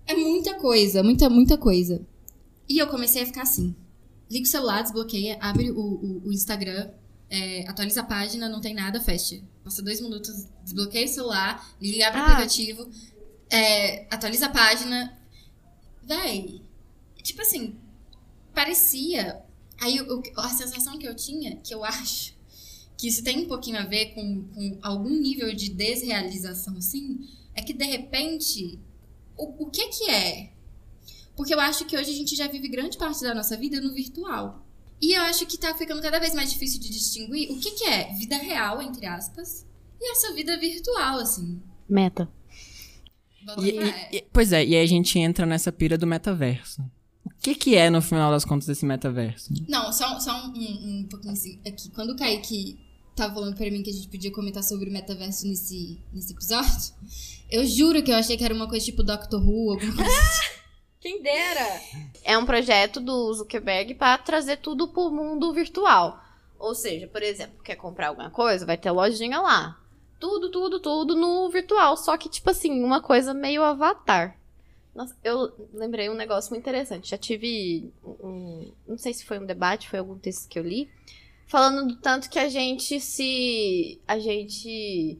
É 0.08 0.16
muita 0.16 0.56
coisa, 0.56 1.04
muita, 1.04 1.30
muita 1.30 1.58
coisa. 1.58 2.06
E 2.68 2.78
eu 2.80 2.88
comecei 2.88 3.22
a 3.24 3.26
ficar 3.26 3.44
assim. 3.44 3.76
Liga 4.30 4.46
o 4.46 4.50
celular, 4.50 4.82
desbloqueia, 4.82 5.38
abre 5.42 5.72
o, 5.72 5.80
o, 5.80 6.28
o 6.28 6.32
Instagram, 6.34 6.90
é, 7.30 7.68
atualiza 7.70 8.02
a 8.02 8.06
página, 8.06 8.50
não 8.50 8.60
tem 8.62 8.74
nada, 8.74 9.00
fecha. 9.02 9.42
Passa 9.64 9.82
dois 9.82 10.00
minutos, 10.02 10.48
desbloqueia 10.64 11.06
o 11.06 11.10
celular, 11.10 11.76
liga, 11.82 12.08
abre 12.08 12.20
o 12.20 12.24
Ah. 12.24 12.28
aplicativo, 12.32 12.90
é, 13.50 14.06
atualiza 14.14 14.46
a 14.48 14.50
página. 14.50 15.18
Véi, 16.04 16.62
tipo 17.22 17.42
assim, 17.42 17.76
parecia. 18.54 19.42
Aí 19.80 20.00
o- 20.02 20.20
o- 20.20 20.24
a 20.40 20.50
sensação 20.50 20.98
que 20.98 21.08
eu 21.08 21.16
tinha, 21.16 21.56
que 21.58 21.74
eu 21.74 21.84
acho 21.86 22.36
que 22.98 23.08
isso 23.08 23.24
tem 23.24 23.44
um 23.44 23.48
pouquinho 23.48 23.78
a 23.78 23.84
ver 23.86 24.08
com, 24.16 24.44
com 24.48 24.80
algum 24.82 25.10
nível 25.20 25.54
de 25.54 25.70
desrealização, 25.70 26.76
assim, 26.78 27.20
é 27.54 27.62
que 27.62 27.72
de 27.74 27.86
repente, 27.86 28.80
o, 29.38 29.66
o 29.66 29.70
que 29.70 29.88
que 29.90 30.10
é? 30.10 30.52
Porque 31.36 31.54
eu 31.54 31.60
acho 31.60 31.86
que 31.86 31.96
hoje 31.96 32.10
a 32.12 32.16
gente 32.16 32.36
já 32.36 32.48
vive 32.48 32.68
grande 32.68 32.98
parte 32.98 33.22
da 33.22 33.34
nossa 33.36 33.56
vida 33.56 33.80
no 33.80 33.94
virtual. 33.94 34.66
E 35.00 35.14
eu 35.16 35.22
acho 35.24 35.46
que 35.46 35.58
tá 35.58 35.76
ficando 35.76 36.02
cada 36.02 36.20
vez 36.20 36.34
mais 36.34 36.52
difícil 36.52 36.80
de 36.82 36.90
distinguir 36.90 37.52
o 37.52 37.60
que 37.60 37.72
que 37.72 37.84
é 37.84 38.12
vida 38.14 38.36
real, 38.38 38.82
entre 38.82 39.06
aspas, 39.06 39.66
e 40.02 40.12
essa 40.12 40.34
vida 40.34 40.58
virtual, 40.58 41.20
assim. 41.20 41.62
Meta. 41.88 42.28
Bota 43.46 43.62
E- 43.62 43.78
e- 43.80 44.18
e- 44.18 44.26
pois 44.34 44.52
é, 44.52 44.66
e 44.66 44.76
aí 44.76 44.84
a 44.84 44.88
gente 44.88 45.20
entra 45.20 45.46
nessa 45.46 45.72
pira 45.72 45.98
do 45.98 46.08
metaverso. 46.08 46.82
O 47.24 47.30
que 47.40 47.54
que 47.54 47.76
é, 47.76 47.90
no 47.90 48.02
final 48.02 48.32
das 48.32 48.44
contas, 48.44 48.68
esse 48.68 48.86
metaverso? 48.86 49.54
Não, 49.70 49.94
só, 49.94 50.20
só 50.20 50.48
um, 50.48 50.54
um, 50.58 51.00
um 51.02 51.08
pouquinho 51.08 51.34
assim, 51.34 51.60
aqui. 51.66 51.90
Quando 51.92 52.12
o 52.12 52.16
Kaique 52.16 52.80
tava 53.18 53.34
falando 53.34 53.56
pra 53.56 53.70
mim 53.72 53.82
que 53.82 53.90
a 53.90 53.94
gente 53.94 54.08
podia 54.08 54.32
comentar 54.32 54.64
sobre 54.64 54.90
o 54.90 54.94
metaverso 54.94 55.48
nesse, 55.48 56.00
nesse 56.14 56.34
episódio, 56.34 56.94
eu 57.50 57.66
juro 57.66 58.04
que 58.04 58.12
eu 58.12 58.16
achei 58.16 58.38
que 58.38 58.46
era 58.46 58.54
uma 58.54 58.70
coisa 58.70 58.86
tipo 58.86 59.04
Doctor 59.04 59.42
Who, 59.42 59.72
alguma 59.72 59.96
coisa 59.96 60.20
assim. 60.20 60.58
Quem 61.02 61.22
dera! 61.22 61.82
É 62.24 62.38
um 62.38 62.46
projeto 62.46 63.00
do 63.00 63.34
Zuckerberg 63.34 63.96
para 63.96 64.18
trazer 64.18 64.58
tudo 64.58 64.88
pro 64.88 65.12
mundo 65.12 65.54
virtual. 65.54 66.22
Ou 66.60 66.74
seja, 66.74 67.08
por 67.08 67.22
exemplo, 67.22 67.62
quer 67.64 67.76
comprar 67.76 68.10
alguma 68.10 68.30
coisa, 68.30 68.66
vai 68.66 68.78
ter 68.78 68.92
lojinha 68.92 69.40
lá. 69.40 69.80
Tudo, 70.20 70.50
tudo, 70.50 70.80
tudo 70.80 71.16
no 71.16 71.50
virtual. 71.50 71.96
Só 71.96 72.18
que, 72.18 72.28
tipo 72.28 72.50
assim, 72.50 72.84
uma 72.84 73.00
coisa 73.00 73.34
meio 73.34 73.64
avatar. 73.64 74.38
Nossa, 74.96 75.16
eu 75.24 75.54
lembrei 75.72 76.10
um 76.10 76.16
negócio 76.16 76.50
muito 76.50 76.64
interessante. 76.64 77.12
Já 77.12 77.18
tive 77.18 77.94
um. 78.04 78.72
Não 78.88 78.98
sei 78.98 79.14
se 79.14 79.24
foi 79.24 79.38
um 79.38 79.46
debate, 79.46 79.88
foi 79.88 80.00
algum 80.00 80.18
texto 80.18 80.50
que 80.50 80.58
eu 80.58 80.64
li. 80.64 80.90
Falando 81.48 81.88
do 81.88 81.96
tanto 81.96 82.30
que 82.30 82.38
a 82.38 82.50
gente 82.50 83.00
se. 83.00 84.02
A 84.08 84.20
gente 84.20 85.18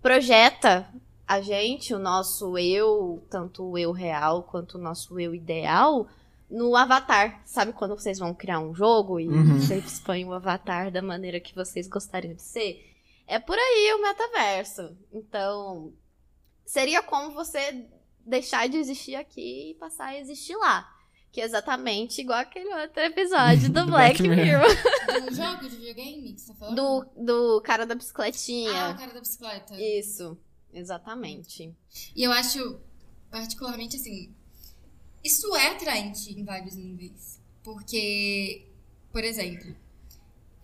projeta 0.00 0.88
a 1.26 1.40
gente, 1.40 1.92
o 1.92 1.98
nosso 1.98 2.56
eu, 2.56 3.22
tanto 3.28 3.64
o 3.64 3.76
eu 3.76 3.90
real 3.92 4.44
quanto 4.44 4.76
o 4.78 4.80
nosso 4.80 5.18
eu 5.18 5.34
ideal, 5.34 6.06
no 6.48 6.76
avatar. 6.76 7.42
Sabe 7.44 7.72
quando 7.72 7.96
vocês 7.96 8.18
vão 8.18 8.32
criar 8.32 8.60
um 8.60 8.74
jogo 8.74 9.18
e 9.18 9.28
Uhum. 9.28 9.58
vocês 9.58 9.98
põem 10.00 10.24
o 10.24 10.32
avatar 10.32 10.90
da 10.90 11.02
maneira 11.02 11.40
que 11.40 11.54
vocês 11.54 11.88
gostariam 11.88 12.34
de 12.34 12.42
ser? 12.42 12.80
É 13.26 13.40
por 13.40 13.58
aí 13.58 13.92
o 13.94 14.02
metaverso. 14.02 14.96
Então, 15.12 15.92
seria 16.64 17.02
como 17.02 17.32
você 17.32 17.84
deixar 18.24 18.68
de 18.68 18.76
existir 18.78 19.16
aqui 19.16 19.72
e 19.72 19.74
passar 19.74 20.06
a 20.06 20.18
existir 20.18 20.54
lá. 20.56 20.95
Que 21.32 21.40
é 21.40 21.44
exatamente 21.44 22.20
igual 22.20 22.38
aquele 22.38 22.72
outro 22.74 23.00
episódio 23.02 23.68
do 23.68 23.84
Black 23.90 24.22
Black 24.22 24.22
Mirror. 24.22 24.66
Mirror. 24.66 25.28
Do 25.28 25.34
jogo 25.36 25.68
de 25.68 25.76
videogame 25.76 26.32
que 26.32 26.40
você 26.40 26.52
tá 26.52 26.54
falando? 26.54 26.76
Do, 26.76 27.24
do 27.24 27.60
cara 27.62 27.84
da 27.84 27.94
bicicletinha. 27.94 28.70
Ah, 28.72 28.90
o 28.92 28.98
cara 28.98 29.12
da 29.12 29.20
bicicleta. 29.20 29.74
Isso, 29.80 30.38
exatamente. 30.72 31.74
E 32.14 32.22
eu 32.22 32.32
acho, 32.32 32.80
particularmente 33.30 33.96
assim, 33.96 34.34
isso 35.22 35.54
é 35.56 35.68
atraente 35.72 36.32
em 36.38 36.44
vários 36.44 36.76
níveis. 36.76 37.40
Porque, 37.62 38.66
por 39.12 39.24
exemplo, 39.24 39.76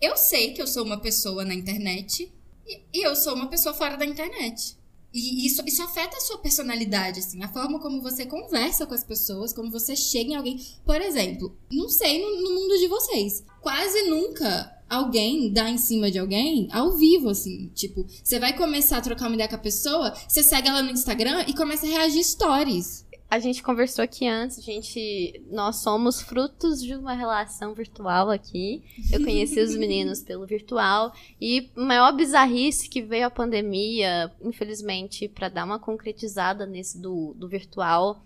eu 0.01 0.15
sei 0.15 0.53
que 0.53 0.61
eu 0.61 0.67
sou 0.67 0.85
uma 0.85 0.99
pessoa 0.99 1.43
na 1.43 1.53
internet 1.53 2.33
e, 2.65 2.81
e 2.93 3.05
eu 3.05 3.15
sou 3.15 3.35
uma 3.35 3.49
pessoa 3.49 3.75
fora 3.75 3.97
da 3.97 4.05
internet. 4.05 4.77
E 5.13 5.45
isso, 5.45 5.61
isso 5.67 5.83
afeta 5.83 6.17
a 6.17 6.21
sua 6.21 6.39
personalidade, 6.39 7.19
assim, 7.19 7.43
a 7.43 7.47
forma 7.47 7.79
como 7.79 8.01
você 8.01 8.25
conversa 8.25 8.87
com 8.87 8.95
as 8.95 9.03
pessoas, 9.03 9.53
como 9.53 9.69
você 9.69 9.95
chega 9.95 10.31
em 10.31 10.35
alguém. 10.35 10.59
Por 10.83 10.99
exemplo, 10.99 11.55
não 11.71 11.87
sei 11.87 12.19
no, 12.19 12.41
no 12.41 12.55
mundo 12.55 12.79
de 12.79 12.87
vocês, 12.87 13.43
quase 13.61 14.03
nunca 14.09 14.73
alguém 14.89 15.51
dá 15.51 15.69
em 15.69 15.77
cima 15.77 16.09
de 16.09 16.19
alguém 16.19 16.67
ao 16.71 16.97
vivo, 16.97 17.29
assim. 17.29 17.69
Tipo, 17.73 18.05
você 18.23 18.39
vai 18.39 18.55
começar 18.55 18.97
a 18.97 19.01
trocar 19.01 19.27
uma 19.27 19.35
ideia 19.35 19.49
com 19.49 19.55
a 19.55 19.59
pessoa, 19.59 20.13
você 20.27 20.41
segue 20.41 20.67
ela 20.67 20.81
no 20.81 20.91
Instagram 20.91 21.45
e 21.47 21.53
começa 21.53 21.85
a 21.85 21.89
reagir 21.89 22.23
stories. 22.23 23.02
A 23.33 23.39
gente 23.39 23.63
conversou 23.63 24.03
aqui 24.03 24.27
antes, 24.27 24.63
gente. 24.63 25.41
Nós 25.49 25.77
somos 25.77 26.21
frutos 26.21 26.79
de 26.79 26.93
uma 26.93 27.15
relação 27.15 27.73
virtual 27.73 28.29
aqui. 28.29 28.83
Eu 29.11 29.23
conheci 29.23 29.59
os 29.59 29.75
meninos 29.75 30.21
pelo 30.21 30.45
virtual. 30.45 31.11
E 31.41 31.71
a 31.75 31.81
maior 31.81 32.11
bizarrice 32.11 32.87
que 32.87 33.01
veio 33.01 33.25
a 33.25 33.31
pandemia, 33.31 34.31
infelizmente, 34.39 35.27
pra 35.27 35.49
dar 35.49 35.65
uma 35.65 35.79
concretizada 35.79 36.67
nesse 36.67 37.01
do, 37.01 37.33
do 37.33 37.47
virtual. 37.47 38.23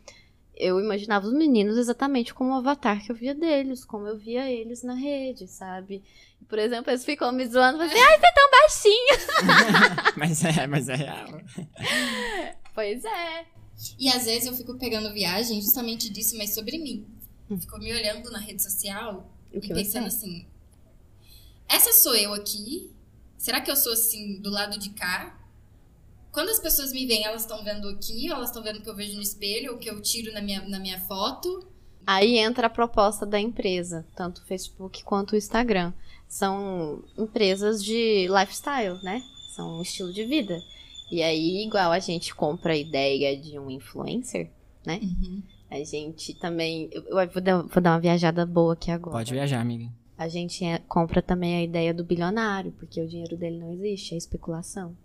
Eu 0.54 0.78
imaginava 0.78 1.26
os 1.26 1.34
meninos 1.34 1.78
exatamente 1.78 2.34
como 2.34 2.50
o 2.50 2.56
avatar 2.56 3.02
que 3.02 3.10
eu 3.10 3.16
via 3.16 3.34
deles, 3.34 3.86
como 3.86 4.08
eu 4.08 4.18
via 4.18 4.52
eles 4.52 4.84
na 4.84 4.94
rede, 4.94 5.48
sabe? 5.48 6.04
Por 6.50 6.60
exemplo, 6.60 6.92
eles 6.92 7.06
ficam 7.06 7.32
me 7.32 7.48
zoando, 7.48 7.78
falando 7.78 7.94
assim, 7.94 8.02
ai, 8.02 8.20
você 8.20 8.28
é 8.28 8.34
tão 8.34 8.52
baixinho. 8.52 10.14
mas 10.20 10.44
é, 10.44 10.68
mas 10.68 10.90
é 10.90 10.96
real. 10.96 11.28
Pois 12.76 13.06
é. 13.06 13.57
E 14.00 14.10
às 14.10 14.26
vezes 14.26 14.48
eu 14.48 14.54
fico 14.56 14.76
pegando 14.76 15.14
viagem 15.14 15.62
justamente 15.62 16.10
disso, 16.10 16.38
mas 16.38 16.54
sobre 16.54 16.78
mim. 16.78 17.06
Fico 17.60 17.78
me 17.78 17.94
olhando 17.94 18.30
na 18.32 18.40
rede 18.40 18.62
social 18.62 19.30
e 19.54 19.68
pensando 19.68 20.06
é? 20.06 20.08
assim: 20.08 20.46
essa 21.68 21.92
sou 21.94 22.16
eu 22.16 22.34
aqui? 22.34 22.92
Será 23.38 23.62
que 23.62 23.70
eu 23.70 23.76
sou 23.76 23.94
assim 23.94 24.40
do 24.42 24.50
lado 24.50 24.80
de 24.80 24.90
cá? 24.90 25.38
Quando 26.32 26.50
as 26.50 26.60
pessoas 26.60 26.92
me 26.92 27.06
veem, 27.06 27.24
elas 27.24 27.42
estão 27.42 27.64
vendo 27.64 27.88
aqui, 27.90 28.30
ou 28.30 28.38
elas 28.38 28.50
estão 28.50 28.64
vendo 28.64 28.78
o 28.78 28.82
que 28.82 28.90
eu 28.90 28.96
vejo 28.96 29.16
no 29.16 29.22
espelho, 29.22 29.72
ou 29.72 29.78
o 29.78 29.80
que 29.80 29.90
eu 29.90 30.02
tiro 30.02 30.32
na 30.34 30.42
minha, 30.42 30.62
na 30.68 30.80
minha 30.80 31.00
foto? 31.02 31.68
Aí 32.06 32.38
entra 32.38 32.68
a 32.68 32.70
proposta 32.70 33.26
da 33.26 33.40
empresa, 33.40 34.06
tanto 34.16 34.42
o 34.42 34.46
Facebook 34.46 35.04
quanto 35.04 35.34
o 35.34 35.36
Instagram. 35.36 35.94
São 36.28 37.04
empresas 37.18 37.84
de 37.84 38.28
lifestyle, 38.28 39.02
né? 39.04 39.22
São 39.56 39.80
um 39.80 39.82
estilo 39.82 40.14
de 40.14 40.24
vida. 40.26 40.62
E 41.10 41.24
aí, 41.24 41.64
igual 41.66 41.92
a 41.92 42.00
gente 42.00 42.36
compra 42.36 42.74
a 42.74 42.78
ideia 42.78 43.38
de 43.38 43.58
um 43.58 43.70
influencer, 43.70 44.50
né? 44.86 45.00
A 45.70 45.84
gente 45.84 46.34
também. 46.34 46.90
Eu 46.92 47.04
eu 47.20 47.30
vou 47.30 47.42
dar, 47.42 47.62
vou 47.62 47.82
dar 47.82 47.92
uma 47.94 48.00
viajada 48.00 48.46
boa 48.46 48.74
aqui 48.74 48.92
agora. 48.92 49.18
Pode 49.18 49.34
viajar, 49.34 49.60
amiga. 49.62 49.90
A 50.18 50.28
gente 50.28 50.66
é- 50.66 50.80
compra 50.80 51.22
também 51.22 51.56
a 51.58 51.64
ideia 51.64 51.94
do 51.94 52.04
bilionário, 52.04 52.72
porque 52.72 53.00
o 53.02 53.08
dinheiro 53.08 53.38
dele 53.38 53.60
não 53.60 53.72
existe, 53.74 54.14
é 54.14 54.18
especulação. 54.18 54.96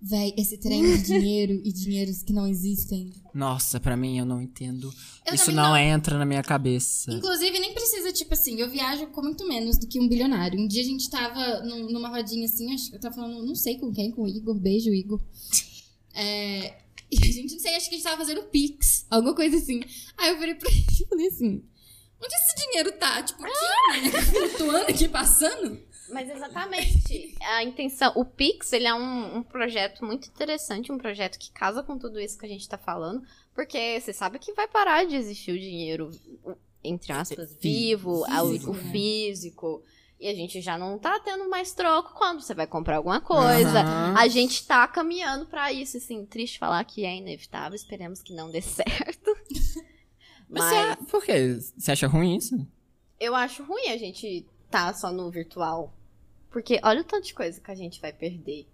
Véi, 0.00 0.32
esse 0.36 0.58
trem 0.58 0.82
de 0.82 1.02
dinheiro 1.02 1.60
e 1.64 1.72
dinheiros 1.72 2.22
que 2.22 2.32
não 2.32 2.46
existem. 2.46 3.12
Nossa, 3.34 3.78
pra 3.80 3.96
mim 3.96 4.18
eu 4.18 4.24
não 4.24 4.40
entendo. 4.40 4.92
Eu 5.26 5.34
Isso 5.34 5.50
não, 5.52 5.70
não. 5.70 5.76
entra 5.76 6.16
na 6.18 6.24
minha 6.24 6.42
cabeça. 6.42 7.12
Inclusive, 7.12 7.58
nem 7.58 7.72
precisa, 7.74 8.12
tipo 8.12 8.32
assim, 8.34 8.60
eu 8.60 8.68
viajo 8.70 9.06
com 9.08 9.22
muito 9.22 9.46
menos 9.46 9.76
do 9.78 9.86
que 9.88 10.00
um 10.00 10.08
bilionário. 10.08 10.58
Um 10.58 10.66
dia 10.68 10.82
a 10.82 10.84
gente 10.84 11.08
tava 11.10 11.60
num- 11.64 11.90
numa 11.90 12.08
rodinha 12.08 12.44
assim, 12.46 12.72
acho 12.74 12.90
que 12.90 12.96
eu 12.96 13.00
tava 13.00 13.14
falando, 13.16 13.44
não 13.44 13.54
sei 13.54 13.76
com 13.78 13.92
quem, 13.92 14.10
com 14.10 14.22
o 14.22 14.28
Igor, 14.28 14.54
beijo, 14.58 14.92
Igor. 14.92 15.20
É, 16.14 16.74
e 17.10 17.16
a 17.22 17.32
gente, 17.32 17.52
não 17.52 17.60
sei, 17.60 17.74
acho 17.76 17.88
que 17.88 17.94
a 17.94 17.98
gente 17.98 18.04
tava 18.06 18.18
fazendo 18.18 18.42
Pix, 18.44 19.06
alguma 19.10 19.34
coisa 19.34 19.56
assim. 19.56 19.80
Aí 20.16 20.30
eu 20.30 20.38
virei 20.38 20.54
pra 20.54 20.70
ele 20.70 20.84
e 21.00 21.06
falei 21.08 21.26
assim, 21.28 21.62
onde 22.20 22.34
esse 22.34 22.66
dinheiro 22.66 22.92
tá? 22.92 23.22
Tipo, 23.22 23.42
aqui, 23.44 24.00
né? 24.10 24.22
Flutuando 24.22 24.90
aqui, 24.90 25.08
passando? 25.08 25.78
Mas 26.10 26.30
exatamente. 26.30 27.34
A 27.42 27.62
intenção. 27.64 28.12
O 28.16 28.24
Pix, 28.24 28.72
ele 28.72 28.86
é 28.86 28.94
um, 28.94 29.36
um 29.38 29.42
projeto 29.42 30.04
muito 30.04 30.28
interessante, 30.28 30.90
um 30.92 30.98
projeto 30.98 31.38
que 31.38 31.50
casa 31.52 31.82
com 31.82 31.98
tudo 31.98 32.20
isso 32.20 32.38
que 32.38 32.46
a 32.46 32.48
gente 32.48 32.68
tá 32.68 32.78
falando. 32.78 33.22
Porque 33.54 34.00
você 34.00 34.12
sabe 34.12 34.38
que 34.38 34.52
vai 34.52 34.68
parar 34.68 35.04
de 35.04 35.16
existir 35.16 35.52
o 35.52 35.58
dinheiro, 35.58 36.10
o- 36.44 36.54
entre 36.84 37.12
aspas, 37.12 37.54
vivo, 37.60 38.22
o- 38.22 38.24
Físico, 38.24 38.70
o 38.70 38.74
né? 38.74 38.92
físico. 38.92 39.82
E 40.20 40.26
a 40.28 40.34
gente 40.34 40.60
já 40.60 40.76
não 40.76 40.98
tá 40.98 41.20
tendo 41.20 41.48
mais 41.48 41.72
troco 41.72 42.12
quando 42.14 42.40
você 42.40 42.52
vai 42.54 42.66
comprar 42.66 42.96
alguma 42.96 43.20
coisa. 43.20 43.80
Aham. 43.82 44.14
A 44.18 44.26
gente 44.28 44.66
tá 44.66 44.86
caminhando 44.88 45.46
pra 45.46 45.72
isso, 45.72 45.96
assim. 45.96 46.24
Triste 46.26 46.58
falar 46.58 46.82
que 46.84 47.04
é 47.04 47.16
inevitável, 47.16 47.76
esperemos 47.76 48.20
que 48.20 48.32
não 48.34 48.50
dê 48.50 48.60
certo. 48.62 49.36
Mas, 50.48 50.64
Mas 50.72 50.96
você- 50.98 51.04
por 51.10 51.24
quê? 51.24 51.58
Você 51.76 51.92
acha 51.92 52.06
ruim 52.06 52.36
isso? 52.36 52.56
eu 53.20 53.34
acho 53.34 53.64
ruim 53.64 53.88
a 53.88 53.96
gente 53.96 54.46
tá 54.70 54.92
só 54.94 55.10
no 55.12 55.28
virtual. 55.30 55.92
Porque 56.58 56.80
olha 56.82 57.02
o 57.02 57.04
tanto 57.04 57.24
de 57.26 57.34
coisa 57.34 57.60
que 57.60 57.70
a 57.70 57.74
gente 57.74 58.00
vai 58.00 58.12
perder. 58.12 58.66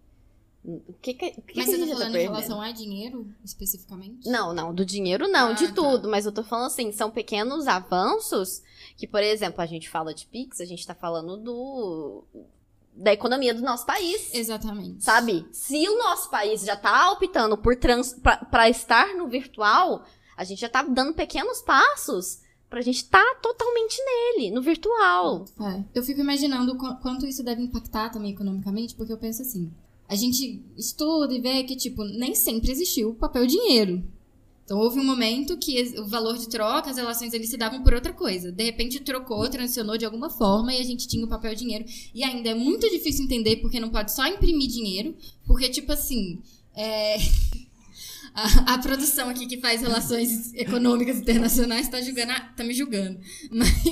O 0.65 0.95
que, 1.03 1.13
que, 1.13 1.27
o 1.37 1.43
que 1.43 1.57
Mas 1.59 1.67
que 1.67 1.73
você 1.73 1.79
tá 1.79 1.85
gente 1.85 1.93
falando 1.93 2.09
em 2.09 2.13
perdendo? 2.13 2.31
relação 2.33 2.61
a 2.63 2.73
dinheiro, 2.73 3.31
especificamente? 3.45 4.27
Não, 4.27 4.55
não, 4.55 4.73
do 4.75 4.83
dinheiro 4.83 5.29
não, 5.29 5.51
Ah, 5.51 5.53
de 5.53 5.69
tá. 5.69 5.75
tudo. 5.75 6.09
Mas 6.09 6.25
eu 6.25 6.33
tô 6.33 6.43
falando 6.43 6.69
assim, 6.69 6.91
são 6.91 7.11
pequenos 7.11 7.67
avanços 7.67 8.63
que, 8.97 9.07
por 9.07 9.23
exemplo, 9.23 9.61
a 9.61 9.67
gente 9.67 9.91
fala 9.91 10.15
de 10.15 10.25
Pix, 10.27 10.63
a 10.63 10.65
gente 10.65 10.87
tá 10.87 10.95
falando 10.95 11.37
do 11.37 12.25
da 12.97 13.13
economia 13.13 13.53
do 13.53 13.61
nosso 13.61 13.85
país. 13.85 14.33
Exatamente. 14.33 15.05
Sabe? 15.05 15.47
Se 15.53 15.87
o 15.87 15.99
nosso 15.99 16.31
país 16.31 16.63
já 16.63 16.77
tá 16.77 17.11
optando 17.11 17.59
por 17.59 17.77
trans, 17.77 18.15
pra, 18.15 18.39
pra 18.39 18.71
estar 18.71 19.15
no 19.17 19.29
virtual, 19.29 20.07
a 20.35 20.45
gente 20.45 20.61
já 20.63 20.69
tá 20.71 20.83
dando 20.83 21.13
pequenos 21.13 21.61
passos 21.61 22.39
pra 22.71 22.81
gente 22.81 23.05
tá 23.05 23.23
totalmente 23.43 23.97
nele, 24.05 24.51
no 24.51 24.61
virtual. 24.63 25.45
É, 25.61 25.85
eu 25.95 26.03
fico 26.03 26.21
imaginando 26.21 26.73
o 26.73 26.77
qu- 26.79 26.97
quanto 27.01 27.27
isso 27.27 27.43
deve 27.43 27.63
impactar 27.63 28.11
também 28.11 28.33
economicamente, 28.33 28.95
porque 28.95 29.13
eu 29.13 29.19
penso 29.19 29.43
assim, 29.43 29.71
a 30.09 30.15
gente 30.15 30.63
estuda 30.77 31.33
e 31.33 31.41
vê 31.41 31.63
que, 31.65 31.77
tipo, 31.77 32.05
nem 32.05 32.35
sempre 32.35 32.71
existiu 32.71 33.11
o 33.11 33.15
papel 33.15 33.47
dinheiro. 33.47 34.03
Então 34.65 34.79
houve 34.79 34.99
um 34.99 35.05
momento 35.05 35.59
que 35.59 35.79
o 36.01 36.07
valor 36.07 36.39
de 36.39 36.49
troca, 36.49 36.89
as 36.91 36.97
relações 36.97 37.35
eles 37.35 37.51
se 37.51 37.57
davam 37.59 37.83
por 37.83 37.93
outra 37.93 38.15
coisa. 38.15 38.51
De 38.51 38.65
repente 38.65 38.99
trocou, 39.01 39.47
transicionou 39.51 39.99
de 39.99 40.07
alguma 40.07 40.31
forma 40.31 40.73
e 40.73 40.81
a 40.81 40.83
gente 40.85 41.07
tinha 41.07 41.23
o 41.25 41.29
papel 41.29 41.55
dinheiro. 41.55 41.85
E 42.15 42.25
ainda 42.25 42.49
é 42.49 42.55
muito 42.55 42.89
difícil 42.89 43.27
entender 43.27 43.57
porque 43.57 43.79
não 43.79 43.91
pode 43.91 44.13
só 44.15 44.27
imprimir 44.27 44.69
dinheiro, 44.69 45.15
porque, 45.47 45.69
tipo 45.69 45.93
assim, 45.93 46.41
é, 46.75 47.17
a, 48.35 48.75
a 48.75 48.79
produção 48.79 49.29
aqui 49.29 49.47
que 49.47 49.61
faz 49.61 49.81
relações 49.81 50.53
econômicas 50.55 51.19
internacionais 51.19 51.89
tá, 51.89 52.01
julgando, 52.01 52.33
tá 52.57 52.65
me 52.65 52.75
julgando. 52.75 53.21
Mas. 53.51 53.71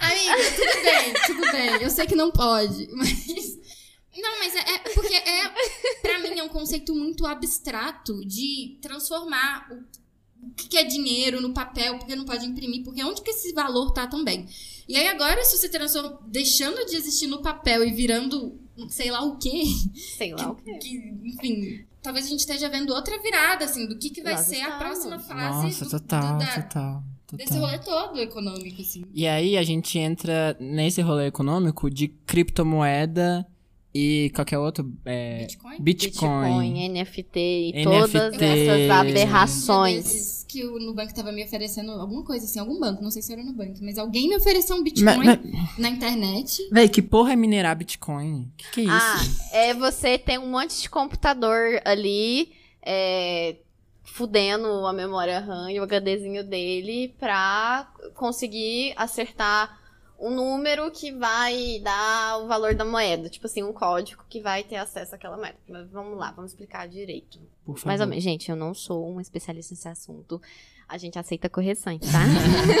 Amiga, 0.00 0.34
tudo 0.56 0.82
bem, 0.82 1.14
tudo 1.26 1.52
bem. 1.52 1.82
Eu 1.82 1.90
sei 1.90 2.06
que 2.06 2.16
não 2.16 2.30
pode, 2.30 2.88
mas. 2.92 3.58
Não, 4.16 4.38
mas 4.38 4.54
é, 4.54 4.74
é 4.74 4.78
porque 4.94 5.14
é. 5.14 5.52
Pra 6.02 6.18
mim 6.18 6.38
é 6.38 6.42
um 6.42 6.48
conceito 6.48 6.94
muito 6.94 7.26
abstrato 7.26 8.24
de 8.24 8.78
transformar 8.82 9.68
o, 9.70 10.46
o 10.46 10.50
que 10.54 10.68
que 10.68 10.78
é 10.78 10.84
dinheiro 10.84 11.40
no 11.40 11.54
papel, 11.54 11.98
porque 11.98 12.14
não 12.14 12.24
pode 12.24 12.44
imprimir, 12.46 12.82
porque 12.84 13.02
onde 13.02 13.22
que 13.22 13.30
esse 13.30 13.52
valor 13.52 13.92
tá 13.92 14.06
também. 14.06 14.46
E 14.88 14.96
aí 14.96 15.08
agora, 15.08 15.42
se 15.44 15.56
você 15.56 15.68
transforma, 15.68 16.20
deixando 16.26 16.84
de 16.86 16.96
existir 16.96 17.26
no 17.26 17.40
papel 17.40 17.84
e 17.84 17.92
virando 17.92 18.58
sei 18.88 19.10
lá 19.10 19.22
o 19.22 19.36
quê, 19.38 19.62
Sei 20.16 20.32
lá 20.34 20.50
o 20.50 20.56
quê. 20.56 20.78
que, 20.78 20.96
enfim, 21.24 21.86
talvez 22.04 22.26
a 22.26 22.28
gente 22.28 22.40
esteja 22.40 22.68
vendo 22.68 22.92
outra 22.94 23.20
virada, 23.20 23.64
assim, 23.64 23.88
do 23.88 23.98
que, 23.98 24.10
que 24.10 24.22
vai 24.22 24.34
Nós 24.34 24.42
ser 24.42 24.56
a 24.60 24.68
estamos. 24.68 24.78
próxima 24.78 25.18
fase 25.18 25.64
Nossa, 25.66 25.84
do- 25.86 25.90
total, 25.90 26.32
do- 26.34 26.38
da- 26.44 26.62
total, 26.62 27.02
desse 27.32 27.52
total. 27.54 27.66
rolê 27.66 27.78
todo 27.78 28.20
econômico, 28.20 28.80
assim. 28.82 29.04
E 29.12 29.26
aí 29.26 29.56
a 29.56 29.62
gente 29.64 29.98
entra 29.98 30.56
nesse 30.60 31.00
rolê 31.00 31.26
econômico 31.26 31.90
de 31.90 32.08
criptomoeda 32.08 33.44
e 33.94 34.30
qualquer 34.34 34.58
outro. 34.58 34.92
É, 35.04 35.38
Bitcoin? 35.42 35.76
Bitcoin. 35.80 36.72
Bitcoin, 36.72 36.88
NFT 36.88 37.38
e 37.40 37.72
NFT, 37.72 37.84
todas 37.84 38.42
essas 38.42 38.90
aberrações. 38.90 40.44
Que 40.48 40.64
o 40.64 40.78
Nubank 40.78 41.12
tava 41.14 41.32
me 41.32 41.44
oferecendo 41.44 41.90
alguma 41.92 42.22
coisa 42.24 42.44
assim, 42.44 42.58
algum 42.60 42.78
banco, 42.78 43.02
não 43.02 43.10
sei 43.10 43.22
se 43.22 43.32
era 43.32 43.42
o 43.42 43.44
Nubank, 43.44 43.82
mas 43.82 43.98
alguém 43.98 44.28
me 44.28 44.36
ofereceu 44.36 44.76
um 44.76 44.82
Bitcoin 44.84 45.04
Mas- 45.16 45.38
mas- 45.42 45.78
na 45.78 45.88
internet. 45.88 46.68
Véi, 46.70 46.88
que 46.88 47.02
porra 47.02 47.32
é 47.32 47.36
minerar 47.36 47.76
Bitcoin? 47.76 48.52
Que 48.56 48.70
que 48.70 48.80
é 48.80 48.84
isso? 48.84 48.92
Ah, 49.52 49.56
é 49.56 49.74
você 49.74 50.16
ter 50.18 50.38
um 50.38 50.48
monte 50.50 50.80
de 50.80 50.88
computador 50.88 51.80
ali, 51.84 52.52
é, 52.84 53.56
fudendo 54.04 54.86
a 54.86 54.92
memória 54.92 55.40
RAM 55.40 55.72
e 55.72 55.80
o 55.80 55.82
HDzinho 55.86 56.44
dele 56.44 57.12
pra 57.18 57.90
conseguir 58.14 58.92
acertar 58.96 59.76
um 60.18 60.30
número 60.30 60.90
que 60.90 61.12
vai 61.12 61.80
dar 61.80 62.38
o 62.38 62.46
valor 62.46 62.74
da 62.74 62.84
moeda. 62.84 63.28
Tipo 63.28 63.46
assim, 63.46 63.62
um 63.62 63.72
código 63.72 64.24
que 64.28 64.40
vai 64.40 64.62
ter 64.62 64.76
acesso 64.76 65.14
àquela 65.14 65.36
moeda. 65.36 65.56
Mas 65.68 65.90
vamos 65.90 66.18
lá, 66.18 66.30
vamos 66.32 66.52
explicar 66.52 66.88
direito. 66.88 67.38
Por 67.64 67.76
favor. 67.76 67.88
Mais 67.88 68.00
ou 68.00 68.06
menos. 68.06 68.24
Gente, 68.24 68.50
eu 68.50 68.56
não 68.56 68.74
sou 68.74 69.08
uma 69.08 69.22
especialista 69.22 69.74
nesse 69.74 69.88
assunto. 69.88 70.40
A 70.86 70.98
gente 70.98 71.18
aceita 71.18 71.48
correções, 71.48 72.00
tá? 72.00 72.24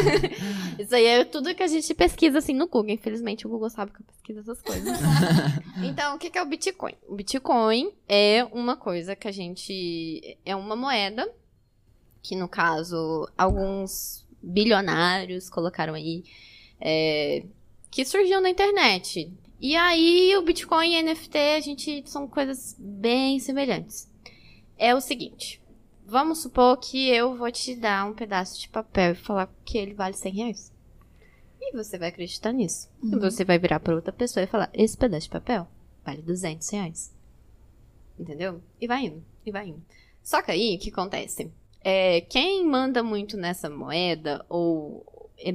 Isso 0.78 0.94
aí 0.94 1.06
é 1.06 1.24
tudo 1.24 1.54
que 1.54 1.62
a 1.62 1.66
gente 1.66 1.92
pesquisa 1.94 2.38
assim 2.38 2.52
no 2.52 2.66
Google. 2.66 2.90
Infelizmente, 2.90 3.46
o 3.46 3.50
Google 3.50 3.70
sabe 3.70 3.92
que 3.92 4.00
eu 4.00 4.06
pesquiso 4.06 4.40
essas 4.40 4.60
coisas. 4.60 4.98
então, 5.82 6.14
o 6.14 6.18
que 6.18 6.30
que 6.30 6.38
é 6.38 6.42
o 6.42 6.46
Bitcoin? 6.46 6.94
O 7.08 7.14
Bitcoin 7.14 7.92
é 8.06 8.44
uma 8.52 8.76
coisa 8.76 9.16
que 9.16 9.26
a 9.26 9.32
gente. 9.32 10.38
É 10.44 10.54
uma 10.54 10.76
moeda 10.76 11.26
que, 12.22 12.36
no 12.36 12.46
caso, 12.46 13.28
alguns 13.36 14.26
bilionários 14.42 15.48
colocaram 15.48 15.94
aí. 15.94 16.24
É, 16.80 17.44
que 17.90 18.04
surgiu 18.04 18.40
na 18.40 18.50
internet. 18.50 19.32
E 19.60 19.76
aí, 19.76 20.36
o 20.36 20.42
Bitcoin 20.42 20.94
e 20.94 21.02
NFT, 21.02 21.38
a 21.38 21.60
gente 21.60 22.02
são 22.06 22.28
coisas 22.28 22.76
bem 22.78 23.38
semelhantes. 23.38 24.10
É 24.76 24.94
o 24.94 25.00
seguinte. 25.00 25.62
Vamos 26.06 26.42
supor 26.42 26.76
que 26.76 27.08
eu 27.08 27.34
vou 27.34 27.50
te 27.50 27.74
dar 27.74 28.04
um 28.04 28.12
pedaço 28.12 28.60
de 28.60 28.68
papel 28.68 29.12
e 29.12 29.14
falar 29.14 29.50
que 29.64 29.78
ele 29.78 29.94
vale 29.94 30.14
100 30.14 30.32
reais. 30.32 30.72
E 31.60 31.72
você 31.72 31.96
vai 31.96 32.08
acreditar 32.08 32.52
nisso. 32.52 32.90
E 33.02 33.16
você 33.16 33.42
vai 33.42 33.58
virar 33.58 33.80
para 33.80 33.94
outra 33.94 34.12
pessoa 34.12 34.44
e 34.44 34.46
falar: 34.46 34.68
esse 34.74 34.96
pedaço 34.96 35.24
de 35.24 35.30
papel 35.30 35.66
vale 36.04 36.20
200 36.20 36.68
reais. 36.68 37.14
Entendeu? 38.18 38.60
E 38.80 38.86
vai 38.86 39.06
indo, 39.06 39.24
e 39.46 39.50
vai 39.50 39.68
indo. 39.68 39.82
Só 40.22 40.42
que 40.42 40.50
aí, 40.50 40.76
o 40.76 40.78
que 40.78 40.90
acontece? 40.90 41.50
É, 41.80 42.20
quem 42.22 42.66
manda 42.66 43.02
muito 43.02 43.36
nessa 43.36 43.70
moeda, 43.70 44.44
ou 44.48 45.04
é 45.38 45.52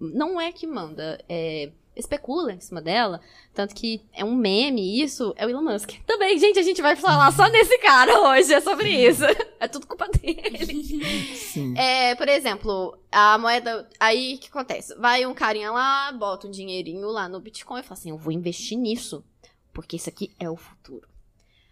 não 0.00 0.40
é 0.40 0.52
que 0.52 0.66
manda, 0.66 1.22
é, 1.28 1.70
especula 1.96 2.52
em 2.52 2.60
cima 2.60 2.80
dela, 2.80 3.20
tanto 3.54 3.74
que 3.74 4.02
é 4.12 4.24
um 4.24 4.34
meme 4.34 5.02
isso, 5.02 5.32
é 5.36 5.46
o 5.46 5.50
Elon 5.50 5.62
Musk. 5.62 5.92
Também, 6.06 6.38
gente, 6.38 6.58
a 6.58 6.62
gente 6.62 6.82
vai 6.82 6.94
falar 6.94 7.32
só 7.32 7.48
desse 7.48 7.78
cara 7.78 8.20
hoje, 8.28 8.52
é 8.52 8.60
sobre 8.60 8.90
isso. 8.90 9.24
É 9.58 9.66
tudo 9.66 9.86
culpa 9.86 10.06
dele. 10.06 10.84
Sim. 11.34 11.74
É, 11.78 12.14
por 12.14 12.28
exemplo, 12.28 12.98
a 13.10 13.38
moeda. 13.38 13.88
Aí 13.98 14.34
o 14.34 14.38
que 14.38 14.48
acontece? 14.48 14.94
Vai 14.96 15.24
um 15.24 15.32
carinha 15.32 15.72
lá, 15.72 16.12
bota 16.12 16.46
um 16.46 16.50
dinheirinho 16.50 17.08
lá 17.08 17.26
no 17.26 17.40
Bitcoin 17.40 17.80
e 17.80 17.82
fala 17.82 17.98
assim: 17.98 18.10
eu 18.10 18.18
vou 18.18 18.30
investir 18.34 18.76
nisso, 18.76 19.24
porque 19.72 19.96
isso 19.96 20.10
aqui 20.10 20.30
é 20.38 20.50
o 20.50 20.56
futuro. 20.56 21.08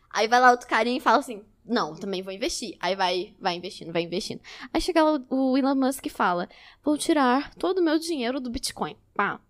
Aí 0.09 0.27
vai 0.27 0.41
lá 0.41 0.51
outro 0.51 0.67
carinha 0.67 0.97
e 0.97 1.01
fala 1.01 1.19
assim: 1.19 1.43
não, 1.65 1.95
também 1.95 2.23
vou 2.23 2.33
investir. 2.33 2.77
Aí 2.79 2.95
vai, 2.95 3.35
vai 3.41 3.55
investindo, 3.55 3.93
vai 3.93 4.03
investindo. 4.03 4.41
Aí 4.73 4.81
chega 4.81 5.03
lá 5.03 5.21
o 5.31 5.57
Elon 5.57 5.75
Musk 5.75 6.07
e 6.07 6.11
fala: 6.11 6.49
vou 6.83 6.99
tirar 6.99 7.55
todo 7.55 7.79
o 7.79 7.83
meu 7.83 7.99
dinheiro 7.99 8.41
do 8.41 8.51
Bitcoin. 8.51 8.97
Pá, 9.15 9.41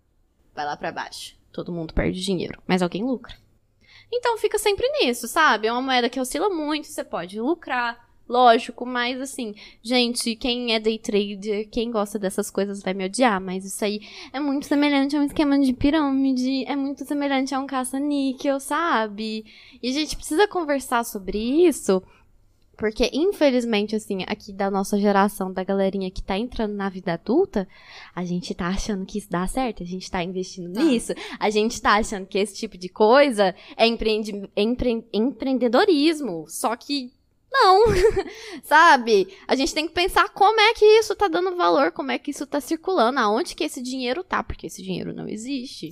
vai 0.53 0.65
lá 0.65 0.77
pra 0.77 0.91
baixo. 0.91 1.37
Todo 1.51 1.71
mundo 1.71 1.93
perde 1.93 2.21
dinheiro, 2.21 2.61
mas 2.67 2.81
alguém 2.81 3.03
lucra. 3.03 3.35
Então 4.11 4.37
fica 4.37 4.57
sempre 4.57 4.87
nisso, 4.99 5.27
sabe? 5.27 5.67
É 5.67 5.71
uma 5.71 5.81
moeda 5.81 6.09
que 6.09 6.19
oscila 6.19 6.49
muito, 6.49 6.87
você 6.87 7.03
pode 7.03 7.39
lucrar, 7.39 8.04
lógico, 8.27 8.85
mas 8.85 9.19
assim, 9.21 9.53
gente, 9.83 10.35
quem 10.35 10.73
é 10.73 10.79
day 10.79 10.97
trader, 10.97 11.69
quem 11.69 11.91
gosta 11.91 12.17
dessas 12.17 12.49
coisas 12.49 12.81
vai 12.81 12.93
me 12.93 13.05
odiar, 13.05 13.39
mas 13.39 13.63
isso 13.65 13.83
aí 13.85 14.01
é 14.33 14.39
muito 14.39 14.65
semelhante 14.65 15.15
a 15.15 15.19
um 15.19 15.23
esquema 15.25 15.59
de 15.59 15.73
pirâmide, 15.73 16.65
é 16.65 16.75
muito 16.75 17.05
semelhante 17.05 17.53
a 17.53 17.59
um 17.59 17.67
caça-níquel, 17.67 18.59
sabe? 18.59 19.45
E 19.81 19.89
a 19.89 19.93
gente 19.93 20.15
precisa 20.15 20.47
conversar 20.47 21.03
sobre 21.05 21.37
isso. 21.67 22.01
Porque, 22.77 23.09
infelizmente, 23.13 23.95
assim, 23.95 24.23
aqui 24.27 24.51
da 24.51 24.69
nossa 24.69 24.99
geração, 24.99 25.49
da 25.53 25.63
galerinha 25.63 26.11
que 26.11 26.21
tá 26.21 26.37
entrando 26.37 26.73
na 26.73 26.89
vida 26.89 27.13
adulta, 27.13 27.65
a 28.13 28.25
gente 28.25 28.53
tá 28.53 28.67
achando 28.67 29.05
que 29.05 29.17
isso 29.17 29.29
dá 29.29 29.47
certo, 29.47 29.81
a 29.81 29.85
gente 29.85 30.11
tá 30.11 30.21
investindo 30.21 30.73
Tá. 30.73 30.83
nisso, 30.83 31.13
a 31.39 31.49
gente 31.49 31.81
tá 31.81 31.93
achando 31.93 32.25
que 32.25 32.37
esse 32.37 32.53
tipo 32.53 32.77
de 32.77 32.89
coisa 32.89 33.55
é, 33.77 33.87
empreendi- 33.87 34.49
empre- 34.57 35.05
empreendedorismo. 35.13 36.45
Só 36.49 36.75
que 36.75 37.11
não, 37.63 37.85
sabe? 38.63 39.27
A 39.47 39.55
gente 39.55 39.73
tem 39.73 39.87
que 39.87 39.93
pensar 39.93 40.29
como 40.29 40.59
é 40.59 40.73
que 40.73 40.85
isso 40.85 41.15
tá 41.15 41.27
dando 41.27 41.55
valor, 41.55 41.91
como 41.91 42.11
é 42.11 42.19
que 42.19 42.31
isso 42.31 42.45
tá 42.45 42.59
circulando, 42.61 43.19
aonde 43.19 43.55
que 43.55 43.63
esse 43.63 43.81
dinheiro 43.81 44.23
tá, 44.23 44.43
porque 44.43 44.67
esse 44.67 44.81
dinheiro 44.83 45.13
não 45.13 45.27
existe. 45.27 45.89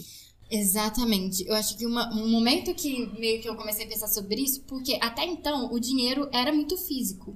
Exatamente. 0.52 1.44
Eu 1.48 1.56
acho 1.56 1.78
que 1.78 1.86
uma- 1.86 2.14
um 2.14 2.30
momento 2.30 2.74
que 2.76 3.08
meio 3.20 3.42
que 3.42 3.50
eu 3.50 3.56
comecei 3.56 3.86
a 3.86 3.88
pensar 3.88 4.08
sobre 4.08 4.42
isso, 4.42 4.62
porque 4.68 4.98
até 5.02 5.26
então 5.26 5.74
o 5.74 5.80
dinheiro 5.80 6.28
era 6.32 6.54
muito 6.54 6.78
físico. 6.78 7.36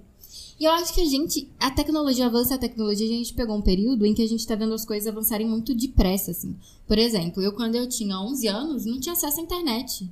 E 0.60 0.66
eu 0.66 0.72
acho 0.72 0.94
que 0.94 1.02
a 1.02 1.06
gente, 1.06 1.50
a 1.60 1.70
tecnologia 1.70 2.26
avança, 2.26 2.56
a 2.56 2.58
tecnologia, 2.58 3.06
a 3.06 3.10
gente 3.10 3.34
pegou 3.34 3.56
um 3.56 3.62
período 3.62 4.06
em 4.06 4.14
que 4.14 4.24
a 4.24 4.28
gente 4.28 4.46
tá 4.46 4.56
vendo 4.56 4.74
as 4.74 4.86
coisas 4.86 5.08
avançarem 5.08 5.48
muito 5.48 5.74
depressa, 5.74 6.32
assim. 6.32 6.56
Por 6.88 6.98
exemplo, 6.98 7.42
eu 7.44 7.54
quando 7.54 7.76
eu 7.76 7.88
tinha 7.88 8.20
11 8.20 8.48
anos, 8.48 8.86
não 8.86 9.00
tinha 9.00 9.14
acesso 9.14 9.40
à 9.40 9.44
internet. 9.44 10.10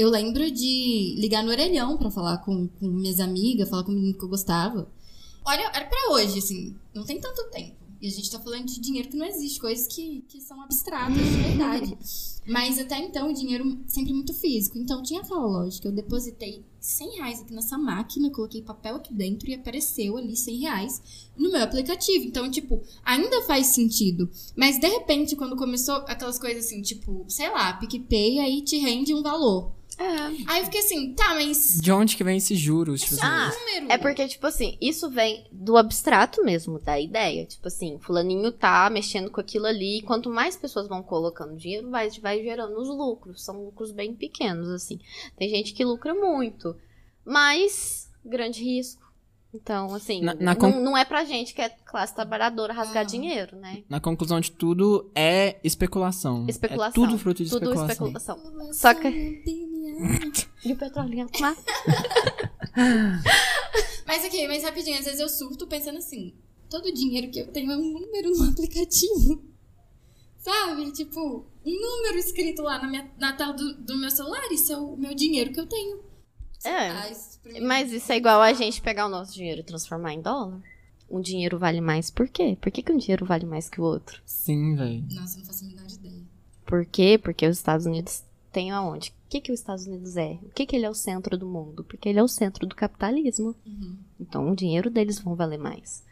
Eu 0.00 0.08
lembro 0.08 0.50
de 0.50 1.14
ligar 1.18 1.44
no 1.44 1.50
orelhão 1.50 1.98
pra 1.98 2.10
falar 2.10 2.38
com, 2.38 2.66
com 2.66 2.86
minhas 2.86 3.20
amigas, 3.20 3.68
falar 3.68 3.84
com 3.84 3.92
o 3.92 3.94
menino 3.94 4.16
que 4.16 4.24
eu 4.24 4.30
gostava. 4.30 4.90
Olha, 5.44 5.70
era 5.74 5.84
pra 5.84 6.12
hoje, 6.12 6.38
assim, 6.38 6.74
não 6.94 7.04
tem 7.04 7.20
tanto 7.20 7.50
tempo. 7.50 7.76
E 8.00 8.08
a 8.08 8.10
gente 8.10 8.30
tá 8.30 8.40
falando 8.40 8.64
de 8.64 8.80
dinheiro 8.80 9.10
que 9.10 9.16
não 9.18 9.26
existe, 9.26 9.60
coisas 9.60 9.86
que, 9.86 10.24
que 10.26 10.40
são 10.40 10.58
abstratas 10.62 11.18
de 11.18 11.36
verdade. 11.42 11.98
Mas 12.48 12.78
até 12.78 12.98
então 12.98 13.30
o 13.30 13.34
dinheiro 13.34 13.78
sempre 13.86 14.14
muito 14.14 14.32
físico. 14.32 14.78
Então 14.78 15.02
tinha 15.02 15.20
aquela 15.20 15.44
lógica. 15.44 15.88
Eu 15.88 15.92
depositei 15.92 16.64
100 16.80 17.16
reais 17.16 17.42
aqui 17.42 17.52
nessa 17.52 17.76
máquina, 17.76 18.30
coloquei 18.30 18.62
papel 18.62 18.96
aqui 18.96 19.12
dentro 19.12 19.50
e 19.50 19.54
apareceu 19.54 20.16
ali 20.16 20.34
100 20.34 20.60
reais 20.60 21.28
no 21.36 21.52
meu 21.52 21.62
aplicativo. 21.62 22.24
Então, 22.24 22.50
tipo, 22.50 22.80
ainda 23.04 23.42
faz 23.42 23.66
sentido. 23.66 24.30
Mas 24.56 24.80
de 24.80 24.88
repente, 24.88 25.36
quando 25.36 25.56
começou 25.56 25.96
aquelas 26.06 26.38
coisas 26.38 26.64
assim, 26.64 26.80
tipo, 26.80 27.26
sei 27.28 27.50
lá, 27.50 27.74
PicPay 27.74 28.38
aí 28.38 28.62
te 28.62 28.78
rende 28.78 29.12
um 29.14 29.22
valor. 29.22 29.78
Aí 30.48 30.60
eu 30.60 30.64
fiquei 30.64 30.80
assim, 30.80 31.12
tá, 31.14 31.34
mas. 31.34 31.78
De 31.80 31.92
onde 31.92 32.16
que 32.16 32.24
vem 32.24 32.38
esses 32.38 32.58
juros? 32.58 33.00
Tipo 33.02 33.14
assim, 33.14 33.22
Ah, 33.26 33.50
Número. 33.50 33.92
É 33.92 33.98
porque, 33.98 34.26
tipo 34.26 34.46
assim, 34.46 34.78
isso 34.80 35.10
vem 35.10 35.46
do 35.52 35.76
abstrato 35.76 36.42
mesmo, 36.44 36.78
da 36.78 36.98
ideia. 36.98 37.44
Tipo 37.44 37.68
assim, 37.68 37.98
fulaninho 38.00 38.50
tá 38.50 38.88
mexendo 38.90 39.30
com 39.30 39.40
aquilo 39.40 39.66
ali, 39.66 39.98
e 39.98 40.02
quanto 40.02 40.30
mais 40.30 40.56
pessoas 40.56 40.88
vão 40.88 41.02
colocando 41.02 41.56
dinheiro, 41.56 41.90
vai, 41.90 42.08
vai 42.20 42.42
gerando 42.42 42.78
os 42.80 42.88
lucros. 42.88 43.44
São 43.44 43.62
lucros 43.64 43.92
bem 43.92 44.14
pequenos, 44.14 44.68
assim. 44.70 44.98
Tem 45.36 45.48
gente 45.48 45.72
que 45.74 45.84
lucra 45.84 46.14
muito, 46.14 46.74
mas 47.24 48.10
grande 48.24 48.62
risco. 48.64 49.00
Então, 49.52 49.92
assim, 49.92 50.20
Na- 50.22 50.34
na 50.34 50.54
não, 50.54 50.80
não 50.80 50.96
é 50.96 51.04
pra 51.04 51.24
gente 51.24 51.52
que 51.52 51.60
é 51.60 51.68
classe 51.68 52.14
trabalhadora 52.14 52.72
rasgar 52.72 53.00
Ah. 53.02 53.04
dinheiro, 53.04 53.56
né? 53.56 53.82
Na 53.88 53.98
conclusão 53.98 54.38
de 54.40 54.52
tudo, 54.52 55.10
é 55.12 55.58
especulação. 55.64 56.46
Especulação. 56.48 57.02
É 57.04 57.06
tudo 57.06 57.18
fruto 57.18 57.42
de 57.42 57.50
Tudo 57.50 57.64
especulação. 57.72 58.36
especulação. 58.38 58.72
Só 58.72 58.94
que. 58.94 59.42
E 60.64 60.72
o 60.72 60.76
petróleo 60.76 61.14
ia 61.14 61.26
lá. 61.40 61.56
Mas 64.06 64.24
ok, 64.24 64.48
mas 64.48 64.64
rapidinho, 64.64 64.98
às 64.98 65.04
vezes 65.04 65.20
eu 65.20 65.28
surto 65.28 65.68
pensando 65.68 65.98
assim: 65.98 66.34
todo 66.68 66.86
o 66.86 66.92
dinheiro 66.92 67.30
que 67.30 67.38
eu 67.38 67.46
tenho 67.46 67.70
é 67.70 67.76
um 67.76 67.92
número 67.92 68.36
no 68.36 68.44
aplicativo. 68.50 69.42
Sabe? 70.36 70.90
Tipo, 70.90 71.46
um 71.64 71.80
número 71.80 72.18
escrito 72.18 72.62
lá 72.62 72.80
na, 72.80 72.88
minha, 72.88 73.10
na 73.18 73.32
tela 73.34 73.52
do, 73.52 73.74
do 73.74 73.96
meu 73.96 74.10
celular, 74.10 74.50
isso 74.50 74.72
é 74.72 74.76
o 74.76 74.96
meu 74.96 75.14
dinheiro 75.14 75.52
que 75.52 75.60
eu 75.60 75.66
tenho. 75.66 76.00
É. 76.64 76.88
Ah, 76.88 77.10
isso 77.10 77.38
Mas 77.62 77.92
isso 77.92 78.10
é 78.12 78.16
igual 78.16 78.40
a 78.40 78.52
gente 78.52 78.82
pegar 78.82 79.06
o 79.06 79.10
nosso 79.10 79.32
dinheiro 79.32 79.60
e 79.60 79.64
transformar 79.64 80.12
em 80.12 80.20
dólar? 80.20 80.60
Um 81.10 81.20
dinheiro 81.20 81.58
vale 81.58 81.80
mais 81.80 82.10
por 82.10 82.28
quê? 82.28 82.56
Por 82.60 82.70
que, 82.70 82.82
que 82.82 82.92
um 82.92 82.98
dinheiro 82.98 83.24
vale 83.24 83.46
mais 83.46 83.68
que 83.68 83.80
o 83.80 83.84
outro? 83.84 84.20
Sim, 84.24 84.76
velho. 84.76 85.04
Nossa, 85.12 85.36
eu 85.36 85.40
não 85.40 85.46
faço 85.46 85.64
a 85.64 85.68
menor 85.68 85.90
ideia. 85.90 86.22
Por 86.66 86.86
quê? 86.86 87.18
Porque 87.22 87.46
os 87.46 87.56
Estados 87.58 87.86
Unidos 87.86 88.22
têm 88.52 88.70
aonde? 88.70 89.12
O 89.30 89.30
que, 89.30 89.42
que 89.42 89.52
os 89.52 89.60
Estados 89.60 89.86
Unidos 89.86 90.16
é? 90.16 90.40
O 90.42 90.48
que, 90.48 90.66
que 90.66 90.74
ele 90.74 90.84
é 90.84 90.90
o 90.90 90.94
centro 90.94 91.38
do 91.38 91.46
mundo? 91.46 91.84
Porque 91.84 92.08
ele 92.08 92.18
é 92.18 92.22
o 92.22 92.26
centro 92.26 92.66
do 92.66 92.74
capitalismo. 92.74 93.54
Uhum. 93.64 93.96
Então 94.18 94.50
o 94.50 94.56
dinheiro 94.56 94.90
deles 94.90 95.20
vão 95.20 95.36
valer 95.36 95.56
mais. 95.56 96.02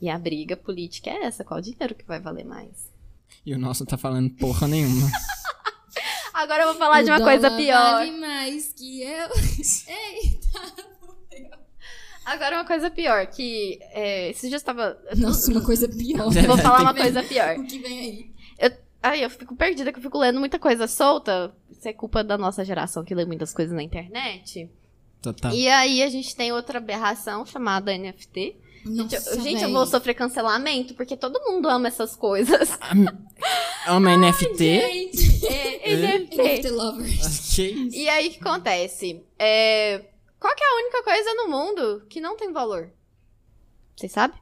E 0.00 0.10
a 0.10 0.18
briga 0.18 0.56
política 0.56 1.08
é 1.08 1.26
essa: 1.26 1.44
qual 1.44 1.60
dinheiro 1.60 1.94
que 1.94 2.04
vai 2.04 2.18
valer 2.18 2.44
mais? 2.44 2.90
E 3.46 3.54
o 3.54 3.58
nosso 3.58 3.86
tá 3.86 3.96
falando 3.96 4.30
porra 4.30 4.66
nenhuma. 4.66 5.08
Agora 6.34 6.64
eu 6.64 6.70
vou 6.70 6.76
falar 6.76 7.04
de 7.04 7.10
uma 7.12 7.20
O 7.20 7.22
coisa 7.22 7.52
pior. 7.52 7.98
Vale 7.98 8.18
mais 8.18 8.72
que 8.72 9.00
eu. 9.00 9.28
Agora 12.26 12.56
uma 12.56 12.64
coisa 12.64 12.90
pior, 12.90 13.28
que 13.28 13.78
é, 13.92 14.30
esse 14.30 14.50
eu 14.50 14.56
estava. 14.56 14.98
Nossa, 15.16 15.52
uma 15.52 15.64
coisa 15.64 15.88
pior. 15.88 16.32
Vou 16.32 16.58
falar 16.58 16.82
uma 16.82 16.94
coisa 16.98 17.22
pior. 17.22 17.58
O 17.58 17.64
que 17.64 17.78
vem 17.78 18.00
aí? 18.00 18.35
Ai, 19.08 19.24
eu 19.24 19.30
fico 19.30 19.54
perdida, 19.54 19.92
que 19.92 19.98
eu 19.98 20.02
fico 20.02 20.18
lendo 20.18 20.40
muita 20.40 20.58
coisa 20.58 20.86
solta. 20.88 21.54
Isso 21.70 21.86
é 21.88 21.92
culpa 21.92 22.24
da 22.24 22.36
nossa 22.36 22.64
geração 22.64 23.04
que 23.04 23.14
lê 23.14 23.24
muitas 23.24 23.52
coisas 23.52 23.74
na 23.74 23.82
internet. 23.82 24.70
Total. 25.22 25.52
E 25.52 25.68
aí 25.68 26.02
a 26.02 26.08
gente 26.08 26.34
tem 26.34 26.52
outra 26.52 26.78
aberração 26.78 27.44
chamada 27.46 27.96
NFT. 27.96 28.56
Gente, 28.84 29.14
eu, 29.14 29.20
Nossa, 29.20 29.40
gente, 29.40 29.62
eu 29.64 29.72
vou 29.72 29.84
sofrer 29.86 30.14
cancelamento, 30.14 30.94
porque 30.94 31.16
todo 31.16 31.40
mundo 31.40 31.68
ama 31.68 31.88
essas 31.88 32.14
coisas. 32.14 32.70
É 33.84 33.90
uma 33.92 34.16
NFT? 34.16 34.58
Gente, 34.58 35.46
É, 35.46 35.96
NFT 35.96 36.36
NFT. 36.36 36.70
lovers. 36.70 37.54
que 37.54 37.62
isso? 37.62 37.96
E 37.96 38.08
aí 38.08 38.28
o 38.28 38.30
que 38.32 38.40
acontece? 38.40 39.24
É, 39.38 40.04
Qual 40.38 40.54
que 40.54 40.62
é 40.62 40.66
a 40.66 40.76
única 40.76 41.02
coisa 41.02 41.34
no 41.34 41.48
mundo 41.48 42.06
que 42.08 42.20
não 42.20 42.36
tem 42.36 42.52
valor? 42.52 42.90
Vocês 43.96 44.12
sabem? 44.12 44.38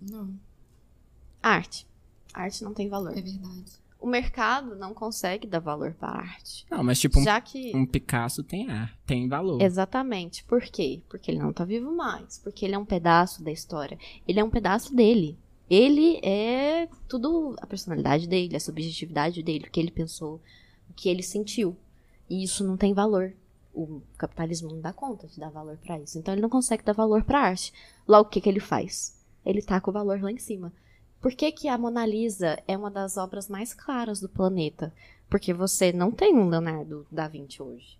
Não, 0.00 0.32
Arte. 1.42 1.86
Arte 2.34 2.62
não 2.62 2.74
tem 2.74 2.88
valor. 2.88 3.12
é 3.16 3.20
verdade. 3.20 3.72
O 4.00 4.06
mercado 4.06 4.76
não 4.76 4.94
consegue 4.94 5.46
dar 5.46 5.58
valor 5.58 5.92
para 5.94 6.08
a 6.08 6.18
arte. 6.18 6.64
Não, 6.70 6.84
mas 6.84 7.00
tipo, 7.00 7.18
um, 7.18 7.22
Já 7.24 7.40
que. 7.40 7.76
um 7.76 7.84
Picasso 7.84 8.44
tem 8.44 8.70
ar, 8.70 8.96
tem 9.04 9.28
valor. 9.28 9.60
Exatamente. 9.60 10.44
Por 10.44 10.62
quê? 10.62 11.02
Porque 11.08 11.30
ele 11.30 11.40
não 11.40 11.52
tá 11.52 11.64
vivo 11.64 11.94
mais. 11.94 12.38
Porque 12.38 12.64
ele 12.64 12.74
é 12.74 12.78
um 12.78 12.84
pedaço 12.84 13.42
da 13.42 13.50
história. 13.50 13.98
Ele 14.26 14.38
é 14.38 14.44
um 14.44 14.50
pedaço 14.50 14.94
dele. 14.94 15.36
Ele 15.68 16.18
é 16.22 16.88
tudo 17.08 17.56
a 17.60 17.66
personalidade 17.66 18.26
dele, 18.26 18.56
a 18.56 18.60
subjetividade 18.60 19.42
dele, 19.42 19.66
o 19.66 19.70
que 19.70 19.80
ele 19.80 19.90
pensou, 19.90 20.40
o 20.88 20.94
que 20.94 21.08
ele 21.08 21.22
sentiu. 21.22 21.76
E 22.30 22.42
isso 22.42 22.64
não 22.64 22.76
tem 22.76 22.94
valor. 22.94 23.34
O 23.74 24.00
capitalismo 24.16 24.70
não 24.70 24.80
dá 24.80 24.92
conta 24.92 25.26
de 25.26 25.38
dar 25.38 25.50
valor 25.50 25.76
pra 25.76 25.98
isso. 26.00 26.18
Então 26.18 26.32
ele 26.32 26.40
não 26.40 26.48
consegue 26.48 26.84
dar 26.84 26.94
valor 26.94 27.22
pra 27.24 27.40
arte. 27.40 27.72
Logo, 28.06 28.28
o 28.28 28.30
que, 28.30 28.40
que 28.40 28.48
ele 28.48 28.60
faz? 28.60 29.18
Ele 29.44 29.60
taca 29.60 29.90
o 29.90 29.92
valor 29.92 30.22
lá 30.22 30.32
em 30.32 30.38
cima. 30.38 30.72
Por 31.20 31.34
que, 31.34 31.50
que 31.50 31.68
a 31.68 31.76
Mona 31.76 32.06
Lisa 32.06 32.62
é 32.66 32.76
uma 32.76 32.90
das 32.90 33.16
obras 33.16 33.48
mais 33.48 33.74
claras 33.74 34.20
do 34.20 34.28
planeta? 34.28 34.92
Porque 35.28 35.52
você 35.52 35.92
não 35.92 36.10
tem 36.12 36.34
um 36.34 36.48
Leonardo 36.48 37.06
da 37.10 37.26
Vinci 37.26 37.60
hoje. 37.60 37.97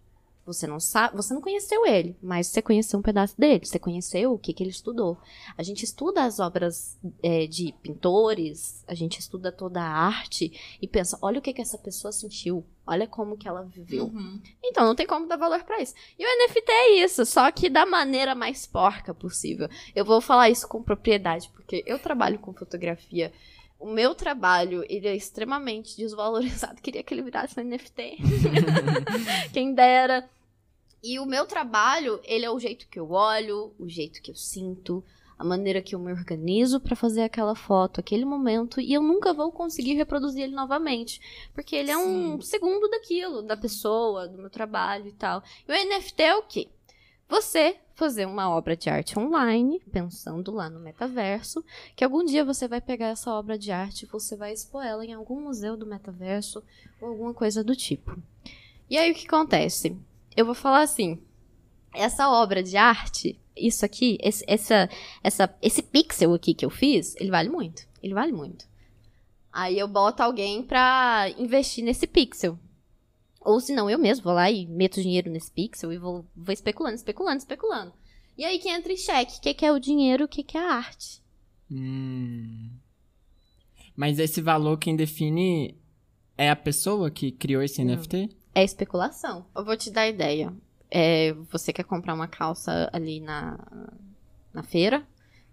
Você 0.48 0.66
não 0.66 0.80
sabe, 0.80 1.14
você 1.14 1.34
não 1.34 1.42
conheceu 1.42 1.84
ele, 1.84 2.16
mas 2.22 2.46
você 2.46 2.62
conheceu 2.62 2.98
um 2.98 3.02
pedaço 3.02 3.38
dele, 3.38 3.66
você 3.66 3.78
conheceu 3.78 4.32
o 4.32 4.38
que, 4.38 4.54
que 4.54 4.62
ele 4.62 4.70
estudou. 4.70 5.18
A 5.58 5.62
gente 5.62 5.84
estuda 5.84 6.24
as 6.24 6.40
obras 6.40 6.98
é, 7.22 7.46
de 7.46 7.74
pintores, 7.82 8.82
a 8.88 8.94
gente 8.94 9.20
estuda 9.20 9.52
toda 9.52 9.82
a 9.82 9.86
arte 9.86 10.78
e 10.80 10.88
pensa, 10.88 11.18
olha 11.20 11.38
o 11.38 11.42
que, 11.42 11.52
que 11.52 11.60
essa 11.60 11.76
pessoa 11.76 12.10
sentiu, 12.10 12.64
olha 12.86 13.06
como 13.06 13.36
que 13.36 13.46
ela 13.46 13.62
viveu. 13.62 14.06
Uhum. 14.06 14.40
Então 14.64 14.86
não 14.86 14.94
tem 14.94 15.06
como 15.06 15.28
dar 15.28 15.36
valor 15.36 15.62
pra 15.64 15.82
isso. 15.82 15.94
E 16.18 16.24
o 16.24 16.46
NFT 16.46 16.70
é 16.70 17.04
isso, 17.04 17.26
só 17.26 17.50
que 17.50 17.68
da 17.68 17.84
maneira 17.84 18.34
mais 18.34 18.66
porca 18.66 19.12
possível. 19.12 19.68
Eu 19.94 20.04
vou 20.06 20.22
falar 20.22 20.48
isso 20.48 20.66
com 20.66 20.82
propriedade, 20.82 21.50
porque 21.50 21.84
eu 21.86 21.98
trabalho 21.98 22.38
com 22.38 22.54
fotografia. 22.54 23.30
O 23.78 23.86
meu 23.86 24.12
trabalho, 24.12 24.84
ele 24.88 25.06
é 25.06 25.14
extremamente 25.14 25.94
desvalorizado. 25.98 26.80
Queria 26.82 27.02
que 27.02 27.14
ele 27.14 27.22
virasse 27.22 27.58
um 27.60 27.64
NFT. 27.64 28.18
Quem 29.52 29.74
dera. 29.74 30.28
E 31.02 31.18
o 31.18 31.26
meu 31.26 31.46
trabalho, 31.46 32.20
ele 32.24 32.44
é 32.44 32.50
o 32.50 32.58
jeito 32.58 32.88
que 32.88 32.98
eu 32.98 33.10
olho, 33.10 33.72
o 33.78 33.88
jeito 33.88 34.20
que 34.20 34.30
eu 34.30 34.34
sinto, 34.34 35.04
a 35.38 35.44
maneira 35.44 35.80
que 35.80 35.94
eu 35.94 36.00
me 36.00 36.12
organizo 36.12 36.80
pra 36.80 36.96
fazer 36.96 37.22
aquela 37.22 37.54
foto, 37.54 38.00
aquele 38.00 38.24
momento, 38.24 38.80
e 38.80 38.92
eu 38.92 39.00
nunca 39.00 39.32
vou 39.32 39.52
conseguir 39.52 39.94
reproduzir 39.94 40.42
ele 40.42 40.54
novamente, 40.54 41.20
porque 41.54 41.76
ele 41.76 41.92
é 41.92 41.96
um 41.96 42.40
segundo 42.40 42.88
daquilo, 42.88 43.42
da 43.42 43.56
pessoa, 43.56 44.26
do 44.26 44.36
meu 44.36 44.50
trabalho 44.50 45.06
e 45.06 45.12
tal. 45.12 45.42
E 45.68 45.72
o 45.72 45.88
NFT 45.88 46.22
é 46.22 46.34
o 46.34 46.42
quê? 46.42 46.68
Você 47.28 47.76
fazer 47.94 48.26
uma 48.26 48.48
obra 48.50 48.76
de 48.76 48.88
arte 48.88 49.18
online, 49.18 49.80
pensando 49.92 50.50
lá 50.50 50.70
no 50.70 50.80
metaverso, 50.80 51.64
que 51.94 52.02
algum 52.02 52.24
dia 52.24 52.44
você 52.44 52.66
vai 52.66 52.80
pegar 52.80 53.08
essa 53.08 53.30
obra 53.32 53.58
de 53.58 53.70
arte 53.70 54.04
e 54.04 54.08
você 54.08 54.34
vai 54.34 54.52
expor 54.52 54.84
ela 54.84 55.04
em 55.04 55.12
algum 55.12 55.40
museu 55.40 55.76
do 55.76 55.86
metaverso 55.86 56.62
ou 57.00 57.08
alguma 57.08 57.34
coisa 57.34 57.62
do 57.62 57.76
tipo. 57.76 58.16
E 58.88 58.96
aí 58.96 59.12
o 59.12 59.14
que 59.14 59.26
acontece? 59.26 59.96
Eu 60.38 60.46
vou 60.46 60.54
falar 60.54 60.82
assim, 60.82 61.20
essa 61.92 62.30
obra 62.30 62.62
de 62.62 62.76
arte, 62.76 63.36
isso 63.56 63.84
aqui, 63.84 64.16
esse, 64.22 64.44
essa, 64.46 64.88
essa, 65.20 65.52
esse 65.60 65.82
pixel 65.82 66.32
aqui 66.32 66.54
que 66.54 66.64
eu 66.64 66.70
fiz, 66.70 67.16
ele 67.16 67.28
vale 67.28 67.48
muito. 67.48 67.82
Ele 68.00 68.14
vale 68.14 68.30
muito. 68.30 68.64
Aí 69.52 69.76
eu 69.76 69.88
boto 69.88 70.22
alguém 70.22 70.62
pra 70.62 71.28
investir 71.36 71.82
nesse 71.82 72.06
pixel. 72.06 72.56
Ou 73.40 73.58
se 73.58 73.74
não, 73.74 73.90
eu 73.90 73.98
mesmo 73.98 74.22
vou 74.22 74.32
lá 74.32 74.48
e 74.48 74.64
meto 74.68 75.02
dinheiro 75.02 75.28
nesse 75.28 75.50
pixel 75.50 75.92
e 75.92 75.98
vou, 75.98 76.24
vou 76.36 76.52
especulando, 76.52 76.94
especulando, 76.94 77.38
especulando. 77.38 77.92
E 78.36 78.44
aí 78.44 78.60
que 78.60 78.68
entra 78.68 78.92
em 78.92 78.96
xeque, 78.96 79.38
o 79.38 79.40
que, 79.40 79.54
que 79.54 79.66
é 79.66 79.72
o 79.72 79.80
dinheiro, 79.80 80.26
o 80.26 80.28
que, 80.28 80.44
que 80.44 80.56
é 80.56 80.60
a 80.60 80.74
arte. 80.74 81.20
Hum. 81.68 82.70
Mas 83.96 84.20
esse 84.20 84.40
valor 84.40 84.78
quem 84.78 84.94
define 84.94 85.76
é 86.36 86.48
a 86.48 86.54
pessoa 86.54 87.10
que 87.10 87.32
criou 87.32 87.60
esse 87.60 87.82
NFT? 87.84 88.37
É 88.54 88.64
especulação. 88.64 89.44
Eu 89.54 89.64
vou 89.64 89.76
te 89.76 89.90
dar 89.90 90.08
ideia. 90.08 90.52
É, 90.90 91.32
você 91.50 91.72
quer 91.72 91.84
comprar 91.84 92.14
uma 92.14 92.26
calça 92.26 92.88
ali 92.92 93.20
na, 93.20 93.58
na 94.52 94.62
feira? 94.62 95.06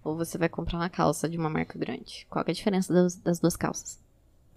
Ou 0.04 0.16
você 0.16 0.38
vai 0.38 0.48
comprar 0.48 0.78
uma 0.78 0.90
calça 0.90 1.28
de 1.28 1.38
uma 1.38 1.50
marca 1.50 1.78
grande? 1.78 2.28
Qual 2.30 2.44
que 2.46 2.52
é 2.52 2.54
a 2.54 2.56
diferença 2.56 2.94
das, 2.94 3.16
das 3.16 3.40
duas 3.40 3.56
calças? 3.58 4.00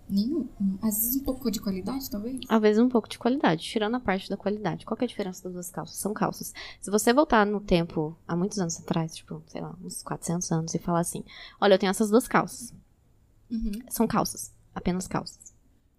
Nenhum. 0.08 0.48
Às 0.80 0.96
vezes 0.96 1.16
um 1.16 1.24
pouco 1.24 1.50
de 1.50 1.60
qualidade, 1.60 2.10
talvez. 2.10 2.40
Às 2.48 2.60
vezes 2.60 2.82
um 2.82 2.88
pouco 2.88 3.08
de 3.08 3.18
qualidade, 3.18 3.62
tirando 3.62 3.94
a 3.96 4.00
parte 4.00 4.30
da 4.30 4.36
qualidade. 4.36 4.86
Qual 4.86 4.96
que 4.96 5.04
é 5.04 5.06
a 5.06 5.08
diferença 5.08 5.42
das 5.44 5.52
duas 5.52 5.70
calças? 5.70 5.98
São 5.98 6.14
calças. 6.14 6.54
Se 6.80 6.90
você 6.90 7.12
voltar 7.12 7.44
no 7.44 7.60
tempo, 7.60 8.16
há 8.26 8.34
muitos 8.34 8.58
anos 8.58 8.78
atrás, 8.78 9.14
tipo, 9.14 9.42
sei 9.48 9.60
lá, 9.60 9.74
uns 9.84 10.02
400 10.02 10.50
anos, 10.50 10.74
e 10.74 10.78
falar 10.78 11.00
assim: 11.00 11.22
Olha, 11.60 11.74
eu 11.74 11.78
tenho 11.78 11.90
essas 11.90 12.10
duas 12.10 12.26
calças. 12.26 12.72
Uhum. 13.50 13.72
São 13.90 14.06
calças. 14.06 14.50
Apenas 14.74 15.06
calças. 15.06 15.47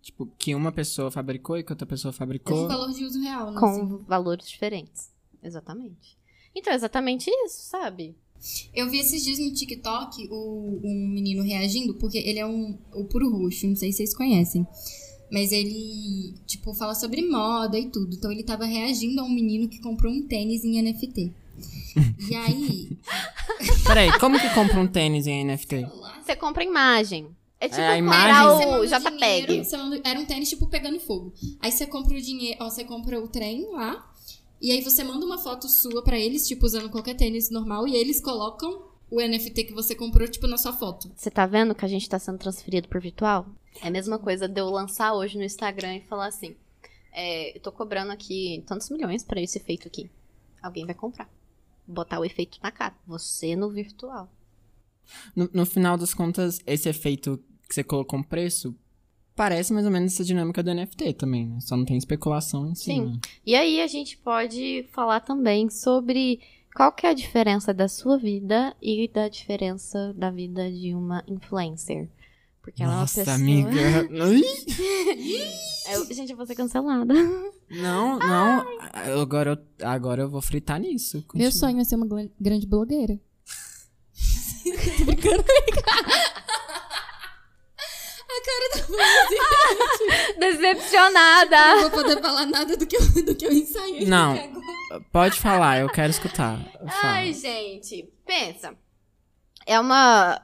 Tipo, 0.01 0.27
que 0.37 0.55
uma 0.55 0.71
pessoa 0.71 1.11
fabricou 1.11 1.57
e 1.57 1.63
que 1.63 1.71
outra 1.71 1.85
pessoa 1.85 2.13
fabricou. 2.13 2.67
valor 2.67 2.91
de 2.93 3.03
uso 3.03 3.21
real, 3.21 3.51
né? 3.51 3.59
Com 3.59 3.65
assim. 3.65 4.05
valores 4.07 4.47
diferentes. 4.47 5.11
Exatamente. 5.43 6.17
Então, 6.55 6.73
é 6.73 6.75
exatamente 6.75 7.29
isso, 7.29 7.63
sabe? 7.69 8.15
Eu 8.73 8.89
vi 8.89 8.99
esses 8.99 9.23
dias 9.23 9.37
no 9.39 9.53
TikTok 9.53 10.27
o, 10.31 10.79
um 10.83 11.07
menino 11.09 11.43
reagindo, 11.43 11.93
porque 11.95 12.17
ele 12.17 12.39
é 12.39 12.45
um 12.45 12.77
o 12.93 13.03
puro 13.03 13.29
roxo, 13.29 13.67
não 13.67 13.75
sei 13.75 13.91
se 13.91 13.97
vocês 13.97 14.15
conhecem. 14.15 14.65
Mas 15.31 15.51
ele, 15.51 16.33
tipo, 16.47 16.73
fala 16.73 16.95
sobre 16.95 17.21
moda 17.21 17.77
e 17.77 17.89
tudo. 17.89 18.15
Então 18.15 18.31
ele 18.31 18.43
tava 18.43 18.65
reagindo 18.65 19.21
a 19.21 19.23
um 19.23 19.29
menino 19.29 19.67
que 19.67 19.79
comprou 19.79 20.11
um 20.11 20.25
tênis 20.25 20.63
em 20.63 20.81
NFT. 20.81 21.33
E 22.29 22.35
aí, 22.35 22.97
Peraí, 23.85 24.19
como 24.19 24.39
que 24.39 24.49
compra 24.53 24.79
um 24.79 24.87
tênis 24.87 25.25
em 25.27 25.43
NFT? 25.43 25.87
Você 26.23 26.35
compra 26.35 26.63
imagem. 26.63 27.27
É 27.59 27.67
tipo 27.67 27.81
a 27.81 27.97
comprar 27.97 28.79
o 28.79 28.85
JPEG. 28.85 29.47
dinheiro, 29.47 30.01
era 30.03 30.19
um 30.19 30.25
tênis, 30.25 30.49
tipo, 30.49 30.67
pegando 30.67 30.99
fogo. 30.99 31.33
Aí 31.59 31.71
você 31.71 31.85
compra 31.85 32.17
o 32.17 32.21
dinheiro, 32.21 32.57
ó, 32.61 32.69
você 32.69 32.85
compra 32.85 33.19
o 33.19 33.27
trem 33.27 33.69
lá. 33.71 34.09
E 34.61 34.71
aí 34.71 34.81
você 34.81 35.03
manda 35.03 35.25
uma 35.25 35.37
foto 35.37 35.67
sua 35.67 36.01
pra 36.03 36.17
eles, 36.17 36.47
tipo, 36.47 36.65
usando 36.65 36.89
qualquer 36.89 37.15
tênis 37.15 37.49
normal. 37.49 37.87
E 37.87 37.95
eles 37.95 38.21
colocam 38.21 38.89
o 39.11 39.21
NFT 39.21 39.65
que 39.65 39.73
você 39.73 39.93
comprou, 39.93 40.27
tipo, 40.27 40.47
na 40.47 40.57
sua 40.57 40.71
foto. 40.71 41.11
Você 41.15 41.29
tá 41.29 41.45
vendo 41.45 41.75
que 41.75 41.83
a 41.83 41.87
gente 41.87 42.07
tá 42.07 42.17
sendo 42.17 42.37
transferido 42.37 42.87
por 42.87 43.01
virtual? 43.01 43.45
É 43.81 43.87
a 43.87 43.91
mesma 43.91 44.17
coisa 44.17 44.47
de 44.47 44.59
eu 44.59 44.69
lançar 44.69 45.13
hoje 45.13 45.37
no 45.37 45.43
Instagram 45.43 45.97
e 45.97 46.01
falar 46.01 46.27
assim: 46.27 46.55
é, 47.11 47.55
eu 47.57 47.61
tô 47.61 47.71
cobrando 47.71 48.11
aqui 48.11 48.63
tantos 48.67 48.89
milhões 48.89 49.23
pra 49.23 49.41
esse 49.41 49.57
efeito 49.57 49.87
aqui. 49.87 50.09
Alguém 50.61 50.85
vai 50.85 50.95
comprar. 50.95 51.29
Botar 51.85 52.19
o 52.19 52.25
efeito 52.25 52.59
na 52.61 52.71
cara. 52.71 52.95
Você 53.07 53.55
no 53.55 53.69
virtual. 53.69 54.29
No, 55.35 55.49
no 55.51 55.65
final 55.65 55.97
das 55.97 56.13
contas, 56.13 56.59
esse 56.65 56.87
efeito 56.87 57.41
que 57.69 57.75
você 57.75 57.83
colocou 57.83 58.19
um 58.19 58.23
preço 58.23 58.75
parece 59.35 59.71
mais 59.71 59.85
ou 59.85 59.91
menos 59.91 60.13
essa 60.13 60.23
dinâmica 60.25 60.61
do 60.61 60.73
NFT 60.73 61.13
também, 61.13 61.47
né? 61.47 61.59
Só 61.61 61.77
não 61.77 61.85
tem 61.85 61.95
especulação 61.95 62.69
em 62.69 62.75
cima. 62.75 63.17
E 63.45 63.55
aí 63.55 63.79
a 63.79 63.87
gente 63.87 64.17
pode 64.17 64.85
falar 64.91 65.21
também 65.21 65.69
sobre 65.69 66.41
qual 66.75 66.91
que 66.91 67.05
é 67.05 67.11
a 67.11 67.13
diferença 67.13 67.73
da 67.73 67.87
sua 67.87 68.17
vida 68.17 68.75
e 68.81 69.07
da 69.07 69.29
diferença 69.29 70.13
da 70.17 70.29
vida 70.29 70.69
de 70.69 70.93
uma 70.93 71.23
influencer. 71.27 72.09
Porque 72.61 72.83
ela 72.83 72.97
Nossa, 72.99 73.21
é 73.21 73.23
uma 73.23 73.37
pessoa. 73.37 73.41
amiga. 73.41 74.09
Eu- 75.91 76.05
gente, 76.13 76.29
eu 76.31 76.37
vou 76.37 76.45
ser 76.45 76.53
cancelada. 76.53 77.13
Não, 77.71 78.19
não. 78.19 78.63
Agora 79.21 79.51
eu, 79.79 79.87
agora 79.87 80.21
eu 80.21 80.29
vou 80.29 80.39
fritar 80.41 80.79
nisso. 80.79 81.17
Meu 81.17 81.25
Continua. 81.25 81.51
sonho 81.51 81.79
é 81.79 81.83
ser 81.83 81.95
uma 81.95 82.05
grande 82.39 82.67
blogueira. 82.67 83.19
cara 88.41 88.69
da 88.75 90.35
Decepcionada! 90.39 91.75
Não 91.75 91.81
vou 91.81 91.91
poder 92.03 92.21
falar 92.21 92.45
nada 92.45 92.75
do 92.77 92.85
que 92.85 92.95
eu, 92.95 93.01
do 93.23 93.35
que 93.35 93.45
eu 93.45 93.51
ensaiei. 93.51 94.05
Não. 94.05 94.35
Pode 95.11 95.39
falar, 95.39 95.79
eu 95.79 95.89
quero 95.89 96.09
escutar. 96.09 96.57
Fala. 96.73 96.89
Ai, 97.03 97.33
gente, 97.33 98.11
pensa. 98.25 98.75
É 99.65 99.79
uma 99.79 100.41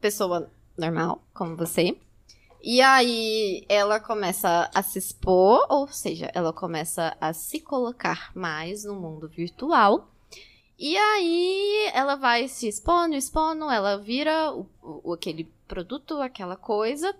pessoa 0.00 0.50
normal, 0.76 1.22
como 1.34 1.56
você. 1.56 1.96
E 2.62 2.80
aí 2.80 3.64
ela 3.68 3.98
começa 3.98 4.70
a 4.72 4.82
se 4.82 4.98
expor, 4.98 5.66
ou 5.68 5.88
seja, 5.88 6.30
ela 6.32 6.52
começa 6.52 7.16
a 7.20 7.32
se 7.32 7.60
colocar 7.60 8.30
mais 8.34 8.84
no 8.84 8.94
mundo 8.94 9.28
virtual. 9.28 10.08
E 10.78 10.96
aí 10.96 11.90
ela 11.92 12.14
vai 12.16 12.48
se 12.48 12.66
expondo, 12.68 13.14
expondo, 13.14 13.68
ela 13.70 13.98
vira 13.98 14.52
o, 14.52 14.66
o- 14.80 15.12
aquele 15.12 15.44
produto, 15.68 16.20
aquela 16.20 16.56
coisa. 16.56 17.14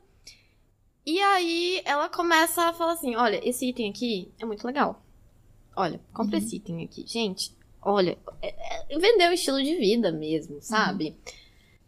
E 1.05 1.21
aí 1.21 1.83
ela 1.85 2.09
começa 2.09 2.63
a 2.63 2.73
falar 2.73 2.93
assim: 2.93 3.15
olha, 3.17 3.41
esse 3.47 3.69
item 3.69 3.91
aqui 3.91 4.31
é 4.39 4.45
muito 4.45 4.67
legal. 4.67 5.03
Olha, 5.75 6.01
compra 6.13 6.39
esse 6.39 6.57
item 6.57 6.85
aqui. 6.85 7.05
Gente, 7.07 7.53
olha, 7.81 8.19
é- 8.43 8.55
é- 8.95 8.99
vender 8.99 9.29
um 9.29 9.33
estilo 9.33 9.63
de 9.63 9.75
vida 9.77 10.13
mesmo, 10.13 10.61
sabe? 10.61 11.17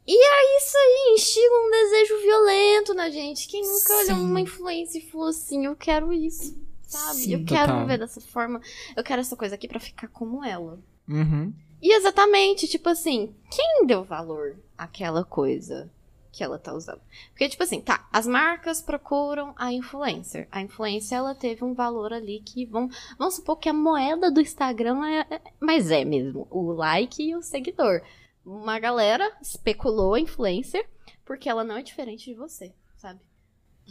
E 0.07 0.13
aí 0.13 0.59
isso 0.59 0.77
aí 0.77 1.15
instiga 1.15 1.55
um 1.55 1.71
desejo 1.71 2.21
violento 2.23 2.95
na 2.95 3.09
gente. 3.11 3.49
Quem 3.49 3.63
nunca 3.63 3.93
olhou 3.95 4.17
Sim. 4.19 4.25
uma 4.25 4.41
influência 4.41 4.99
e 4.99 5.03
falou 5.03 5.29
assim, 5.29 5.65
eu 5.65 5.75
quero 5.77 6.13
isso, 6.13 6.55
sabe? 6.83 7.21
Sim, 7.21 7.33
eu 7.35 7.45
quero 7.45 7.69
total. 7.69 7.81
viver 7.81 7.99
dessa 7.99 8.21
forma, 8.21 8.61
eu 8.97 9.03
quero 9.05 9.21
essa 9.21 9.37
coisa 9.37 9.55
aqui 9.55 9.67
pra 9.69 9.81
ficar 9.81 10.09
como 10.09 10.45
ela. 10.45 10.79
Uhum. 11.09 11.53
E 11.81 11.93
exatamente, 11.95 12.67
tipo 12.69 12.89
assim, 12.89 13.35
quem 13.51 13.87
deu 13.87 14.05
valor 14.05 14.57
àquela 14.77 15.25
coisa? 15.25 15.91
Que 16.35 16.43
ela 16.43 16.59
tá 16.59 16.75
usando. 16.75 17.01
Porque, 17.31 17.49
tipo 17.49 17.63
assim, 17.63 17.81
tá, 17.81 18.09
as 18.13 18.27
marcas 18.27 18.83
procuram 18.83 19.55
a 19.57 19.73
influencer. 19.73 20.49
A 20.51 20.61
influencer, 20.61 21.17
ela 21.19 21.35
teve 21.35 21.65
um 21.65 21.75
valor 21.75 22.13
ali 22.13 22.41
que, 22.41 22.67
vamos, 22.67 22.97
vamos 23.17 23.37
supor 23.37 23.57
que 23.57 23.69
a 23.69 23.73
moeda 23.73 24.31
do 24.33 24.41
Instagram 24.41 25.07
é, 25.07 25.27
é- 25.31 25.41
mas 25.61 25.91
é 25.93 26.05
mesmo, 26.05 26.49
o 26.51 26.73
like 26.73 27.23
e 27.23 27.37
o 27.37 27.43
seguidor. 27.43 28.03
Uma 28.45 28.79
galera 28.81 29.31
especulou 29.41 30.15
a 30.15 30.21
influencer 30.21 30.85
porque 31.25 31.49
ela 31.49 31.63
não 31.63 31.77
é 31.77 31.83
diferente 31.83 32.25
de 32.27 32.35
você, 32.35 32.75
sabe? 32.97 33.21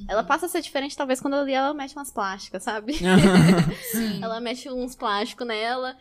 Ela 0.10 0.24
passa 0.24 0.48
a 0.48 0.50
ser 0.50 0.62
diferente, 0.62 0.98
talvez, 0.98 1.22
quando 1.22 1.36
ali 1.36 1.54
ela 1.54 1.74
mexe 1.74 1.96
umas 1.96 2.12
plásticas, 2.12 2.64
sabe? 2.64 2.94
Sim. 3.92 4.22
Ela 4.24 4.40
mexe 4.42 4.68
uns 4.70 4.96
plásticos 4.96 5.46
nela. 5.46 5.96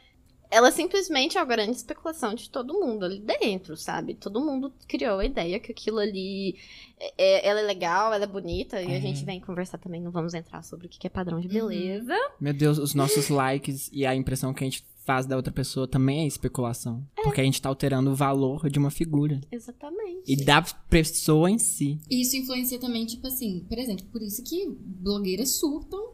Ela 0.53 0.71
simplesmente 0.71 1.39
é 1.39 1.41
a 1.41 1.45
grande 1.47 1.73
especulação 1.79 2.35
de 2.35 2.51
todo 2.51 2.75
mundo 2.75 3.07
ali 3.07 3.19
dentro, 3.19 3.75
sabe? 3.75 4.13
Todo 4.15 4.39
mundo 4.39 4.71
criou 4.87 5.19
a 5.19 5.25
ideia 5.25 5.59
que 5.59 5.73
aquilo 5.73 5.99
ali. 5.99 6.57
é- 7.01 7.15
é- 7.17 7.49
ela 7.49 7.61
é 7.61 7.63
legal, 7.63 8.13
ela 8.13 8.25
é 8.25 8.27
bonita. 8.29 8.81
E 8.81 8.95
a 8.95 9.01
gente 9.01 9.25
vem 9.25 9.41
conversar 9.41 9.79
também, 9.79 10.01
não 10.01 10.11
vamos 10.13 10.35
entrar 10.35 10.63
sobre 10.63 10.87
o 10.87 10.89
que 10.91 10.99
que 10.99 11.07
é 11.07 11.11
padrão 11.11 11.41
de 11.41 11.49
beleza. 11.49 12.15
Meu 12.39 12.53
Deus, 12.53 12.77
os 12.79 12.95
nossos 12.95 13.29
likes 13.31 13.89
e 13.93 14.05
a 14.07 14.15
impressão 14.15 14.53
que 14.55 14.63
a 14.63 14.67
gente 14.67 14.85
faz 15.05 15.27
da 15.27 15.35
outra 15.35 15.53
pessoa 15.53 15.89
também 15.89 16.21
é 16.21 16.27
especulação. 16.27 17.03
Porque 17.25 17.41
a 17.41 17.45
gente 17.45 17.61
tá 17.61 17.69
alterando 17.69 18.11
o 18.11 18.15
valor 18.15 18.69
de 18.71 18.79
uma 18.79 18.91
figura. 18.91 19.41
Exatamente. 19.51 20.23
E 20.31 20.45
da 20.45 20.63
pessoa 20.63 21.51
em 21.51 21.59
si. 21.59 21.99
E 22.11 22.21
Isso 22.21 22.37
influencia 22.37 22.79
também, 22.79 23.05
tipo 23.07 23.27
assim, 23.27 23.65
por 23.69 23.79
exemplo, 23.79 24.05
por 24.13 24.23
isso 24.23 24.45
que 24.45 24.69
blogueiras 24.71 25.57
surtam 25.57 26.13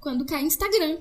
quando 0.00 0.24
cai 0.24 0.44
Instagram. 0.44 0.98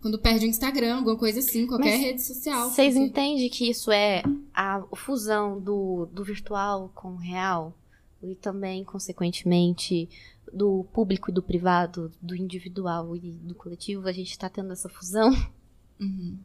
Quando 0.00 0.18
perde 0.18 0.46
o 0.46 0.48
Instagram, 0.48 0.96
alguma 0.98 1.16
coisa 1.16 1.40
assim, 1.40 1.66
qualquer 1.66 1.92
Mas 1.96 2.00
rede 2.00 2.22
social. 2.22 2.70
Vocês 2.70 2.94
porque- 2.94 3.06
entendem 3.08 3.48
que 3.50 3.68
isso 3.68 3.90
é 3.90 4.22
a 4.54 4.82
fusão 4.94 5.60
do, 5.60 6.06
do 6.12 6.22
virtual 6.24 6.90
com 6.94 7.12
o 7.12 7.16
real? 7.16 7.76
E 8.22 8.34
também, 8.36 8.84
consequentemente, 8.84 10.08
do 10.52 10.84
público 10.92 11.30
e 11.30 11.34
do 11.34 11.42
privado, 11.42 12.10
do 12.22 12.34
individual 12.36 13.14
e 13.16 13.30
do 13.32 13.54
coletivo? 13.54 14.06
A 14.08 14.12
gente 14.12 14.38
tá 14.38 14.48
tendo 14.48 14.72
essa 14.72 14.88
fusão? 14.88 15.30
Uhum. 16.00 16.38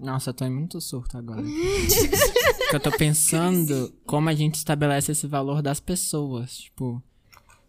Nossa, 0.00 0.30
eu 0.30 0.34
tô 0.34 0.46
em 0.46 0.50
muito 0.50 0.80
surto 0.80 1.18
agora. 1.18 1.42
Eu 2.72 2.80
tô 2.80 2.90
pensando 2.90 3.92
como 4.06 4.30
a 4.30 4.34
gente 4.34 4.54
estabelece 4.54 5.12
esse 5.12 5.26
valor 5.26 5.60
das 5.60 5.78
pessoas. 5.78 6.56
Tipo, 6.56 7.02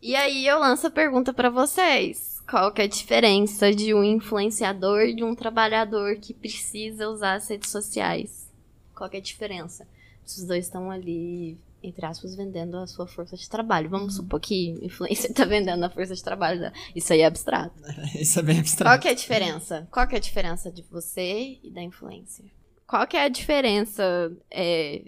E 0.02 0.16
aí 0.16 0.48
eu 0.48 0.58
lanço 0.60 0.88
a 0.88 0.90
pergunta 0.90 1.34
pra 1.34 1.50
vocês. 1.50 2.35
Qual 2.48 2.72
que 2.72 2.82
é 2.82 2.86
a 2.86 2.88
diferença 2.88 3.74
de 3.74 3.94
um 3.94 4.04
influenciador 4.04 5.02
e 5.02 5.16
de 5.16 5.24
um 5.24 5.36
trabalhador 5.36 6.18
que 6.18 6.34
precisa 6.34 7.10
usar 7.10 7.36
as 7.36 7.48
redes 7.50 7.70
sociais? 7.70 8.48
Qual 8.94 9.10
que 9.10 9.18
é 9.18 9.20
a 9.20 9.24
diferença? 9.24 9.88
Se 10.24 10.42
os 10.42 10.48
dois 10.48 10.66
estão 10.66 10.92
ali, 10.92 11.58
entre 11.82 12.06
aspas, 12.06 12.36
vendendo 12.36 12.78
a 12.78 12.88
sua 12.88 13.08
força 13.08 13.36
de 13.36 13.50
trabalho. 13.50 13.90
Vamos 13.90 14.16
supor 14.16 14.40
que 14.40 14.70
influencer 14.82 15.34
tá 15.34 15.46
vendendo 15.46 15.84
a 15.84 15.90
força 15.90 16.14
de 16.14 16.24
trabalho. 16.24 16.72
Isso 16.96 17.14
aí 17.14 17.22
é 17.22 17.26
abstrato. 17.26 17.76
isso 18.16 18.40
é 18.40 18.44
bem 18.44 18.56
Qual 18.56 18.62
abstrato. 18.62 19.02
que 19.02 19.08
é 19.08 19.12
a 19.12 19.16
diferença? 19.16 19.88
Qual 19.92 20.08
que 20.08 20.16
é 20.16 20.18
a 20.18 20.22
diferença 20.22 20.72
de 20.72 20.84
você 20.84 21.58
e 21.64 21.72
da 21.72 21.82
influencer? 21.82 22.46
Qual 22.88 23.06
que 23.08 23.18
é 23.18 23.24
a 23.24 23.30
diferença 23.30 24.32
é, 24.52 25.06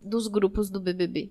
dos 0.00 0.26
grupos 0.26 0.68
do 0.68 0.80
BBB? 0.80 1.30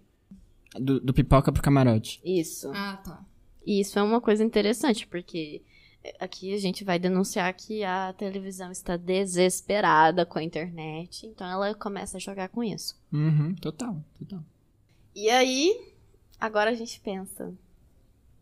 Do, 0.79 1.01
do 1.01 1.13
pipoca 1.13 1.51
pro 1.51 1.61
camarote. 1.61 2.21
Isso. 2.23 2.71
Ah, 2.73 3.01
tá. 3.03 3.25
E 3.65 3.79
isso 3.79 3.97
é 3.99 4.03
uma 4.03 4.19
coisa 4.21 4.43
interessante, 4.43 5.05
porque 5.07 5.61
aqui 6.19 6.53
a 6.53 6.57
gente 6.57 6.83
vai 6.83 6.97
denunciar 6.97 7.53
que 7.53 7.83
a 7.83 8.13
televisão 8.13 8.71
está 8.71 8.97
desesperada 8.97 10.25
com 10.25 10.39
a 10.39 10.43
internet, 10.43 11.27
então 11.27 11.47
ela 11.47 11.73
começa 11.75 12.17
a 12.17 12.19
jogar 12.19 12.49
com 12.49 12.63
isso. 12.63 12.99
Uhum, 13.13 13.53
total, 13.55 14.03
total. 14.19 14.43
E 15.15 15.29
aí, 15.29 15.93
agora 16.39 16.71
a 16.71 16.73
gente 16.75 16.99
pensa: 17.01 17.53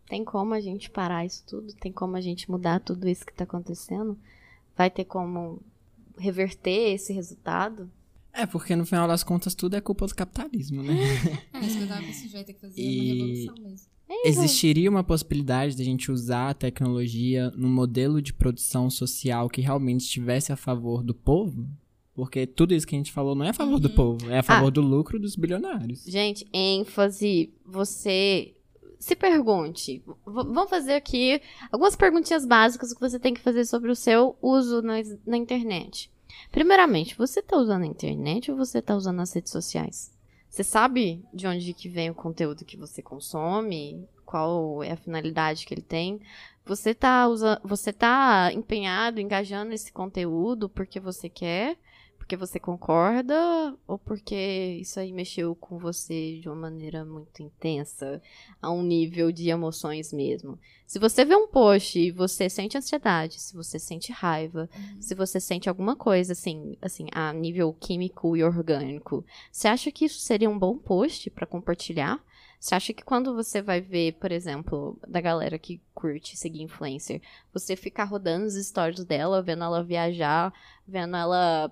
tem 0.08 0.24
como 0.24 0.54
a 0.54 0.60
gente 0.62 0.90
parar 0.90 1.26
isso 1.26 1.44
tudo? 1.46 1.74
Tem 1.74 1.92
como 1.92 2.16
a 2.16 2.22
gente 2.22 2.50
mudar 2.50 2.80
tudo 2.80 3.08
isso 3.10 3.26
que 3.26 3.32
está 3.32 3.44
acontecendo? 3.44 4.18
Vai 4.78 4.90
ter 4.90 5.04
como 5.06 5.62
reverter 6.18 6.94
esse 6.94 7.12
resultado? 7.14 7.92
É, 8.32 8.46
porque 8.46 8.76
no 8.76 8.86
final 8.86 9.08
das 9.08 9.24
contas 9.24 9.54
tudo 9.56 9.76
é 9.76 9.82
culpa 9.82 10.06
do 10.08 10.16
capitalismo, 10.16 10.82
né? 10.84 10.94
É, 11.52 11.66
isso 11.66 11.78
que 11.78 11.84
eu 11.84 11.88
tava 11.88 12.06
pensando, 12.06 12.32
vai 12.32 12.44
ter 12.46 12.54
que 12.54 12.62
fazer 12.62 12.82
E- 12.82 12.96
uma 12.96 13.04
revolução 13.04 13.56
mesmo. 13.64 13.88
Existiria 14.26 14.90
uma 14.90 15.04
possibilidade 15.04 15.76
de 15.76 15.82
a 15.82 15.86
gente 15.86 16.12
usar 16.12 16.50
a 16.50 16.54
tecnologia 16.54 17.52
num 17.56 17.70
modelo 17.70 18.22
de 18.22 18.34
produção 18.34 18.90
social 18.90 19.50
que 19.50 19.62
realmente 19.62 20.02
estivesse 20.02 20.52
a 20.52 20.56
favor 20.56 21.04
do 21.04 21.14
povo? 21.14 21.68
Porque 22.14 22.46
tudo 22.46 22.74
isso 22.74 22.86
que 22.86 22.96
a 22.96 22.98
gente 22.98 23.12
falou 23.14 23.34
não 23.36 23.46
é 23.46 23.50
a 23.50 23.54
favor 23.54 23.80
do 23.80 23.90
povo, 23.90 24.30
é 24.30 24.40
a 24.40 24.44
favor 24.44 24.68
Ah. 24.68 24.72
do 24.72 24.82
lucro 24.82 25.18
dos 25.20 25.36
bilionários. 25.36 26.04
Gente, 26.06 26.46
ênfase, 26.52 27.54
você 27.66 28.54
se 29.00 29.16
pergunte. 29.16 30.04
V- 30.06 30.16
vamos 30.26 30.70
fazer 30.70 30.94
aqui 30.96 31.40
algumas 31.72 31.96
perguntinhas 31.96 32.46
básicas 32.46 32.94
que 32.94 33.00
você 33.00 33.18
tem 33.18 33.34
que 33.34 33.40
fazer 33.40 33.64
sobre 33.64 33.90
o 33.90 33.96
seu 33.96 34.36
uso 34.42 34.82
na, 34.82 34.96
na 35.26 35.38
internet. 35.38 36.12
Primeiramente, 36.52 37.16
você 37.18 37.42
tá 37.42 37.56
usando 37.58 37.84
a 37.84 37.88
internet 37.88 38.52
ou 38.52 38.58
você 38.58 38.82
tá 38.82 38.96
usando 38.98 39.22
as 39.22 39.32
redes 39.32 39.52
sociais? 39.52 40.12
Você 40.50 40.64
sabe 40.64 41.24
de 41.34 41.48
onde 41.48 41.74
que 41.74 41.88
vem 41.88 42.10
o 42.10 42.16
conteúdo 42.16 42.66
que 42.66 42.76
você 42.76 43.02
consome? 43.02 44.08
Qual 44.26 44.84
é 44.84 44.92
a 44.92 44.98
finalidade 44.98 45.66
que 45.66 45.74
ele 45.74 45.82
tem? 45.82 46.20
Você 46.66 46.94
tá, 46.94 47.28
usa, 47.28 47.62
você 47.64 47.94
tá 47.94 48.52
empenhado, 48.54 49.20
engajando 49.20 49.74
esse 49.74 49.92
conteúdo 49.92 50.68
porque 50.68 51.00
você 51.00 51.30
quer? 51.30 51.78
Porque 52.30 52.38
você 52.38 52.60
concorda? 52.60 53.76
Ou 53.88 53.98
porque 53.98 54.78
isso 54.80 55.00
aí 55.00 55.12
mexeu 55.12 55.56
com 55.56 55.80
você 55.80 56.38
de 56.40 56.48
uma 56.48 56.56
maneira 56.56 57.04
muito 57.04 57.42
intensa? 57.42 58.22
A 58.62 58.70
um 58.70 58.84
nível 58.84 59.32
de 59.32 59.50
emoções 59.50 60.14
mesmo? 60.14 60.60
Se 60.86 61.00
você 61.00 61.26
vê 61.26 61.36
um 61.36 61.48
post 61.48 61.98
e 61.98 62.12
você 62.12 62.48
sente 62.48 62.78
ansiedade, 62.78 63.42
se 63.42 63.56
você 63.56 63.80
sente 63.80 64.12
raiva, 64.12 64.70
se 65.00 65.16
você 65.16 65.40
sente 65.40 65.68
alguma 65.68 65.96
coisa 65.96 66.34
assim, 66.34 66.78
assim, 66.84 67.08
a 67.14 67.34
nível 67.34 67.74
químico 67.74 68.38
e 68.38 68.44
orgânico, 68.44 69.26
você 69.52 69.68
acha 69.68 69.92
que 69.92 70.06
isso 70.06 70.20
seria 70.20 70.52
um 70.52 70.60
bom 70.60 70.78
post 70.78 71.32
pra 71.32 71.48
compartilhar? 71.48 72.24
Você 72.60 72.76
acha 72.76 72.94
que 72.94 73.04
quando 73.04 73.34
você 73.34 73.62
vai 73.62 73.82
ver, 73.82 74.18
por 74.20 74.32
exemplo, 74.32 75.00
da 75.08 75.22
galera 75.22 75.58
que 75.58 75.82
curte 75.96 76.38
seguir 76.38 76.62
influencer, 76.62 77.22
você 77.52 77.76
ficar 77.76 78.04
rodando 78.04 78.46
os 78.46 78.54
stories 78.54 79.04
dela, 79.06 79.42
vendo 79.42 79.64
ela 79.64 79.82
viajar, 79.82 80.54
vendo 80.86 81.16
ela 81.16 81.72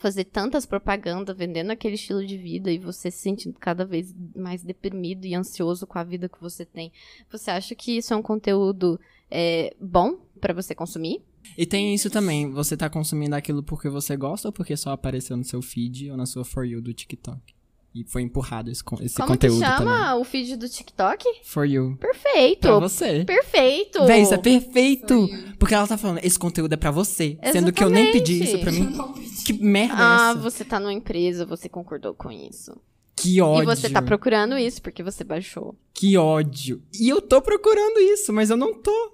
fazer 0.00 0.24
tantas 0.24 0.64
propagandas, 0.64 1.36
vendendo 1.36 1.70
aquele 1.70 1.94
estilo 1.94 2.26
de 2.26 2.36
vida 2.36 2.72
e 2.72 2.78
você 2.78 3.10
se 3.10 3.18
sentindo 3.18 3.56
cada 3.60 3.84
vez 3.84 4.14
mais 4.34 4.62
deprimido 4.62 5.26
e 5.26 5.34
ansioso 5.34 5.86
com 5.86 5.98
a 5.98 6.04
vida 6.04 6.28
que 6.28 6.40
você 6.40 6.64
tem, 6.64 6.90
você 7.30 7.50
acha 7.50 7.74
que 7.74 7.98
isso 7.98 8.14
é 8.14 8.16
um 8.16 8.22
conteúdo 8.22 8.98
é, 9.30 9.76
bom 9.78 10.18
pra 10.40 10.54
você 10.54 10.74
consumir? 10.74 11.22
E 11.56 11.66
tem 11.66 11.94
isso 11.94 12.08
também, 12.08 12.50
você 12.50 12.76
tá 12.76 12.88
consumindo 12.88 13.36
aquilo 13.36 13.62
porque 13.62 13.88
você 13.88 14.16
gosta 14.16 14.48
ou 14.48 14.52
porque 14.52 14.76
só 14.76 14.90
apareceu 14.92 15.36
no 15.36 15.44
seu 15.44 15.60
feed 15.60 16.10
ou 16.10 16.16
na 16.16 16.24
sua 16.24 16.44
For 16.44 16.64
You 16.64 16.80
do 16.80 16.94
TikTok? 16.94 17.59
E 17.92 18.04
foi 18.04 18.22
empurrado 18.22 18.70
esse, 18.70 18.84
esse 19.00 19.16
Como 19.16 19.28
conteúdo 19.28 19.58
que 19.60 19.66
chama 19.66 19.78
também. 20.06 20.20
o 20.20 20.24
feed 20.24 20.56
do 20.56 20.68
TikTok? 20.68 21.24
For 21.44 21.64
You. 21.64 21.96
Perfeito! 22.00 22.60
Pra 22.60 22.78
você. 22.78 23.24
Perfeito! 23.24 24.06
Véi, 24.06 24.22
isso 24.22 24.32
é 24.34 24.38
perfeito! 24.38 25.28
Porque 25.58 25.74
ela 25.74 25.86
tá 25.88 25.98
falando, 25.98 26.20
esse 26.22 26.38
conteúdo 26.38 26.72
é 26.72 26.76
pra 26.76 26.92
você. 26.92 27.36
Sendo 27.52 27.72
que 27.72 27.82
eu 27.82 27.90
nem 27.90 28.12
pedi 28.12 28.42
isso 28.44 28.58
pra 28.60 28.70
mim. 28.72 28.92
Que 29.44 29.54
merda 29.54 29.94
Ah, 29.96 30.28
é 30.28 30.30
essa? 30.32 30.40
você 30.40 30.64
tá 30.64 30.78
numa 30.78 30.92
empresa, 30.92 31.44
você 31.46 31.68
concordou 31.68 32.14
com 32.14 32.30
isso. 32.30 32.76
Que 33.16 33.40
ódio. 33.40 33.62
E 33.62 33.66
você 33.74 33.88
tá 33.90 34.00
procurando 34.00 34.56
isso 34.56 34.80
porque 34.80 35.02
você 35.02 35.24
baixou. 35.24 35.74
Que 35.92 36.16
ódio. 36.16 36.80
E 36.98 37.08
eu 37.08 37.20
tô 37.20 37.42
procurando 37.42 37.98
isso, 37.98 38.32
mas 38.32 38.50
eu 38.50 38.56
não 38.56 38.72
tô. 38.74 39.12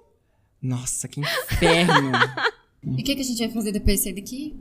Nossa, 0.61 1.07
que 1.07 1.19
inferno. 1.21 2.11
E 2.83 3.01
o 3.01 3.03
que, 3.03 3.15
que 3.15 3.21
a 3.21 3.23
gente 3.23 3.39
vai 3.39 3.49
fazer 3.49 3.71
depois 3.73 3.97
de 3.97 4.03
sair 4.03 4.13
daqui? 4.13 4.55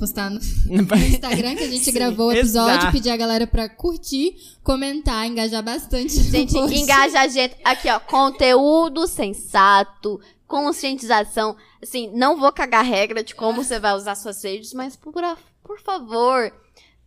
Postar 0.00 0.30
no 0.30 0.40
vai- 0.86 0.98
Instagram 1.06 1.54
que 1.56 1.64
a 1.64 1.68
gente 1.70 1.84
Sim, 1.84 1.92
gravou 1.92 2.28
o 2.28 2.32
episódio, 2.32 2.74
exato. 2.78 2.92
pedir 2.92 3.10
a 3.10 3.16
galera 3.16 3.46
pra 3.46 3.68
curtir, 3.68 4.34
comentar, 4.64 5.26
engajar 5.26 5.62
bastante. 5.62 6.16
no 6.16 6.22
Gente, 6.24 6.54
post. 6.54 6.74
engaja 6.76 7.20
a 7.20 7.28
gente. 7.28 7.54
Aqui, 7.62 7.88
ó. 7.90 8.00
Conteúdo 8.00 9.06
sensato, 9.06 10.18
conscientização. 10.48 11.56
Assim, 11.82 12.10
não 12.14 12.38
vou 12.38 12.50
cagar 12.52 12.84
regra 12.84 13.22
de 13.22 13.34
como 13.34 13.62
você 13.62 13.78
vai 13.78 13.94
usar 13.94 14.14
suas 14.14 14.42
redes, 14.42 14.72
mas 14.72 14.96
por, 14.96 15.12
por 15.62 15.80
favor, 15.80 16.52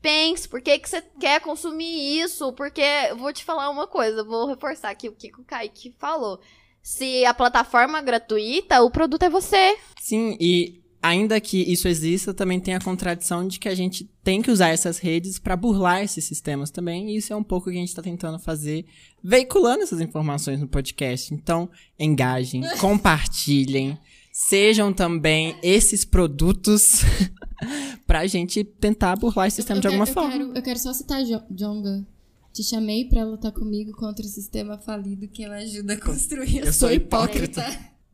pense 0.01 0.47
por 0.47 0.61
que, 0.61 0.77
que 0.79 0.87
você 0.89 1.01
quer 1.19 1.41
consumir 1.41 2.19
isso. 2.19 2.53
Porque, 2.53 2.81
eu 3.09 3.17
vou 3.17 3.33
te 3.33 3.43
falar 3.43 3.69
uma 3.69 3.87
coisa, 3.87 4.23
vou 4.23 4.45
reforçar 4.47 4.89
aqui 4.91 5.09
o 5.09 5.13
que 5.13 5.31
o 5.39 5.43
Kaique 5.43 5.95
falou. 5.97 6.39
Se 6.81 7.25
a 7.25 7.33
plataforma 7.33 7.97
é 7.99 8.01
gratuita, 8.03 8.81
o 8.83 8.91
produto 8.91 9.23
é 9.23 9.29
você. 9.29 9.77
Sim, 9.99 10.35
e 10.39 10.82
ainda 11.03 11.39
que 11.41 11.57
isso 11.61 11.87
exista, 11.87 12.33
também 12.33 12.59
tem 12.59 12.73
a 12.73 12.79
contradição 12.79 13.47
de 13.47 13.59
que 13.59 13.67
a 13.69 13.75
gente 13.75 14.09
tem 14.23 14.41
que 14.41 14.49
usar 14.49 14.69
essas 14.69 14.97
redes 14.97 15.37
pra 15.37 15.55
burlar 15.57 16.01
esses 16.01 16.23
sistemas 16.25 16.71
também. 16.71 17.11
E 17.11 17.17
isso 17.17 17.31
é 17.33 17.35
um 17.35 17.43
pouco 17.43 17.69
o 17.69 17.71
que 17.71 17.77
a 17.77 17.81
gente 17.81 17.93
tá 17.93 18.01
tentando 18.01 18.39
fazer, 18.39 18.85
veiculando 19.23 19.83
essas 19.83 19.99
informações 20.01 20.59
no 20.59 20.67
podcast. 20.67 21.33
Então, 21.33 21.69
engajem, 21.99 22.63
compartilhem. 22.79 23.97
Sejam 24.31 24.91
também 24.91 25.55
esses 25.61 26.03
produtos 26.03 27.01
pra 28.07 28.25
gente 28.25 28.63
tentar 28.63 29.15
burlar 29.15 29.47
esse 29.47 29.57
sistema 29.57 29.77
Eu 29.77 29.81
de 29.81 29.87
quero- 29.89 30.01
alguma 30.01 30.09
eu 30.09 30.13
forma. 30.13 30.31
Quero, 30.31 30.57
eu 30.57 30.61
quero 30.63 30.79
só 30.79 30.91
citar 30.93 31.23
Jo- 31.23 31.43
Jonga. 31.51 32.03
Te 32.51 32.63
chamei 32.63 33.05
pra 33.05 33.23
lutar 33.25 33.51
comigo 33.51 33.91
contra 33.93 34.23
o 34.25 34.29
sistema 34.29 34.77
falido 34.77 35.27
que 35.27 35.43
eu 35.43 35.51
ajudo 35.51 35.89
a 35.91 35.97
construir. 35.97 36.59
Eu, 36.59 36.65
Eu 36.65 36.73
sou 36.73 36.91
hipócrita. 36.91 37.63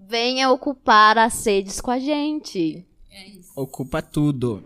Venha 0.10 0.50
ocupar 0.50 1.20
as 1.20 1.36
sedes 1.36 1.80
com 1.80 1.92
a 1.92 2.00
gente. 2.00 2.84
É 3.12 3.28
isso. 3.28 3.52
Ocupa 3.56 4.02
tudo. 4.02 4.64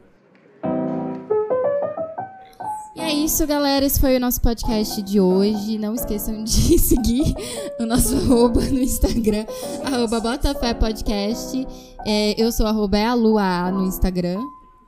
E 2.95 3.01
é 3.01 3.11
isso, 3.11 3.45
galera. 3.45 3.83
Esse 3.85 3.99
foi 3.99 4.15
o 4.15 4.21
nosso 4.21 4.39
podcast 4.39 5.01
de 5.01 5.19
hoje. 5.19 5.77
Não 5.77 5.95
esqueçam 5.95 6.45
de 6.45 6.79
seguir 6.79 7.35
o 7.77 7.85
nosso 7.85 8.15
arroba 8.15 8.61
no 8.61 8.79
Instagram, 8.79 9.45
arroba 9.83 10.21
Botafé 10.21 10.73
Podcast. 10.73 11.67
É, 12.05 12.41
eu 12.41 12.49
sou 12.49 12.65
arroba 12.65 12.97
é 12.97 13.05
a 13.05 13.13
Lua 13.13 13.69
no 13.69 13.85
Instagram. 13.85 14.39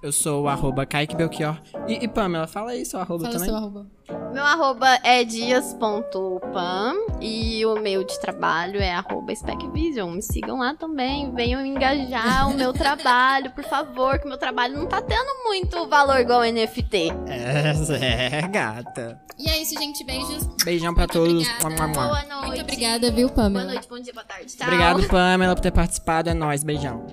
Eu 0.05 0.11
sou 0.11 0.43
o 0.43 0.47
arroba 0.47 0.85
Kaique 0.85 1.15
Belchior. 1.15 1.59
E, 1.87 2.05
e 2.05 2.07
Pamela, 2.07 2.45
fala 2.45 2.73
aí 2.73 2.85
seu 2.85 2.99
arroba 2.99 3.23
Fala 3.23 3.33
também. 3.33 3.49
seu 3.49 3.57
arroba. 3.57 3.87
Meu 4.31 4.43
arroba 4.43 4.99
é 5.03 5.23
dias.pam 5.23 6.93
e 7.19 7.65
o 7.65 7.73
meu 7.79 8.03
de 8.03 8.19
trabalho 8.19 8.79
é 8.79 8.93
arroba 8.93 9.33
specvision. 9.33 10.11
Me 10.11 10.21
sigam 10.21 10.59
lá 10.59 10.75
também, 10.75 11.33
venham 11.33 11.65
engajar 11.65 12.47
o 12.47 12.53
meu 12.53 12.69
trabalho, 12.77 13.49
por 13.49 13.63
favor, 13.63 14.19
que 14.19 14.25
o 14.25 14.29
meu 14.29 14.37
trabalho 14.37 14.77
não 14.77 14.85
tá 14.85 15.01
tendo 15.01 15.43
muito 15.43 15.87
valor 15.87 16.19
igual 16.19 16.41
NFT. 16.43 17.11
É, 17.25 18.37
é, 18.37 18.47
gata. 18.47 19.19
E 19.39 19.49
é 19.49 19.59
isso, 19.59 19.73
gente. 19.79 20.03
Beijos. 20.03 20.47
Beijão 20.63 20.93
pra 20.93 21.07
todos. 21.07 21.47
obrigada. 21.59 21.69
Mua, 21.69 21.87
mua. 21.87 22.07
Boa 22.09 22.25
noite. 22.25 22.45
Muito 22.45 22.61
obrigada, 22.61 23.09
viu, 23.09 23.27
Pamela? 23.27 23.63
Boa 23.63 23.73
noite, 23.73 23.89
bom 23.89 23.99
dia, 23.99 24.13
boa 24.13 24.23
tarde. 24.23 24.55
Tchau. 24.55 24.67
Obrigado, 24.67 25.07
Pamela, 25.07 25.55
por 25.55 25.61
ter 25.61 25.71
participado. 25.71 26.29
É 26.29 26.35
nóis. 26.35 26.63
Beijão. 26.63 27.07